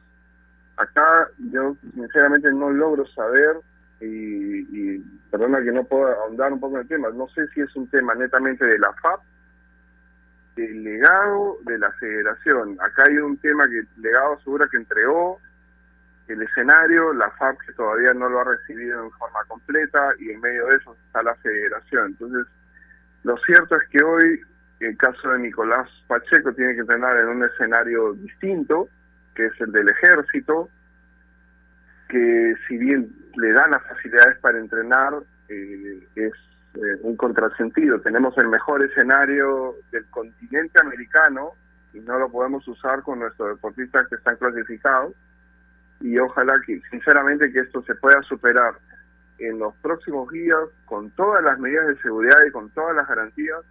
Acá 0.77 1.27
yo 1.51 1.75
sinceramente 1.93 2.51
no 2.51 2.71
logro 2.71 3.05
saber, 3.07 3.57
y, 3.99 4.95
y 4.95 4.99
perdona 5.31 5.61
que 5.63 5.71
no 5.71 5.83
pueda 5.83 6.13
ahondar 6.13 6.53
un 6.53 6.59
poco 6.59 6.75
en 6.75 6.81
el 6.81 6.87
tema, 6.87 7.09
no 7.09 7.27
sé 7.29 7.47
si 7.49 7.61
es 7.61 7.75
un 7.75 7.87
tema 7.89 8.13
netamente 8.15 8.65
de 8.65 8.79
la 8.79 8.91
FAP, 8.93 9.21
del 10.55 10.83
legado 10.83 11.57
de 11.65 11.77
la 11.79 11.91
federación. 11.93 12.77
Acá 12.79 13.03
hay 13.07 13.17
un 13.17 13.37
tema 13.37 13.67
que 13.67 13.79
el 13.79 13.87
legado 13.97 14.33
asegura 14.33 14.67
que 14.69 14.77
entregó 14.77 15.39
el 16.27 16.41
escenario, 16.41 17.13
la 17.13 17.29
FAP 17.31 17.59
que 17.65 17.73
todavía 17.73 18.13
no 18.13 18.29
lo 18.29 18.39
ha 18.39 18.43
recibido 18.43 19.03
en 19.03 19.11
forma 19.11 19.43
completa 19.47 20.13
y 20.19 20.31
en 20.31 20.41
medio 20.41 20.67
de 20.67 20.77
eso 20.77 20.95
está 21.07 21.23
la 21.23 21.35
federación. 21.35 22.07
Entonces, 22.07 22.45
lo 23.23 23.37
cierto 23.37 23.75
es 23.75 23.87
que 23.89 24.03
hoy 24.03 24.41
el 24.79 24.97
caso 24.97 25.29
de 25.29 25.39
Nicolás 25.39 25.89
Pacheco 26.07 26.53
tiene 26.53 26.75
que 26.75 26.81
entrenar 26.81 27.17
en 27.17 27.27
un 27.27 27.43
escenario 27.43 28.13
distinto, 28.13 28.89
que 29.33 29.45
es 29.45 29.61
el 29.61 29.71
del 29.71 29.89
ejército, 29.89 30.69
que 32.13 32.53
si 32.67 32.77
bien 32.77 33.09
le 33.35 33.53
dan 33.53 33.71
las 33.71 33.81
facilidades 33.87 34.37
para 34.37 34.59
entrenar, 34.59 35.15
eh, 35.49 36.07
es 36.15 36.31
eh, 36.75 36.99
un 37.01 37.17
contrasentido. 37.17 37.99
Tenemos 38.01 38.37
el 38.37 38.49
mejor 38.49 38.83
escenario 38.83 39.73
del 39.91 40.05
continente 40.11 40.79
americano 40.79 41.53
y 41.91 41.99
no 42.01 42.19
lo 42.19 42.29
podemos 42.29 42.67
usar 42.67 43.01
con 43.01 43.17
nuestros 43.17 43.55
deportistas 43.55 44.07
que 44.09 44.15
están 44.15 44.37
clasificados. 44.37 45.13
Y 46.01 46.19
ojalá 46.19 46.61
que, 46.63 46.79
sinceramente, 46.91 47.51
que 47.51 47.61
esto 47.61 47.81
se 47.81 47.95
pueda 47.95 48.21
superar 48.21 48.75
en 49.39 49.57
los 49.57 49.73
próximos 49.77 50.29
días 50.29 50.59
con 50.85 51.09
todas 51.11 51.43
las 51.43 51.57
medidas 51.57 51.87
de 51.87 51.97
seguridad 51.97 52.37
y 52.47 52.51
con 52.51 52.69
todas 52.71 52.95
las 52.95 53.07
garantías 53.07 53.61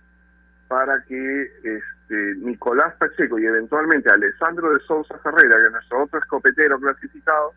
para 0.67 1.01
que 1.05 1.43
este, 1.63 2.35
Nicolás 2.39 2.93
Pacheco 2.97 3.39
y 3.39 3.47
eventualmente 3.47 4.11
Alessandro 4.11 4.73
de 4.73 4.81
Sousa 4.81 5.17
Ferreira, 5.19 5.59
que 5.59 5.67
es 5.67 5.73
nuestro 5.73 6.03
otro 6.03 6.19
escopetero 6.19 6.81
clasificado, 6.81 7.53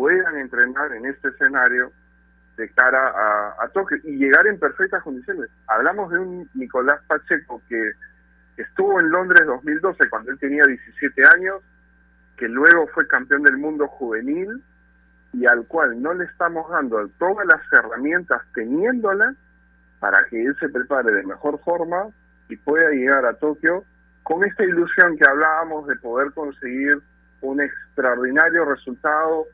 puedan 0.00 0.38
entrenar 0.38 0.90
en 0.94 1.04
este 1.04 1.28
escenario 1.28 1.92
de 2.56 2.70
cara 2.70 3.12
a, 3.58 3.68
Tokio 3.68 3.98
y 4.02 4.16
llegar 4.16 4.46
en 4.46 4.58
perfectas 4.58 5.02
condiciones. 5.02 5.50
Hablamos 5.66 6.10
de 6.10 6.18
un 6.18 6.48
Nicolás 6.54 7.02
Pacheco 7.06 7.60
que 7.68 7.92
estuvo 8.56 8.98
en 8.98 9.10
Londres 9.10 9.46
2012 9.46 10.08
cuando 10.08 10.30
él 10.30 10.38
tenía 10.38 10.64
17 10.64 11.22
años, 11.34 11.60
que 12.38 12.48
luego 12.48 12.86
fue 12.94 13.06
campeón 13.06 13.42
del 13.42 13.58
mundo 13.58 13.88
juvenil 13.88 14.64
y 15.34 15.44
al 15.44 15.66
cual 15.66 16.00
no 16.00 16.14
le 16.14 16.24
estamos 16.24 16.70
dando 16.70 17.06
todas 17.18 17.46
las 17.46 17.60
herramientas 17.70 18.40
teniéndolas 18.54 19.36
para 19.98 20.24
que 20.30 20.42
él 20.42 20.56
se 20.60 20.70
prepare 20.70 21.12
de 21.12 21.24
mejor 21.24 21.60
forma 21.62 22.08
y 22.48 22.56
pueda 22.56 22.88
llegar 22.88 23.26
a 23.26 23.34
Tokio 23.34 23.84
con 24.22 24.44
esta 24.44 24.64
ilusión 24.64 25.18
que 25.18 25.28
hablábamos 25.28 25.86
de 25.88 25.96
poder 25.96 26.32
conseguir 26.32 27.00
un 27.42 27.60
extraordinario 27.60 28.64
resultado, 28.64 29.46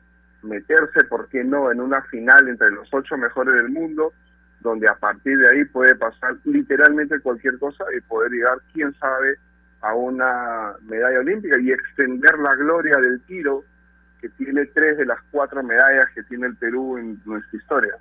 meterse, 0.43 1.03
¿por 1.05 1.27
qué 1.29 1.43
no?, 1.43 1.71
en 1.71 1.81
una 1.81 2.01
final 2.03 2.47
entre 2.47 2.71
los 2.71 2.87
ocho 2.93 3.17
mejores 3.17 3.55
del 3.55 3.69
mundo, 3.69 4.13
donde 4.59 4.87
a 4.87 4.95
partir 4.95 5.37
de 5.37 5.49
ahí 5.49 5.65
puede 5.65 5.95
pasar 5.95 6.35
literalmente 6.45 7.19
cualquier 7.19 7.57
cosa 7.59 7.83
y 7.95 8.01
poder 8.01 8.31
llegar, 8.31 8.59
quién 8.73 8.93
sabe, 8.95 9.37
a 9.81 9.93
una 9.93 10.73
medalla 10.81 11.19
olímpica 11.19 11.59
y 11.59 11.71
extender 11.71 12.37
la 12.39 12.55
gloria 12.55 12.97
del 12.97 13.21
tiro 13.21 13.63
que 14.19 14.29
tiene 14.29 14.65
tres 14.65 14.97
de 14.97 15.05
las 15.05 15.19
cuatro 15.29 15.61
medallas 15.61 16.09
que 16.15 16.23
tiene 16.23 16.47
el 16.47 16.55
Perú 16.55 16.97
en 16.97 17.21
nuestra 17.25 17.57
historia. 17.59 17.95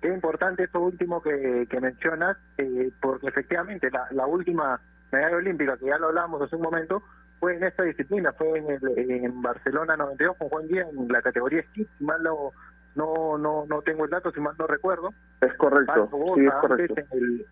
Es 0.00 0.12
importante 0.12 0.64
esto 0.64 0.80
último 0.80 1.22
que, 1.22 1.68
que 1.70 1.80
mencionas, 1.80 2.36
eh, 2.58 2.90
porque 3.00 3.28
efectivamente 3.28 3.88
la, 3.92 4.08
la 4.10 4.26
última 4.26 4.80
medalla 5.12 5.36
olímpica, 5.36 5.76
que 5.76 5.86
ya 5.86 5.98
lo 5.98 6.08
hablamos 6.08 6.42
hace 6.42 6.56
un 6.56 6.62
momento, 6.62 7.04
fue 7.42 7.56
en 7.56 7.64
esta 7.64 7.82
disciplina, 7.82 8.32
fue 8.34 8.56
en, 8.56 8.70
el, 8.70 9.10
en 9.10 9.42
Barcelona 9.42 9.96
92 9.96 10.36
con 10.36 10.48
Juan 10.48 10.68
Díaz 10.68 10.86
en 10.96 11.08
la 11.08 11.20
categoría 11.20 11.58
esquí, 11.58 11.84
si 11.98 12.04
mal 12.04 12.22
no, 12.22 12.52
no, 12.94 13.36
no, 13.36 13.66
no 13.66 13.82
tengo 13.82 14.04
el 14.04 14.10
dato, 14.12 14.30
si 14.30 14.38
mal 14.38 14.54
no 14.56 14.68
recuerdo. 14.68 15.12
Es 15.40 15.52
correcto, 15.54 16.08
Pancho 16.08 16.34
sí, 16.36 16.40
es 16.40 16.46
Bosa 16.46 16.60
correcto. 16.60 16.94
antes 16.96 17.12
en 17.12 17.18
el, 17.18 17.46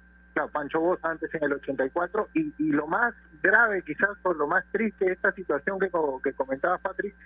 Pancho 0.53 0.79
Bosa 0.79 1.11
antes 1.11 1.35
en 1.35 1.43
el 1.43 1.53
84 1.55 2.29
y, 2.35 2.55
y 2.59 2.71
lo 2.71 2.87
más 2.87 3.15
grave, 3.43 3.83
quizás 3.83 4.11
por 4.23 4.37
lo 4.37 4.47
más 4.47 4.65
triste 4.71 5.07
de 5.07 5.13
esta 5.15 5.33
situación 5.33 5.81
que, 5.81 5.91
que 6.23 6.33
comentaba 6.35 6.79
Patrick, 6.79 7.17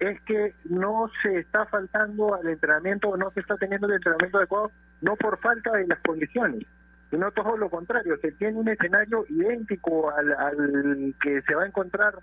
es 0.00 0.20
que 0.22 0.54
no 0.64 1.08
se 1.22 1.38
está 1.38 1.66
faltando 1.66 2.34
al 2.34 2.48
entrenamiento 2.48 3.10
o 3.10 3.16
no 3.16 3.30
se 3.30 3.38
está 3.38 3.56
teniendo 3.58 3.86
el 3.86 3.94
entrenamiento 3.94 4.38
adecuado, 4.38 4.72
no 5.02 5.14
por 5.14 5.38
falta 5.38 5.70
de 5.70 5.86
las 5.86 6.00
condiciones, 6.00 6.66
sino 7.10 7.30
todo 7.32 7.56
lo 7.56 7.70
contrario, 7.70 8.16
se 8.18 8.32
tiene 8.32 8.58
un 8.58 8.68
escenario 8.68 9.24
idéntico 9.28 10.10
al, 10.10 10.32
al 10.32 11.14
que 11.22 11.42
se 11.42 11.54
va 11.54 11.64
a 11.64 11.66
encontrar 11.66 12.14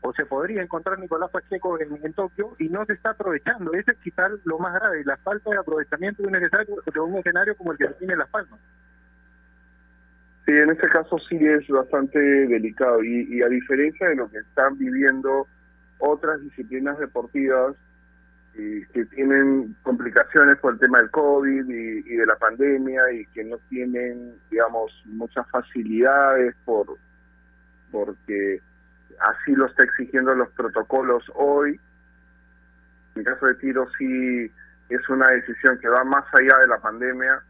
o 0.00 0.12
se 0.12 0.26
podría 0.26 0.62
encontrar 0.62 0.98
Nicolás 0.98 1.30
Pacheco 1.30 1.78
en, 1.80 2.12
Tokio 2.12 2.54
y 2.58 2.68
no 2.68 2.84
se 2.84 2.92
está 2.92 3.10
aprovechando. 3.10 3.72
Ese 3.72 3.92
es 3.92 3.98
quizás 3.98 4.30
lo 4.44 4.58
más 4.58 4.74
grave, 4.74 5.04
la 5.04 5.16
falta 5.18 5.50
de 5.50 5.58
aprovechamiento 5.58 6.22
de 6.22 6.28
un 6.28 6.36
escenario, 6.36 6.76
de 6.92 7.00
un 7.00 7.16
escenario 7.16 7.56
como 7.56 7.72
el 7.72 7.78
que 7.78 7.88
se 7.88 7.94
tiene 7.94 8.12
en 8.12 8.20
Las 8.20 8.28
Palmas. 8.28 8.60
Sí, 10.44 10.52
en 10.52 10.70
este 10.70 10.88
caso 10.88 11.18
sí 11.18 11.36
es 11.40 11.66
bastante 11.68 12.18
delicado 12.20 13.02
y, 13.02 13.36
y 13.36 13.42
a 13.42 13.48
diferencia 13.48 14.08
de 14.08 14.14
lo 14.14 14.30
que 14.30 14.38
están 14.38 14.78
viviendo 14.78 15.48
otras 15.98 16.40
disciplinas 16.40 16.98
deportivas 16.98 17.74
eh, 18.58 18.86
que 18.92 19.04
tienen 19.06 19.76
complicaciones 19.82 20.56
por 20.58 20.74
el 20.74 20.78
tema 20.78 20.98
del 20.98 21.10
COVID 21.10 21.68
y, 21.68 21.98
y 22.06 22.16
de 22.16 22.26
la 22.26 22.36
pandemia 22.36 23.12
y 23.12 23.26
que 23.26 23.44
no 23.44 23.58
tienen, 23.68 24.34
digamos, 24.50 24.90
muchas 25.04 25.46
facilidades 25.50 26.54
por 26.64 26.96
porque 27.90 28.60
así 29.20 29.52
lo 29.52 29.66
está 29.66 29.84
exigiendo 29.84 30.34
los 30.34 30.48
protocolos 30.50 31.24
hoy. 31.34 31.78
En 33.14 33.24
caso 33.24 33.46
de 33.46 33.54
tiro 33.56 33.86
sí 33.98 34.50
es 34.88 35.08
una 35.08 35.28
decisión 35.28 35.78
que 35.78 35.88
va 35.88 36.04
más 36.04 36.24
allá 36.32 36.58
de 36.58 36.68
la 36.68 36.78
pandemia 36.78 37.42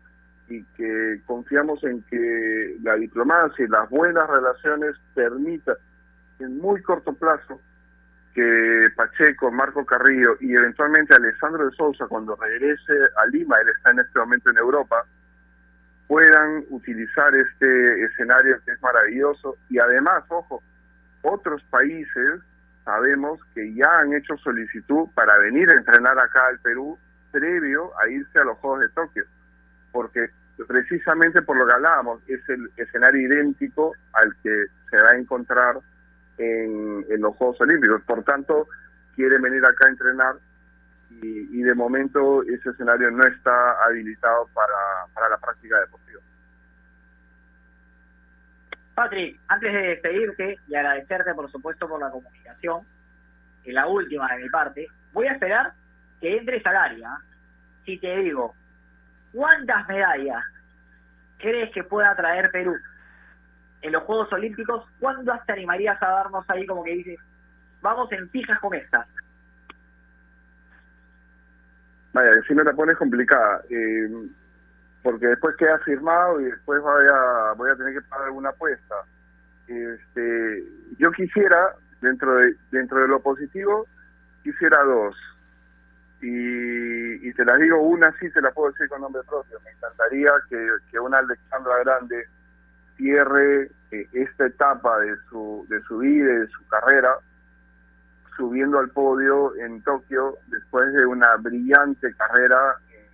y 0.48 0.62
que 0.76 1.20
confiamos 1.26 1.82
en 1.84 2.02
que 2.02 2.76
la 2.82 2.94
diplomacia 2.96 3.64
y 3.64 3.68
las 3.68 3.88
buenas 3.90 4.28
relaciones 4.28 4.94
permitan 5.14 5.76
en 6.38 6.58
muy 6.58 6.82
corto 6.82 7.12
plazo 7.12 7.60
que 8.36 8.90
Pacheco, 8.94 9.50
Marco 9.50 9.86
Carrillo 9.86 10.36
y 10.40 10.54
eventualmente 10.54 11.14
Alessandro 11.14 11.64
de 11.64 11.74
Sousa 11.74 12.06
cuando 12.06 12.36
regrese 12.36 12.92
a 13.16 13.26
Lima, 13.28 13.56
él 13.62 13.68
está 13.70 13.92
en 13.92 14.00
este 14.00 14.18
momento 14.18 14.50
en 14.50 14.58
Europa, 14.58 15.06
puedan 16.06 16.62
utilizar 16.68 17.34
este 17.34 18.04
escenario 18.04 18.60
que 18.62 18.72
es 18.72 18.82
maravilloso. 18.82 19.56
Y 19.70 19.78
además, 19.78 20.22
ojo, 20.28 20.62
otros 21.22 21.62
países 21.70 22.42
sabemos 22.84 23.40
que 23.54 23.72
ya 23.72 24.00
han 24.00 24.12
hecho 24.12 24.36
solicitud 24.36 25.08
para 25.14 25.38
venir 25.38 25.70
a 25.70 25.78
entrenar 25.78 26.18
acá 26.18 26.46
al 26.48 26.58
Perú 26.58 26.98
previo 27.32 27.90
a 27.98 28.06
irse 28.06 28.38
a 28.38 28.44
los 28.44 28.58
Juegos 28.58 28.80
de 28.80 28.88
Tokio, 28.90 29.24
porque 29.92 30.28
precisamente 30.68 31.40
por 31.40 31.56
lo 31.56 31.66
que 31.66 31.72
hablábamos, 31.72 32.20
es 32.28 32.46
el 32.50 32.70
escenario 32.76 33.28
idéntico 33.28 33.94
al 34.12 34.30
que 34.42 34.66
se 34.90 34.96
va 34.98 35.12
a 35.12 35.18
encontrar 35.18 35.76
en, 36.38 37.04
en 37.08 37.20
los 37.20 37.34
Juegos 37.36 37.60
Olímpicos. 37.60 38.02
Por 38.02 38.22
tanto, 38.24 38.68
quieren 39.14 39.42
venir 39.42 39.64
acá 39.64 39.86
a 39.86 39.90
entrenar 39.90 40.34
y, 41.10 41.60
y 41.60 41.62
de 41.62 41.74
momento 41.74 42.42
ese 42.42 42.70
escenario 42.70 43.10
no 43.10 43.26
está 43.26 43.84
habilitado 43.84 44.48
para, 44.54 45.06
para 45.14 45.28
la 45.28 45.38
práctica 45.38 45.80
deportiva. 45.80 46.20
Patrick, 48.94 49.38
antes 49.48 49.72
de 49.72 49.82
despedirte 49.82 50.56
y 50.68 50.74
agradecerte, 50.74 51.34
por 51.34 51.50
supuesto, 51.50 51.86
por 51.86 52.00
la 52.00 52.10
comunicación, 52.10 52.80
la 53.66 53.86
última 53.86 54.32
de 54.34 54.42
mi 54.44 54.48
parte, 54.48 54.86
voy 55.12 55.26
a 55.26 55.32
esperar 55.32 55.72
que 56.20 56.38
entres 56.38 56.64
al 56.66 56.76
área. 56.76 57.18
Si 57.84 57.98
te 57.98 58.16
digo, 58.18 58.54
¿cuántas 59.32 59.86
medallas 59.88 60.42
crees 61.38 61.70
que 61.72 61.84
pueda 61.84 62.14
traer 62.16 62.50
Perú 62.50 62.74
en 63.82 63.92
los 63.92 64.02
Juegos 64.04 64.32
Olímpicos? 64.32 64.84
¿Cuándo 65.00 65.32
te 65.46 65.52
animarías 65.52 66.02
a 66.02 66.08
darnos 66.08 66.48
ahí 66.48 66.66
como 66.66 66.84
que 66.84 66.92
dices, 66.92 67.18
vamos 67.82 68.10
en 68.12 68.28
fijas 68.30 68.58
con 68.60 68.74
estas. 68.74 69.06
Vaya, 72.12 72.30
si 72.48 72.54
me 72.54 72.64
la 72.64 72.72
pones 72.72 72.96
complicada, 72.96 73.62
eh, 73.70 74.08
porque 75.02 75.26
después 75.26 75.54
queda 75.56 75.78
firmado 75.80 76.40
y 76.40 76.44
después 76.44 76.80
voy 76.82 77.06
a, 77.12 77.52
voy 77.56 77.70
a 77.70 77.76
tener 77.76 77.94
que 77.94 78.00
pagar 78.08 78.26
alguna 78.26 78.48
apuesta. 78.48 78.96
Este, 79.68 80.64
yo 80.98 81.12
quisiera, 81.12 81.74
dentro 82.00 82.36
de, 82.36 82.56
dentro 82.70 83.00
de 83.00 83.08
lo 83.08 83.20
positivo, 83.20 83.86
quisiera 84.42 84.82
dos. 84.82 85.14
Y, 86.22 87.28
y 87.28 87.32
te 87.34 87.44
las 87.44 87.58
digo, 87.60 87.80
una 87.82 88.10
sí 88.18 88.30
te 88.30 88.40
la 88.40 88.50
puedo 88.50 88.72
decir 88.72 88.88
con 88.88 89.02
nombre 89.02 89.22
propio. 89.28 89.60
Me 89.64 89.70
encantaría 89.70 90.30
que, 90.48 90.68
que 90.90 90.98
una 90.98 91.18
Alexandra 91.18 91.78
Grande 91.84 92.26
cierre 92.96 93.70
eh, 93.90 94.08
esta 94.12 94.46
etapa 94.46 94.98
de 95.00 95.16
su, 95.28 95.66
de 95.68 95.80
su 95.82 95.98
vida 95.98 96.32
de 96.32 96.48
su 96.48 96.66
carrera 96.68 97.16
subiendo 98.36 98.78
al 98.78 98.90
podio 98.90 99.56
en 99.56 99.82
Tokio 99.82 100.38
después 100.48 100.92
de 100.92 101.06
una 101.06 101.36
brillante 101.36 102.14
carrera 102.14 102.76
eh, 102.90 103.08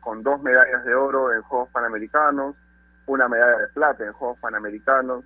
con 0.00 0.22
dos 0.22 0.40
medallas 0.42 0.84
de 0.84 0.94
oro 0.94 1.32
en 1.32 1.42
Juegos 1.42 1.68
Panamericanos, 1.70 2.56
una 3.06 3.28
medalla 3.28 3.58
de 3.58 3.68
plata 3.68 4.04
en 4.04 4.12
Juegos 4.12 4.38
Panamericanos 4.38 5.24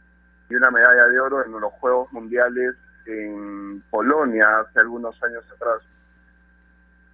y 0.51 0.57
una 0.57 0.71
medalla 0.71 1.07
de 1.07 1.21
oro 1.21 1.45
en 1.45 1.53
los 1.53 1.73
Juegos 1.75 2.13
Mundiales 2.13 2.75
en 3.07 3.83
Polonia 3.91 4.61
hace 4.61 4.81
algunos 4.81 5.21
años 5.23 5.45
atrás. 5.55 5.81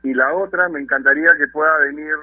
Y 0.02 0.14
la 0.14 0.32
otra, 0.32 0.68
me 0.68 0.80
encantaría 0.80 1.36
que 1.36 1.48
pueda 1.48 1.76
venir, 1.78 2.14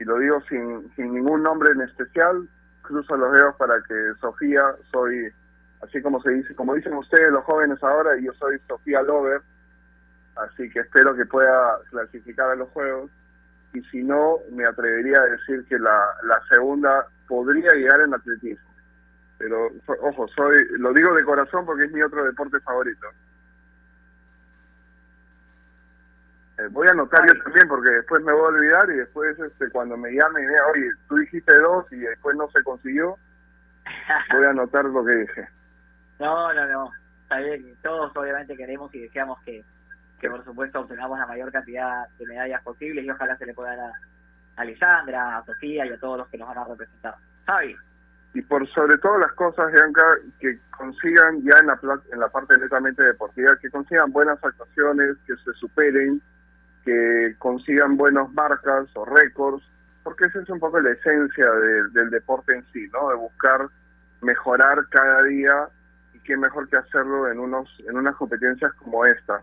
y 0.00 0.04
lo 0.04 0.18
digo 0.18 0.40
sin, 0.48 0.90
sin 0.96 1.14
ningún 1.14 1.42
nombre 1.42 1.72
en 1.72 1.82
especial, 1.82 2.48
cruzo 2.82 3.16
los 3.16 3.32
dedos 3.32 3.54
para 3.56 3.74
que 3.82 3.94
Sofía, 4.20 4.62
soy 4.90 5.30
así 5.82 6.00
como 6.02 6.20
se 6.22 6.30
dice, 6.30 6.54
como 6.54 6.74
dicen 6.74 6.94
ustedes 6.94 7.30
los 7.30 7.44
jóvenes 7.44 7.82
ahora, 7.82 8.18
yo 8.18 8.32
soy 8.34 8.58
Sofía 8.66 9.02
Lover, 9.02 9.42
así 10.36 10.68
que 10.70 10.80
espero 10.80 11.14
que 11.14 11.26
pueda 11.26 11.78
clasificar 11.90 12.50
a 12.50 12.56
los 12.56 12.68
Juegos, 12.70 13.10
y 13.74 13.82
si 13.84 14.02
no, 14.02 14.38
me 14.50 14.66
atrevería 14.66 15.20
a 15.20 15.26
decir 15.26 15.64
que 15.68 15.78
la, 15.78 16.02
la 16.24 16.40
segunda 16.48 17.06
podría 17.28 17.72
llegar 17.72 18.00
en 18.00 18.14
atletismo. 18.14 18.68
Pero, 19.38 19.68
ojo, 20.02 20.28
soy 20.28 20.66
lo 20.78 20.92
digo 20.92 21.14
de 21.14 21.24
corazón 21.24 21.64
porque 21.64 21.84
es 21.84 21.92
mi 21.92 22.02
otro 22.02 22.24
deporte 22.24 22.58
favorito. 22.60 23.06
Eh, 26.60 26.68
voy 26.72 26.86
a 26.88 26.90
anotar 26.90 27.26
yo 27.26 27.42
también 27.42 27.68
porque 27.68 27.88
después 27.88 28.22
me 28.22 28.32
voy 28.32 28.42
a 28.42 28.48
olvidar 28.48 28.90
y 28.90 28.96
después 28.96 29.38
este, 29.38 29.70
cuando 29.70 29.96
me 29.96 30.10
llame 30.12 30.42
y 30.42 30.46
vea, 30.46 30.66
oye, 30.72 30.90
tú 31.08 31.16
dijiste 31.16 31.56
dos 31.58 31.90
y 31.90 31.96
después 31.96 32.36
no 32.36 32.50
se 32.50 32.62
consiguió, 32.62 33.16
voy 34.32 34.44
a 34.44 34.50
anotar 34.50 34.84
lo 34.84 35.04
que 35.04 35.12
dije. 35.12 35.48
No, 36.18 36.52
no, 36.52 36.66
no. 36.66 36.90
Está 37.22 37.38
bien. 37.38 37.74
Todos 37.82 38.14
obviamente 38.14 38.56
queremos 38.56 38.94
y 38.94 39.00
deseamos 39.00 39.40
que, 39.42 39.64
que 40.20 40.28
por 40.28 40.44
supuesto 40.44 40.80
obtengamos 40.80 41.18
la 41.18 41.26
mayor 41.26 41.50
cantidad 41.50 42.08
de 42.18 42.26
medallas 42.26 42.62
posibles 42.62 43.04
y 43.04 43.10
ojalá 43.10 43.36
se 43.38 43.46
le 43.46 43.54
pueda 43.54 43.76
dar 43.76 43.90
a 44.56 44.60
Alessandra, 44.60 45.38
a 45.38 45.44
Sofía 45.46 45.86
y 45.86 45.92
a 45.92 45.98
todos 45.98 46.18
los 46.18 46.28
que 46.28 46.36
nos 46.36 46.48
van 46.48 46.58
a 46.58 46.64
representar. 46.64 47.14
Javi. 47.46 47.76
Y 48.34 48.42
por 48.42 48.68
sobre 48.68 48.98
todas 48.98 49.20
las 49.20 49.32
cosas, 49.32 49.72
Bianca, 49.72 50.02
que 50.38 50.58
consigan 50.76 51.42
ya 51.42 51.58
en 51.58 51.66
la, 51.66 51.80
en 52.12 52.20
la 52.20 52.28
parte 52.28 52.56
netamente 52.58 53.02
deportiva, 53.02 53.56
que 53.60 53.70
consigan 53.70 54.12
buenas 54.12 54.38
actuaciones, 54.44 55.16
que 55.26 55.34
se 55.36 55.52
superen, 55.54 56.22
que 56.90 57.36
consigan 57.38 57.96
buenas 57.96 58.32
marcas 58.32 58.88
o 58.94 59.04
récords, 59.04 59.62
porque 60.02 60.24
esa 60.24 60.40
es 60.40 60.50
un 60.50 60.58
poco 60.58 60.80
la 60.80 60.90
esencia 60.90 61.48
del 61.92 62.10
deporte 62.10 62.52
en 62.52 62.64
sí, 62.72 62.88
¿no? 62.92 63.10
De 63.10 63.14
buscar 63.14 63.68
mejorar 64.22 64.84
cada 64.90 65.22
día 65.22 65.68
qué 66.24 66.36
mejor 66.36 66.68
que 66.68 66.76
hacerlo 66.76 67.30
en 67.30 67.38
unos 67.38 67.68
en 67.88 67.96
unas 67.96 68.16
competencias 68.16 68.72
como 68.74 69.06
esta. 69.06 69.40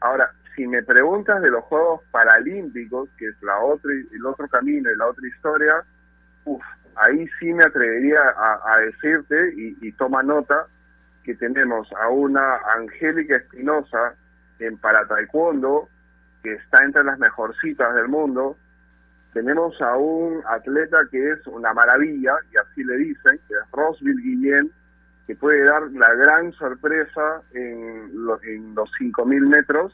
Ahora, 0.00 0.32
si 0.54 0.66
me 0.66 0.82
preguntas 0.82 1.40
de 1.40 1.50
los 1.50 1.64
Juegos 1.64 2.02
Paralímpicos, 2.10 3.08
que 3.16 3.26
es 3.26 3.42
la 3.42 3.58
otra 3.58 3.90
el 3.92 4.26
otro 4.26 4.46
camino 4.48 4.92
y 4.92 4.96
la 4.96 5.06
otra 5.06 5.26
historia, 5.26 5.84
ahí 6.96 7.26
sí 7.40 7.54
me 7.54 7.64
atrevería 7.64 8.20
a, 8.36 8.78
decirte 8.80 9.54
y, 9.56 9.78
y, 9.80 9.92
toma 9.92 10.22
nota 10.22 10.66
que 11.24 11.34
tenemos 11.36 11.90
a 11.92 12.08
una 12.08 12.58
Angélica 12.76 13.36
Espinosa 13.36 14.14
en 14.58 14.76
para 14.76 15.06
taekwondo 15.06 15.88
que 16.42 16.54
está 16.54 16.84
entre 16.84 17.04
las 17.04 17.18
mejorcitas 17.18 17.94
del 17.94 18.08
mundo. 18.08 18.56
Tenemos 19.32 19.80
a 19.80 19.96
un 19.96 20.42
atleta 20.46 20.98
que 21.10 21.32
es 21.32 21.46
una 21.46 21.72
maravilla, 21.72 22.34
y 22.52 22.56
así 22.56 22.84
le 22.84 22.96
dicen, 22.96 23.40
que 23.48 23.54
es 23.54 23.70
Rosville 23.72 24.20
Guillén, 24.20 24.70
que 25.26 25.36
puede 25.36 25.64
dar 25.64 25.82
la 25.92 26.12
gran 26.14 26.52
sorpresa 26.52 27.42
en, 27.52 28.10
en 28.42 28.74
los 28.74 28.90
5.000 29.00 29.46
metros. 29.46 29.92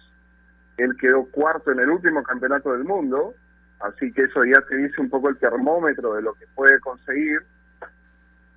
Él 0.77 0.97
quedó 1.01 1.25
cuarto 1.27 1.71
en 1.73 1.81
el 1.81 1.91
último 1.91 2.23
campeonato 2.23 2.73
del 2.73 2.85
mundo, 2.85 3.35
así 3.81 4.13
que 4.13 4.23
eso 4.23 4.45
ya 4.45 4.61
te 4.63 4.77
dice 4.77 5.01
un 5.01 5.11
poco 5.11 5.29
el 5.29 5.37
termómetro 5.37 6.15
de 6.15 6.23
lo 6.23 6.35
que 6.35 6.47
puede 6.55 6.81
conseguir. 6.81 7.41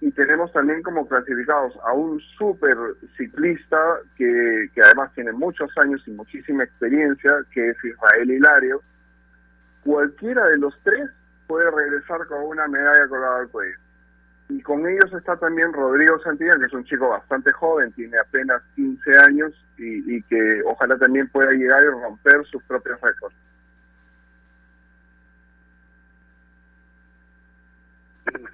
Y 0.02 0.12
tenemos 0.12 0.52
también 0.52 0.82
como 0.82 1.08
clasificados 1.08 1.74
a 1.86 1.94
un 1.94 2.20
súper 2.38 2.76
ciclista 3.16 3.78
que, 4.18 4.70
que 4.74 4.82
además 4.82 5.14
tiene 5.14 5.32
muchos 5.32 5.70
años 5.78 6.02
y 6.08 6.12
muchísima 6.12 6.64
experiencia, 6.64 7.32
que 7.52 7.70
es 7.70 7.78
Israel 7.84 8.32
Hilario. 8.32 8.82
Cualquiera 9.84 10.46
de 10.48 10.58
los 10.58 10.74
tres 10.84 11.10
puede 11.48 11.70
regresar 11.70 12.26
con 12.28 12.44
una 12.44 12.68
medalla 12.68 13.08
colgada 13.08 13.42
al 13.42 13.50
cuello 13.50 13.78
y 14.52 14.62
con 14.64 14.86
ellos 14.86 15.12
está 15.14 15.38
también 15.38 15.72
Rodrigo 15.72 16.20
Santillán, 16.20 16.60
que 16.60 16.66
es 16.66 16.74
un 16.74 16.84
chico 16.84 17.08
bastante 17.08 17.52
joven, 17.54 17.92
tiene 17.94 18.18
apenas 18.18 18.62
15 18.76 19.18
años 19.20 19.54
y, 19.78 20.22
que 20.24 20.62
ojalá 20.66 20.98
también 20.98 21.30
pueda 21.30 21.52
llegar 21.52 21.82
y 21.84 21.88
romper 21.88 22.46
sus 22.46 22.62
propios 22.64 23.00
récords. 23.00 23.36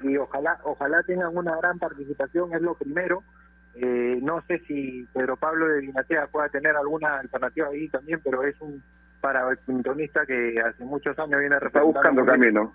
Y, 0.03 0.17
ojalá 0.17 0.59
ojalá 0.63 1.03
tengan 1.03 1.35
una 1.35 1.55
gran 1.57 1.79
participación, 1.79 2.53
es 2.53 2.61
lo 2.61 2.75
primero. 2.75 3.23
Eh, 3.75 4.19
no 4.21 4.41
sé 4.47 4.59
si 4.67 5.07
Pedro 5.13 5.37
Pablo 5.37 5.67
de 5.67 5.81
Dinatea 5.81 6.27
pueda 6.27 6.49
tener 6.49 6.75
alguna 6.75 7.19
alternativa 7.19 7.67
ahí 7.67 7.87
también, 7.89 8.19
pero 8.23 8.43
es 8.43 8.59
un 8.59 8.81
para 9.21 9.55
sintonista 9.65 10.25
que 10.25 10.59
hace 10.59 10.83
muchos 10.83 11.17
años 11.19 11.39
viene 11.39 11.57
Está 11.57 11.81
buscando 11.81 12.25
camino. 12.25 12.73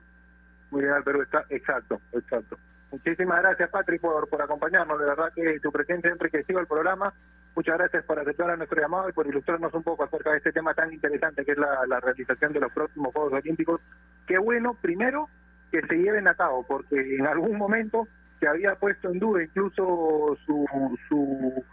Muy 0.71 0.83
bien, 0.83 0.95
pero 1.05 1.23
está 1.23 1.45
exacto, 1.51 2.01
exacto. 2.13 2.57
Muchísimas 2.91 3.41
gracias, 3.41 3.71
Patrick, 3.71 4.01
por, 4.01 4.29
por 4.29 4.43
acompañarnos. 4.43 4.99
De 4.99 5.07
verdad 5.07 5.33
que 5.35 5.59
tu 5.61 5.73
presencia 5.73 6.11
ha 6.11 6.13
enriquecido 6.13 6.61
el 6.61 6.67
programa. 6.67 7.13
Muchas 7.55 7.79
gracias 7.79 8.05
por 8.05 8.19
aceptar 8.19 8.51
a 8.51 8.57
nuestro 8.57 8.81
llamado 8.81 9.09
y 9.09 9.13
por 9.13 9.27
ilustrarnos 9.27 9.73
un 9.75 9.83
poco 9.83 10.05
acerca 10.05 10.31
de 10.31 10.39
este 10.39 10.53
tema 10.53 10.75
tan 10.75 10.93
interesante 10.93 11.45
que 11.45 11.53
es 11.53 11.59
la, 11.59 11.87
la 11.87 12.01
realización 12.01 12.53
de 12.53 12.61
los 12.61 12.73
próximos 12.73 13.13
Juegos 13.13 13.33
Olímpicos. 13.35 13.81
Qué 14.27 14.39
bueno, 14.39 14.77
primero, 14.81 15.29
que 15.73 15.81
se 15.83 15.97
lleven 15.97 16.29
a 16.29 16.35
cabo, 16.35 16.65
porque 16.69 17.17
en 17.17 17.27
algún 17.27 17.57
momento 17.57 18.07
se 18.39 18.47
había 18.47 18.75
puesto 18.75 19.11
en 19.11 19.19
duda 19.19 19.43
incluso 19.43 20.37
su, 20.45 20.67
su 21.09 21.65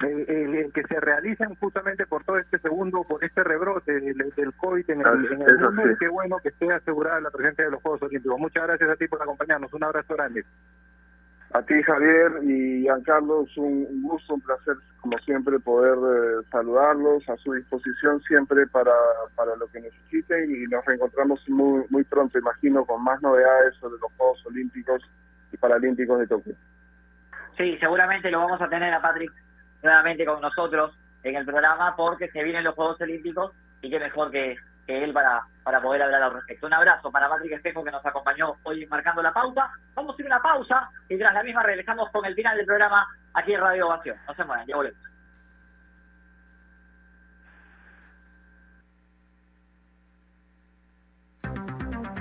el, 0.00 0.72
que 0.72 0.82
se 0.84 1.00
realicen 1.00 1.54
justamente 1.56 2.06
por 2.06 2.24
todo 2.24 2.38
este 2.38 2.58
segundo, 2.58 3.04
por 3.04 3.22
este 3.22 3.44
rebrote 3.44 4.00
del, 4.00 4.54
COVID 4.56 4.90
en 4.90 5.00
el, 5.00 5.32
en 5.32 5.42
el 5.42 5.58
mundo, 5.58 5.90
y 5.90 5.96
qué 5.98 6.08
bueno 6.08 6.38
que 6.42 6.48
esté 6.48 6.72
asegurada 6.72 7.20
la 7.20 7.30
presencia 7.30 7.64
de 7.64 7.70
los 7.70 7.82
Juegos 7.82 8.02
Olímpicos. 8.02 8.38
Muchas 8.38 8.64
gracias 8.64 8.90
a 8.90 8.96
ti 8.96 9.06
por 9.06 9.22
acompañarnos, 9.22 9.72
un 9.72 9.84
abrazo 9.84 10.14
grande. 10.14 10.44
A 11.54 11.62
ti, 11.62 11.80
Javier 11.84 12.32
y 12.42 12.82
Giancarlo, 12.82 13.44
es 13.44 13.56
un 13.56 14.02
gusto, 14.02 14.34
un 14.34 14.40
placer, 14.40 14.74
como 15.00 15.16
siempre, 15.18 15.56
poder 15.60 15.96
eh, 15.96 16.44
saludarlos 16.50 17.28
a 17.28 17.36
su 17.36 17.52
disposición 17.52 18.20
siempre 18.22 18.66
para, 18.66 18.90
para 19.36 19.54
lo 19.54 19.68
que 19.68 19.80
necesiten 19.80 20.50
y 20.50 20.64
nos 20.64 20.84
reencontramos 20.84 21.48
muy, 21.48 21.84
muy 21.90 22.02
pronto, 22.02 22.40
imagino, 22.40 22.84
con 22.84 23.04
más 23.04 23.22
novedades 23.22 23.76
sobre 23.76 24.00
los 24.00 24.12
Juegos 24.16 24.44
Olímpicos 24.46 25.00
y 25.52 25.56
Paralímpicos 25.56 26.18
de 26.18 26.26
Tokio. 26.26 26.54
Sí, 27.56 27.78
seguramente 27.78 28.32
lo 28.32 28.40
vamos 28.40 28.60
a 28.60 28.68
tener 28.68 28.92
a 28.92 29.00
Patrick 29.00 29.32
nuevamente 29.80 30.24
con 30.26 30.40
nosotros 30.40 30.98
en 31.22 31.36
el 31.36 31.46
programa 31.46 31.94
porque 31.96 32.28
se 32.32 32.42
vienen 32.42 32.64
los 32.64 32.74
Juegos 32.74 33.00
Olímpicos 33.00 33.52
y 33.80 33.90
qué 33.90 34.00
mejor 34.00 34.32
que, 34.32 34.56
él 34.86 35.12
para, 35.12 35.42
para 35.62 35.80
poder 35.80 36.02
hablar 36.02 36.22
al 36.22 36.34
respecto. 36.34 36.66
Un 36.66 36.74
abrazo 36.74 37.10
para 37.10 37.28
Patrick 37.28 37.52
Espejo 37.52 37.84
que 37.84 37.90
nos 37.90 38.04
acompañó 38.04 38.56
hoy 38.64 38.86
marcando 38.86 39.22
la 39.22 39.32
pauta. 39.32 39.70
Vamos 39.94 40.18
a 40.18 40.22
ir 40.22 40.26
a 40.26 40.34
una 40.34 40.42
pausa 40.42 40.90
y 41.08 41.18
tras 41.18 41.34
la 41.34 41.42
misma 41.42 41.62
regresamos 41.62 42.10
con 42.10 42.24
el 42.24 42.34
final 42.34 42.56
del 42.56 42.66
programa 42.66 43.06
aquí 43.34 43.54
en 43.54 43.60
Radio 43.60 43.86
Ovación. 43.86 44.16
No 44.26 44.34
se 44.34 44.44
muevan, 44.44 44.66
ya 44.66 44.76
volvemos. 44.76 45.13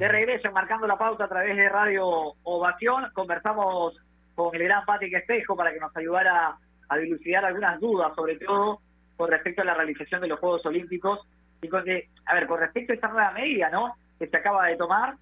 De 0.00 0.08
regreso 0.08 0.50
marcando 0.50 0.86
la 0.86 0.96
pauta 0.96 1.24
a 1.24 1.28
través 1.28 1.54
de 1.54 1.68
Radio 1.68 2.06
Ovación. 2.42 3.10
Conversamos 3.12 3.94
con 4.34 4.54
el 4.54 4.64
gran 4.64 4.82
Patrick 4.86 5.12
Espejo 5.12 5.54
para 5.54 5.74
que 5.74 5.78
nos 5.78 5.94
ayudara 5.94 6.56
a 6.88 6.96
dilucidar 6.96 7.44
algunas 7.44 7.78
dudas, 7.78 8.14
sobre 8.14 8.36
todo 8.36 8.80
con 9.18 9.30
respecto 9.30 9.60
a 9.60 9.66
la 9.66 9.74
realización 9.74 10.22
de 10.22 10.28
los 10.28 10.40
Juegos 10.40 10.64
Olímpicos. 10.64 11.20
Y 11.60 11.68
con 11.68 11.84
que, 11.84 12.08
a 12.24 12.34
ver, 12.34 12.46
con 12.46 12.60
respecto 12.60 12.92
a 12.92 12.94
esta 12.94 13.08
nueva 13.08 13.32
medida, 13.32 13.68
¿no? 13.68 13.94
Que 14.18 14.26
se 14.26 14.38
acaba 14.38 14.68
de 14.68 14.78
tomar, 14.78 15.16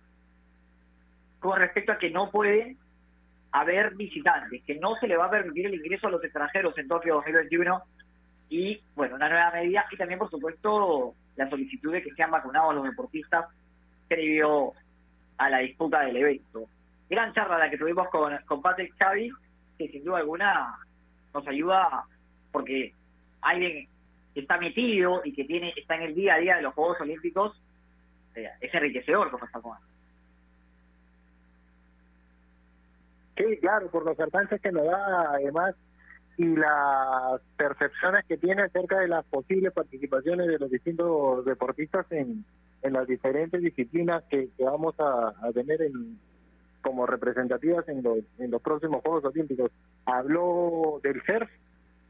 con 1.41 1.59
respecto 1.59 1.91
a 1.91 1.99
que 1.99 2.11
no 2.11 2.31
pueden 2.31 2.79
haber 3.51 3.97
visitantes, 3.97 4.63
que 4.63 4.77
no 4.77 4.95
se 5.01 5.09
le 5.09 5.17
va 5.17 5.25
a 5.25 5.31
permitir 5.31 5.67
el 5.67 5.75
ingreso 5.75 6.07
a 6.07 6.11
los 6.11 6.23
extranjeros 6.23 6.79
en 6.79 6.87
Tokio 6.87 7.15
2021 7.15 7.83
y, 8.49 8.81
bueno, 8.95 9.17
una 9.17 9.29
nueva 9.29 9.51
medida 9.51 9.87
y 9.91 9.97
también, 9.97 10.21
por 10.21 10.31
supuesto, 10.31 11.15
la 11.35 11.51
solicitud 11.51 11.93
de 11.93 12.05
que 12.05 12.15
sean 12.15 12.31
vacunados 12.31 12.77
los 12.77 12.85
deportistas 12.85 13.47
previo 14.09 14.73
a 15.37 15.51
la 15.51 15.59
disputa 15.59 16.01
del 16.01 16.17
evento. 16.17 16.69
Gran 17.09 17.33
charla 17.33 17.59
la 17.59 17.71
que 17.71 17.79
tuvimos 17.79 18.09
con, 18.09 18.37
con 18.47 18.61
Patrick 18.61 18.95
Xavi, 18.99 19.31
que 19.79 19.89
sin 19.89 20.05
duda 20.05 20.19
alguna 20.19 20.79
nos 21.33 21.47
ayuda 21.47 22.05
porque 22.51 22.93
alguien 23.41 23.89
que 24.35 24.41
está 24.41 24.59
metido 24.59 25.23
y 25.25 25.33
que 25.33 25.45
tiene 25.45 25.73
está 25.77 25.97
en 25.97 26.03
el 26.03 26.15
día 26.15 26.35
a 26.35 26.39
día 26.39 26.57
de 26.57 26.63
los 26.63 26.75
Juegos 26.75 27.01
Olímpicos 27.01 27.61
eh, 28.35 28.49
es 28.61 28.75
enriquecedor 28.75 29.31
como 29.31 29.47
está 29.47 29.61
jugando. 29.61 29.87
Sí, 33.37 33.57
claro, 33.61 33.89
por 33.91 34.05
los 34.05 34.19
alcances 34.19 34.61
que 34.61 34.73
nos 34.73 34.85
da 34.85 35.35
además 35.35 35.77
y 36.39 36.47
las 36.55 37.41
percepciones 37.57 38.25
que 38.27 38.37
tiene 38.37 38.63
acerca 38.63 39.01
de 39.01 39.09
las 39.09 39.25
posibles 39.27 39.73
participaciones 39.73 40.47
de 40.47 40.59
los 40.59 40.71
distintos 40.71 41.45
deportistas 41.45 42.07
en, 42.13 42.45
en 42.83 42.93
las 42.93 43.09
diferentes 43.09 43.61
disciplinas 43.61 44.23
que, 44.31 44.49
vamos 44.59 44.95
a, 45.01 45.35
tener 45.53 45.83
en, 45.83 46.17
como 46.81 47.07
representativas 47.07 47.89
en 47.89 48.05
los, 48.05 48.19
en 48.39 48.53
los 48.53 48.63
próximos 48.63 49.03
Juegos 49.03 49.25
Olímpicos. 49.25 49.73
Habló 50.07 51.01
del 51.03 51.21
surf, 51.23 51.51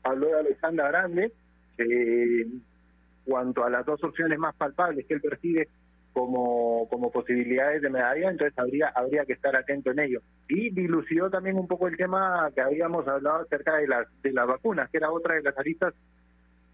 habló 0.03 0.27
de 0.27 0.41
Alexandra 0.41 0.89
Grande, 0.89 1.33
eh, 1.79 2.47
cuanto 3.25 3.65
a 3.65 3.71
las 3.71 3.87
dos 3.87 4.05
opciones 4.05 4.39
más 4.39 4.55
palpables 4.57 5.07
que 5.07 5.15
él 5.15 5.23
percibe 5.23 5.69
como, 6.19 6.89
como 6.89 7.13
posibilidades 7.13 7.81
de 7.81 7.91
medalla, 7.91 8.29
entonces 8.29 8.59
habría, 8.59 8.89
habría 8.89 9.25
que 9.25 9.35
estar 9.35 9.55
atento 9.55 9.93
en 9.93 10.01
ello. 10.01 10.21
Y 10.49 10.71
dilucidó 10.71 11.31
también 11.31 11.57
un 11.57 11.69
poco 11.69 11.87
el 11.87 11.97
tema 11.97 12.51
que 12.55 12.61
habíamos 12.61 13.07
hablado 13.07 13.43
acerca 13.43 13.77
de 13.77 13.87
las, 13.87 14.07
de 14.23 14.33
las 14.33 14.49
vacunas, 14.49 14.91
que 14.91 14.97
era 14.97 15.13
otra 15.13 15.37
de 15.37 15.43
las 15.43 15.57
aristas 15.57 15.95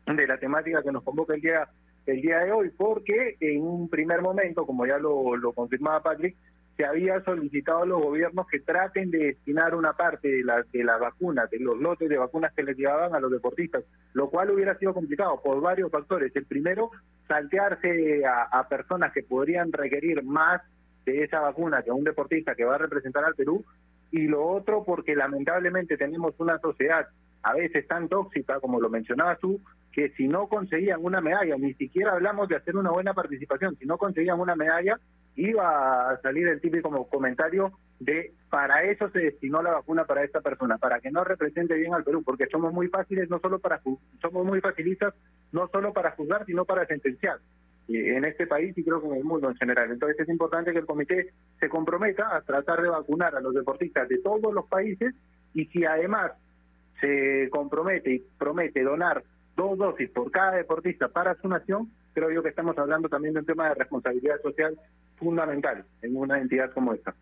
de 0.07 0.27
la 0.27 0.39
temática 0.39 0.83
que 0.83 0.93
nos 0.93 1.03
convoca 1.03 1.35
el 1.35 1.43
día 1.43 1.69
el 2.07 2.21
día 2.21 2.41
de 2.41 2.53
hoy, 2.53 2.71
porque 2.77 3.37
en 3.41 3.63
un 3.63 3.89
primer 3.89 4.21
momento, 4.21 4.67
como 4.67 4.87
ya 4.87 4.99
lo, 4.99 5.37
lo 5.37 5.53
confirmaba 5.53 6.03
Patrick, 6.03 6.37
se 6.77 6.85
había 6.85 7.23
solicitado 7.23 7.83
a 7.83 7.87
los 7.87 8.03
gobiernos 8.03 8.47
que 8.49 8.61
traten 8.61 9.11
de 9.11 9.19
destinar 9.19 9.75
una 9.75 9.93
parte 9.93 10.29
de 10.29 10.45
la, 10.45 10.65
de 10.73 10.85
la 10.85 10.97
vacuna, 10.97 11.47
de 11.47 11.61
los 11.61 11.79
lotes 11.79 12.09
de 12.09 12.19
vacunas 12.19 12.53
que 12.55 12.65
les 12.65 12.77
llevaban 12.77 13.15
a 13.15 13.21
los 13.21 13.31
deportistas, 13.31 13.85
lo 14.13 14.29
cual 14.29 14.51
hubiera 14.51 14.77
sido 14.79 14.93
complicado 14.93 15.41
por 15.43 15.61
varios 15.61 15.91
factores. 15.91 16.35
El 16.35 16.47
primero, 16.47 16.91
saltearse 17.29 18.25
a, 18.27 18.45
a 18.45 18.69
personas 18.69 19.13
que 19.13 19.23
podrían 19.23 19.73
requerir 19.73 20.23
más 20.25 20.63
de 21.05 21.23
esa 21.23 21.41
vacuna 21.41 21.83
que 21.83 21.91
un 21.91 22.05
deportista 22.05 22.55
que 22.55 22.65
va 22.65 22.75
a 22.75 22.79
representar 22.79 23.25
al 23.25 23.35
Perú, 23.35 23.65
y 24.11 24.27
lo 24.27 24.45
otro 24.47 24.85
porque 24.85 25.15
lamentablemente 25.15 25.97
tenemos 25.97 26.35
una 26.39 26.59
sociedad 26.59 27.07
a 27.43 27.55
veces 27.55 27.87
tan 27.87 28.09
tóxica, 28.09 28.59
como 28.59 28.81
lo 28.81 28.89
mencionabas 28.89 29.39
tú, 29.39 29.61
que 29.93 30.11
si 30.11 30.29
no 30.29 30.49
conseguían 30.49 31.05
una 31.05 31.21
medalla, 31.21 31.57
ni 31.57 31.75
siquiera 31.75 32.13
hablamos 32.13 32.49
de 32.49 32.57
hacer 32.57 32.77
una 32.77 32.91
buena 32.91 33.13
participación, 33.13 33.77
si 33.77 33.87
no 33.87 33.99
conseguían 33.99 34.41
una 34.41 34.57
medalla, 34.57 34.99
iba 35.37 36.11
a 36.11 36.21
salir 36.21 36.49
el 36.49 36.61
típico 36.61 37.07
comentario 37.09 37.73
de 37.99 38.33
para 38.51 38.85
eso 38.85 39.09
se 39.11 39.21
destinó 39.21 39.63
la 39.63 39.73
vacuna 39.73 40.05
para 40.05 40.25
esta 40.25 40.41
persona, 40.41 40.79
para 40.79 41.01
que 41.01 41.11
no 41.11 41.25
represente 41.25 41.75
bien 41.75 41.95
al 41.95 42.05
Perú, 42.05 42.23
porque 42.25 42.47
somos 42.47 42.73
muy 42.73 42.89
fáciles, 42.89 43.29
no 43.31 43.39
solo 43.41 43.59
para 43.59 43.81
somos 44.21 44.45
muy 44.45 44.61
facilistas, 44.61 45.15
no 45.53 45.69
solo 45.69 45.93
para 45.93 46.13
juzgar, 46.13 46.45
sino 46.47 46.65
para 46.65 46.87
sentenciar 46.87 47.39
en 47.89 48.25
este 48.25 48.47
país 48.47 48.77
y 48.77 48.85
creo 48.85 49.01
que 49.01 49.09
en 49.09 49.17
el 49.17 49.25
mundo 49.25 49.49
en 49.49 49.57
general. 49.57 49.91
Entonces 49.91 50.19
es 50.21 50.29
importante 50.29 50.73
que 50.73 50.79
el 50.79 50.87
comité 50.87 51.33
se 51.61 51.69
comprometa 51.69 52.35
a 52.35 52.41
tratar 52.43 52.83
de 52.83 52.89
vacunar 52.89 53.35
a 53.35 53.41
los 53.41 53.55
deportistas 53.55 54.09
de 54.09 54.19
todos 54.19 54.53
los 54.55 54.67
países 54.67 55.15
y 55.53 55.67
si 55.67 55.85
además 55.85 56.33
se 57.01 57.49
compromete 57.51 58.15
y 58.15 58.25
promete 58.39 58.83
donar 58.83 59.23
dos 59.57 59.77
dosis 59.79 60.11
por 60.11 60.31
cada 60.31 60.53
deportista 60.53 61.09
para 61.09 61.35
su 61.37 61.49
nación, 61.49 61.91
creo 62.15 62.31
yo 62.31 62.43
que 62.43 62.49
estamos 62.49 62.79
hablando 62.79 63.09
también 63.09 63.35
de 63.35 63.41
un 63.41 63.47
tema 63.47 63.69
de 63.69 63.75
responsabilidad 63.75 64.41
social 64.41 64.79
fundamental 65.17 65.85
en 66.01 66.17
una 66.17 66.39
entidad 66.39 66.73
como 66.73 66.95
esta. 66.95 67.15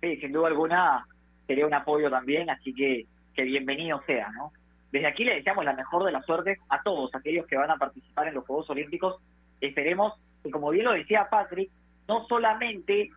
Sí, 0.00 0.16
sin 0.18 0.32
duda 0.32 0.48
alguna 0.48 1.06
sería 1.46 1.66
un 1.66 1.74
apoyo 1.74 2.10
también, 2.10 2.50
así 2.50 2.72
que 2.72 3.06
que 3.36 3.42
bienvenido 3.42 4.02
sea, 4.06 4.30
¿no? 4.30 4.52
Desde 4.90 5.06
aquí 5.06 5.24
le 5.24 5.34
deseamos 5.34 5.64
la 5.64 5.74
mejor 5.74 6.04
de 6.04 6.12
las 6.12 6.24
suertes 6.24 6.58
a 6.70 6.82
todos 6.82 7.14
aquellos 7.14 7.46
que 7.46 7.56
van 7.56 7.70
a 7.70 7.76
participar 7.76 8.28
en 8.28 8.34
los 8.34 8.46
Juegos 8.46 8.70
Olímpicos. 8.70 9.20
Esperemos 9.60 10.14
que, 10.42 10.50
como 10.50 10.70
bien 10.70 10.86
lo 10.86 10.92
decía 10.92 11.28
Patrick, 11.30 11.70
no 12.08 12.26
solamente 12.26 13.10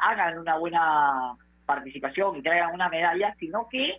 hagan 0.00 0.38
una 0.38 0.56
buena 0.56 1.34
participación 1.66 2.36
y 2.36 2.42
traigan 2.42 2.74
una 2.74 2.88
medalla, 2.88 3.34
sino 3.38 3.68
que 3.68 3.98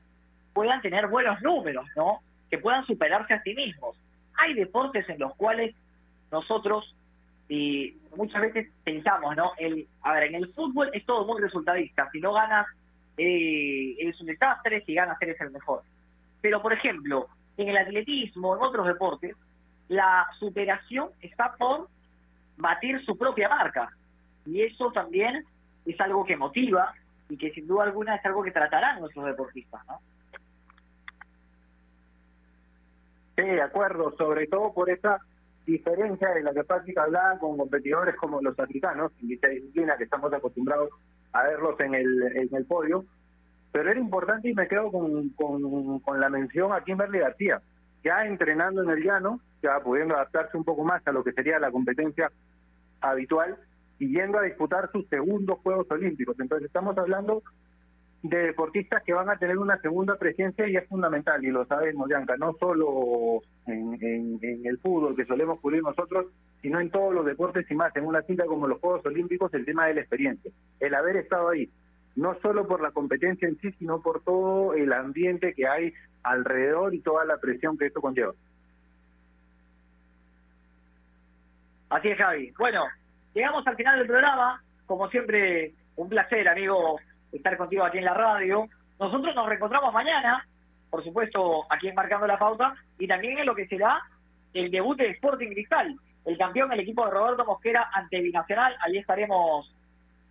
puedan 0.54 0.82
tener 0.82 1.08
buenos 1.08 1.42
números, 1.42 1.86
¿no? 1.96 2.20
Que 2.50 2.58
puedan 2.58 2.86
superarse 2.86 3.36
a 3.36 3.44
sí 3.44 3.54
mismos. 3.54 3.96
Hay 4.38 4.54
deportes 4.54 5.08
en 5.10 5.20
los 5.20 5.36
cuales 5.36 5.76
nosotros 6.32 6.96
y 7.50 7.96
muchas 8.16 8.42
veces 8.42 8.70
pensamos, 8.84 9.36
¿no? 9.36 9.52
El, 9.58 9.88
a 10.02 10.14
ver, 10.14 10.24
en 10.24 10.36
el 10.36 10.54
fútbol 10.54 10.90
es 10.94 11.06
todo 11.06 11.26
muy 11.26 11.42
resultadista. 11.42 12.10
Si 12.12 12.20
no 12.20 12.34
ganas, 12.34 12.68
eh, 13.18 13.96
eres 14.00 14.20
un 14.20 14.28
desastre. 14.28 14.84
Si 14.86 14.94
ganas, 14.94 15.22
eres 15.22 15.40
el 15.40 15.52
mejor. 15.52 15.82
Pero, 16.42 16.62
por 16.62 16.74
ejemplo, 16.74 17.28
en 17.58 17.70
el 17.70 17.78
atletismo, 17.78 18.56
en 18.56 18.64
otros 18.64 18.88
deportes, 18.88 19.36
la 19.88 20.28
superación 20.40 21.10
está 21.22 21.56
por 21.56 21.88
batir 22.58 23.04
su 23.06 23.18
propia 23.18 23.48
marca. 23.48 23.90
Y 24.46 24.62
eso 24.62 24.92
también 24.92 25.46
es 25.86 26.00
algo 26.02 26.26
que 26.26 26.36
motiva 26.36 26.94
y 27.30 27.38
que 27.38 27.52
sin 27.52 27.68
duda 27.68 27.86
alguna 27.86 28.16
es 28.16 28.26
algo 28.26 28.44
que 28.44 28.52
tratarán 28.52 29.00
nuestros 29.00 29.26
deportistas, 29.26 29.86
¿no? 29.88 30.00
Sí, 33.38 33.44
de 33.44 33.62
acuerdo, 33.62 34.16
sobre 34.18 34.48
todo 34.48 34.74
por 34.74 34.90
esa 34.90 35.20
diferencia 35.64 36.30
de 36.30 36.42
la 36.42 36.54
que 36.54 36.64
práctica 36.64 37.04
hablaba 37.04 37.38
con 37.38 37.56
competidores 37.56 38.16
como 38.16 38.42
los 38.42 38.58
africanos, 38.58 39.12
en 39.22 39.28
dicha 39.28 39.48
disciplina 39.48 39.96
que 39.96 40.06
estamos 40.06 40.34
acostumbrados 40.34 40.90
a 41.34 41.44
verlos 41.44 41.80
en 41.80 41.94
el, 41.94 42.24
en 42.36 42.56
el 42.56 42.66
podio. 42.66 43.06
Pero 43.72 43.92
era 43.92 44.00
importante 44.00 44.50
y 44.50 44.56
me 44.56 44.68
quedo 44.68 44.92
con, 44.92 45.30
con, 45.30 46.00
con 46.00 46.20
la 46.20 46.30
mención 46.30 46.74
a 46.74 46.84
Kimberly 46.84 47.20
García, 47.20 47.62
ya 48.04 48.26
entrenando 48.26 48.82
en 48.82 48.90
el 48.90 49.04
llano, 49.04 49.40
ya 49.62 49.80
pudiendo 49.82 50.16
adaptarse 50.16 50.58
un 50.58 50.64
poco 50.64 50.84
más 50.84 51.06
a 51.06 51.12
lo 51.12 51.24
que 51.24 51.34
sería 51.34 51.60
la 51.60 51.72
competencia 51.72 52.32
habitual 53.02 53.56
y 54.00 54.10
yendo 54.16 54.40
a 54.40 54.44
disputar 54.44 54.92
sus 54.92 55.08
segundos 55.10 55.60
Juegos 55.60 55.86
Olímpicos. 55.92 56.40
Entonces 56.40 56.66
estamos 56.66 56.98
hablando 56.98 57.44
de 58.24 58.38
deportistas 58.38 59.04
que 59.04 59.14
van 59.14 59.30
a 59.30 59.38
tener 59.38 59.58
una 59.58 59.80
segunda 59.80 60.16
presencia 60.16 60.68
y 60.68 60.76
es 60.76 60.88
fundamental, 60.88 61.44
y 61.44 61.52
lo 61.52 61.66
sabemos, 61.66 62.08
Bianca, 62.08 62.36
no 62.38 62.54
solo 62.60 63.42
en, 63.68 63.94
en, 64.02 64.40
en, 64.42 64.66
el 64.66 64.80
fútbol 64.80 65.16
que 65.16 65.26
solemos 65.26 65.60
cubrir 65.60 65.84
nosotros, 65.84 66.28
sino 66.62 66.80
en 66.80 66.90
todos 66.90 67.14
los 67.14 67.26
deportes 67.26 67.70
y 67.70 67.76
más, 67.76 67.96
en 67.96 68.06
una 68.06 68.24
cita 68.24 68.46
como 68.46 68.68
los 68.68 68.80
Juegos 68.80 69.06
Olímpicos, 69.06 69.54
el 69.54 69.66
tema 69.66 69.88
de 69.88 69.94
la 69.96 70.02
experiencia, 70.02 70.52
el 70.80 70.96
haber 70.96 71.18
estado 71.18 71.50
ahí, 71.50 71.70
no 72.16 72.36
solo 72.42 72.68
por 72.68 72.82
la 72.82 72.92
competencia 72.92 73.48
en 73.48 73.58
sí, 73.60 73.72
sino 73.74 74.02
por 74.02 74.24
todo 74.24 74.74
el 74.74 74.92
ambiente 74.92 75.54
que 75.54 75.68
hay 75.68 75.94
alrededor 76.24 76.96
y 76.96 77.02
toda 77.02 77.24
la 77.26 77.38
presión 77.38 77.78
que 77.78 77.86
esto 77.86 78.02
conlleva. 78.02 78.34
Así 81.90 82.10
es, 82.10 82.18
Javi. 82.18 82.52
Bueno, 82.58 82.86
llegamos 83.34 83.66
al 83.66 83.76
final 83.76 84.00
del 84.00 84.08
programa. 84.08 84.62
Como 84.86 85.10
siempre, 85.10 85.74
un 85.96 86.10
placer, 86.10 86.48
amigo, 86.48 87.00
estar 87.32 87.58
contigo 87.58 87.84
aquí 87.84 87.98
en 87.98 88.06
la 88.06 88.14
radio. 88.14 88.68
Nosotros 89.00 89.36
nos 89.36 89.48
reencontramos 89.48 89.94
mañana, 89.94 90.46
por 90.90 91.04
supuesto, 91.04 91.66
aquí 91.70 91.88
en 91.88 91.96
Marcando 91.96 92.28
la 92.28 92.40
Pauta, 92.40 92.76
y 92.98 93.08
también 93.08 93.38
en 93.38 93.46
lo 93.46 93.56
que 93.56 93.68
será 93.68 94.02
el 94.54 94.72
debut 94.72 94.98
de 94.98 95.10
Sporting 95.12 95.50
Cristal, 95.50 95.96
el 96.26 96.38
campeón, 96.38 96.72
el 96.72 96.80
equipo 96.80 97.06
de 97.06 97.12
Roberto 97.12 97.46
Mosquera 97.46 97.90
ante 97.94 98.22
Binacional. 98.22 98.76
Ahí 98.82 98.98
estaremos, 98.98 99.74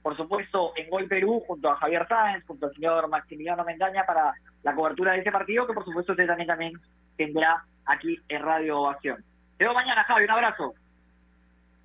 por 0.03 0.17
supuesto, 0.17 0.73
en 0.77 0.91
Gol 0.91 1.07
Perú, 1.07 1.43
junto 1.47 1.71
a 1.71 1.77
Javier 1.77 2.07
Sáenz, 2.09 2.45
junto 2.47 2.67
al 2.67 2.75
señor 2.75 3.09
Maximiliano 3.09 3.65
Mendaña, 3.65 4.05
para 4.05 4.33
la 4.63 4.75
cobertura 4.75 5.13
de 5.13 5.21
ese 5.21 5.31
partido, 5.33 5.67
que 5.67 5.75
por 5.75 5.85
supuesto 5.85 6.13
usted 6.13 6.27
también, 6.27 6.49
también 6.49 6.73
tendrá 7.17 7.65
aquí 7.87 8.19
en 8.29 8.43
Radio 8.43 8.81
Ovación. 8.81 9.25
Te 9.59 9.65
veo 9.65 9.75
mañana, 9.75 10.05
Javi, 10.05 10.25
un 10.25 10.31
abrazo. 10.31 10.75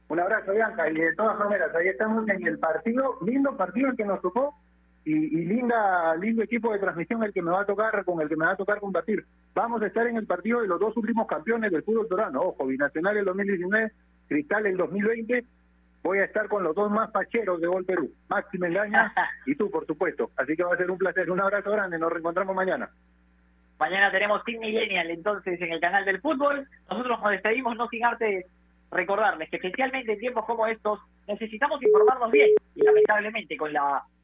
Un 0.09 0.19
abrazo, 0.19 0.51
Bianca, 0.51 0.89
y 0.89 0.93
de 0.93 1.15
todas 1.15 1.39
maneras, 1.39 1.73
ahí 1.73 1.87
estamos 1.87 2.27
en 2.27 2.45
el 2.45 2.59
partido, 2.59 3.17
lindo 3.25 3.55
partido 3.55 3.91
el 3.91 3.95
que 3.95 4.03
nos 4.03 4.21
tocó, 4.21 4.55
y, 5.03 5.13
y, 5.13 5.45
linda 5.45 6.15
lindo 6.15 6.43
equipo 6.43 6.71
de 6.71 6.79
transmisión 6.79 7.23
el 7.23 7.33
que 7.33 7.41
me 7.41 7.51
va 7.51 7.61
a 7.61 7.65
tocar 7.65 8.03
con 8.05 8.21
el 8.21 8.29
que 8.29 8.35
me 8.35 8.45
va 8.45 8.51
a 8.51 8.57
tocar 8.57 8.79
combatir. 8.79 9.25
Vamos 9.53 9.81
a 9.81 9.87
estar 9.87 10.05
en 10.07 10.17
el 10.17 10.27
partido 10.27 10.61
de 10.61 10.67
los 10.67 10.79
dos 10.79 10.95
últimos 10.95 11.27
campeones 11.27 11.71
del 11.71 11.83
fútbol 11.83 12.07
torano, 12.07 12.41
ojo, 12.41 12.67
Binacional 12.67 13.17
el 13.17 13.25
2019, 13.25 13.91
Cristal 14.27 14.65
el 14.67 14.77
2020. 14.77 15.43
Voy 16.03 16.19
a 16.19 16.25
estar 16.25 16.47
con 16.47 16.63
los 16.63 16.75
dos 16.75 16.91
más 16.91 17.11
pacheros 17.11 17.61
de 17.61 17.67
Gol 17.67 17.85
Perú, 17.85 18.11
Maxi 18.27 18.57
Mendaña 18.57 19.13
y 19.45 19.55
tú, 19.55 19.69
por 19.69 19.85
supuesto. 19.85 20.31
Así 20.37 20.55
que 20.55 20.63
va 20.63 20.73
a 20.73 20.77
ser 20.77 20.89
un 20.89 20.97
placer. 20.97 21.29
Un 21.29 21.39
abrazo 21.39 21.71
grande, 21.71 21.99
nos 21.99 22.11
reencontramos 22.11 22.55
mañana. 22.55 22.89
Mañana 23.79 24.11
tenemos 24.11 24.43
Team 24.43 24.59
Millennial 24.59 25.09
entonces 25.09 25.59
en 25.59 25.71
el 25.71 25.79
canal 25.79 26.05
del 26.05 26.21
fútbol. 26.21 26.67
Nosotros 26.89 27.19
nos 27.19 27.31
despedimos 27.31 27.75
no 27.75 27.87
sin 27.87 28.05
antes 28.05 28.45
recordarles 28.91 29.49
que 29.49 29.55
especialmente 29.55 30.13
en 30.13 30.19
tiempos 30.19 30.45
como 30.45 30.67
estos 30.67 30.99
necesitamos 31.27 31.81
informarnos 31.81 32.31
bien 32.31 32.49
y 32.75 32.83
lamentablemente 32.83 33.57
con 33.57 33.71
la 33.73 34.03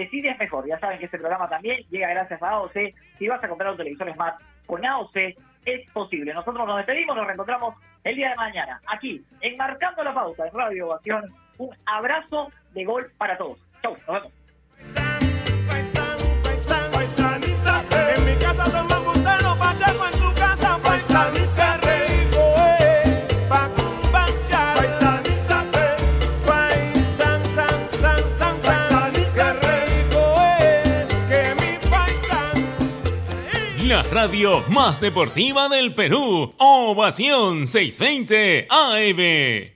decides 0.00 0.38
mejor. 0.38 0.66
Ya 0.68 0.78
saben 0.78 0.98
que 0.98 1.06
este 1.06 1.18
programa 1.18 1.48
también 1.48 1.82
llega 1.90 2.08
gracias 2.10 2.42
a 2.42 2.50
AOC. 2.50 2.94
Si 3.18 3.28
vas 3.28 3.42
a 3.42 3.48
comprar 3.48 3.70
un 3.70 3.78
televisor 3.78 4.12
Smart 4.12 4.40
con 4.66 4.84
AOC, 4.84 5.16
es 5.64 5.90
posible. 5.90 6.34
Nosotros 6.34 6.66
nos 6.66 6.76
despedimos, 6.76 7.16
nos 7.16 7.26
reencontramos 7.26 7.74
el 8.04 8.16
día 8.16 8.30
de 8.30 8.36
mañana, 8.36 8.80
aquí, 8.86 9.24
en 9.40 9.56
Marcando 9.56 10.04
la 10.04 10.14
Pauta, 10.14 10.46
en 10.46 10.54
Radio 10.54 10.88
Ovación. 10.88 11.34
Un 11.58 11.74
abrazo 11.86 12.52
de 12.72 12.84
gol 12.84 13.10
para 13.18 13.36
todos. 13.36 13.58
Chau, 13.82 13.96
nos 14.06 14.22
vemos. 14.22 14.32
Radio 34.10 34.62
más 34.68 35.00
deportiva 35.00 35.68
del 35.68 35.94
Perú. 35.94 36.54
Ovación 36.58 37.66
620 37.66 38.66
AM. 38.70 39.75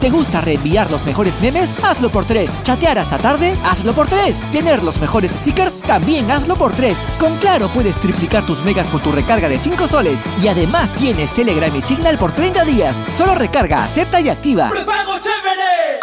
¿Te 0.00 0.08
gusta 0.08 0.40
reenviar 0.40 0.90
los 0.90 1.04
mejores 1.04 1.38
memes? 1.42 1.78
Hazlo 1.84 2.10
por 2.10 2.24
3. 2.24 2.62
¿Chatear 2.62 2.98
hasta 2.98 3.18
tarde? 3.18 3.54
Hazlo 3.62 3.92
por 3.92 4.08
3. 4.08 4.50
¿Tener 4.50 4.82
los 4.82 4.98
mejores 4.98 5.32
stickers? 5.32 5.82
También 5.82 6.30
hazlo 6.30 6.56
por 6.56 6.72
3. 6.72 7.10
Con 7.20 7.36
Claro 7.36 7.70
puedes 7.70 7.94
triplicar 7.96 8.46
tus 8.46 8.64
megas 8.64 8.88
con 8.88 9.02
tu 9.02 9.12
recarga 9.12 9.46
de 9.46 9.58
5 9.58 9.86
soles. 9.86 10.26
Y 10.42 10.48
además 10.48 10.94
tienes 10.94 11.34
Telegram 11.34 11.74
y 11.76 11.82
Signal 11.82 12.16
por 12.16 12.32
30 12.32 12.64
días. 12.64 13.04
Solo 13.10 13.34
recarga, 13.34 13.84
acepta 13.84 14.22
y 14.22 14.30
activa. 14.30 14.70
¡Prepago 14.70 15.18
chévere! 15.20 16.00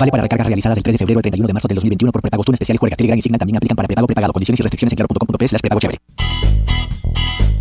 Vale 0.00 0.10
para 0.10 0.22
recargas 0.24 0.46
realizadas 0.48 0.74
del 0.74 0.82
3 0.82 0.94
de 0.94 0.98
febrero 0.98 1.18
al 1.18 1.22
31 1.22 1.46
de 1.46 1.52
marzo 1.52 1.68
del 1.68 1.76
2021 1.76 2.10
por 2.10 2.20
prepagos. 2.20 2.46
Tune 2.46 2.54
especial 2.56 2.74
y 2.74 2.78
juega 2.78 2.96
Telegram 2.96 3.16
y 3.16 3.22
Signal 3.22 3.38
también 3.38 3.58
aplican 3.58 3.76
para 3.76 3.86
prepago 3.86 4.08
prepagado. 4.08 4.32
Condiciones 4.32 4.58
y 4.58 4.62
restricciones 4.64 4.92
en 4.92 4.96
claro.com.p 4.96 5.46
slash 5.46 5.60
prepago 5.60 5.78
chévere. 5.78 6.00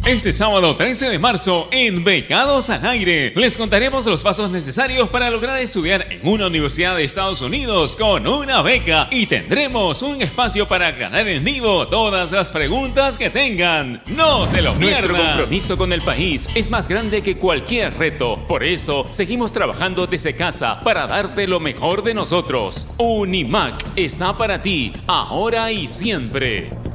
Este 0.07 0.31
sábado 0.31 0.73
13 0.77 1.09
de 1.09 1.19
marzo 1.19 1.67
en 1.69 2.01
Becados 2.01 2.69
al 2.69 2.85
Aire 2.85 3.33
les 3.35 3.57
contaremos 3.57 4.05
los 4.05 4.23
pasos 4.23 4.49
necesarios 4.49 5.09
para 5.09 5.29
lograr 5.29 5.59
estudiar 5.59 6.07
en 6.09 6.25
una 6.25 6.47
universidad 6.47 6.95
de 6.95 7.03
Estados 7.03 7.41
Unidos 7.41 7.97
con 7.97 8.25
una 8.25 8.61
beca 8.61 9.09
y 9.11 9.27
tendremos 9.27 10.01
un 10.03 10.21
espacio 10.21 10.65
para 10.65 10.93
ganar 10.93 11.27
en 11.27 11.43
vivo 11.43 11.89
todas 11.89 12.31
las 12.31 12.51
preguntas 12.51 13.17
que 13.17 13.29
tengan. 13.29 14.01
No 14.07 14.47
se 14.47 14.61
lo 14.61 14.75
pierdan. 14.75 15.11
Nuestro 15.11 15.17
compromiso 15.17 15.77
con 15.77 15.91
el 15.91 16.01
país 16.01 16.47
es 16.55 16.69
más 16.69 16.87
grande 16.87 17.21
que 17.21 17.37
cualquier 17.37 17.93
reto. 17.97 18.39
Por 18.47 18.63
eso 18.63 19.07
seguimos 19.09 19.51
trabajando 19.51 20.07
desde 20.07 20.37
casa 20.37 20.79
para 20.85 21.05
darte 21.05 21.47
lo 21.47 21.59
mejor 21.59 22.01
de 22.01 22.13
nosotros. 22.13 22.95
Unimac 22.97 23.83
está 23.97 24.37
para 24.37 24.61
ti 24.61 24.93
ahora 25.05 25.69
y 25.69 25.85
siempre. 25.85 26.86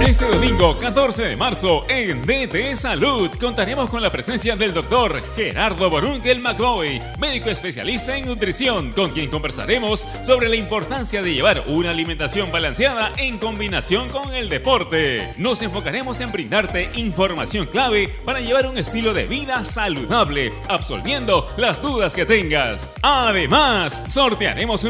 Este 0.00 0.26
domingo 0.26 0.78
14 0.78 1.24
de 1.24 1.36
marzo 1.36 1.84
en 1.88 2.22
DT 2.22 2.74
Salud 2.74 3.30
contaremos 3.38 3.90
con 3.90 4.02
la 4.02 4.10
presencia 4.10 4.56
del 4.56 4.72
doctor 4.72 5.22
Gerardo 5.36 5.90
Borunkel 5.90 6.40
McBoy, 6.40 7.02
médico 7.18 7.50
especialista 7.50 8.16
en 8.16 8.24
nutrición, 8.24 8.92
con 8.92 9.10
quien 9.10 9.30
conversaremos 9.30 10.06
sobre 10.22 10.48
la 10.48 10.56
importancia 10.56 11.22
de 11.22 11.34
llevar 11.34 11.64
una 11.66 11.90
alimentación 11.90 12.50
balanceada 12.50 13.12
en 13.18 13.38
combinación 13.38 14.08
con 14.08 14.34
el 14.34 14.48
deporte. 14.48 15.28
Nos 15.36 15.60
enfocaremos 15.60 16.20
en 16.20 16.32
brindarte 16.32 16.90
información 16.94 17.66
clave 17.66 18.08
para 18.24 18.40
llevar 18.40 18.66
un 18.66 18.78
estilo 18.78 19.12
de 19.12 19.26
vida 19.26 19.66
saludable, 19.66 20.50
absolviendo 20.68 21.46
las 21.58 21.82
dudas 21.82 22.14
que 22.14 22.24
tengas. 22.24 22.96
Además, 23.02 24.02
sortearemos 24.08 24.82
un 24.84 24.88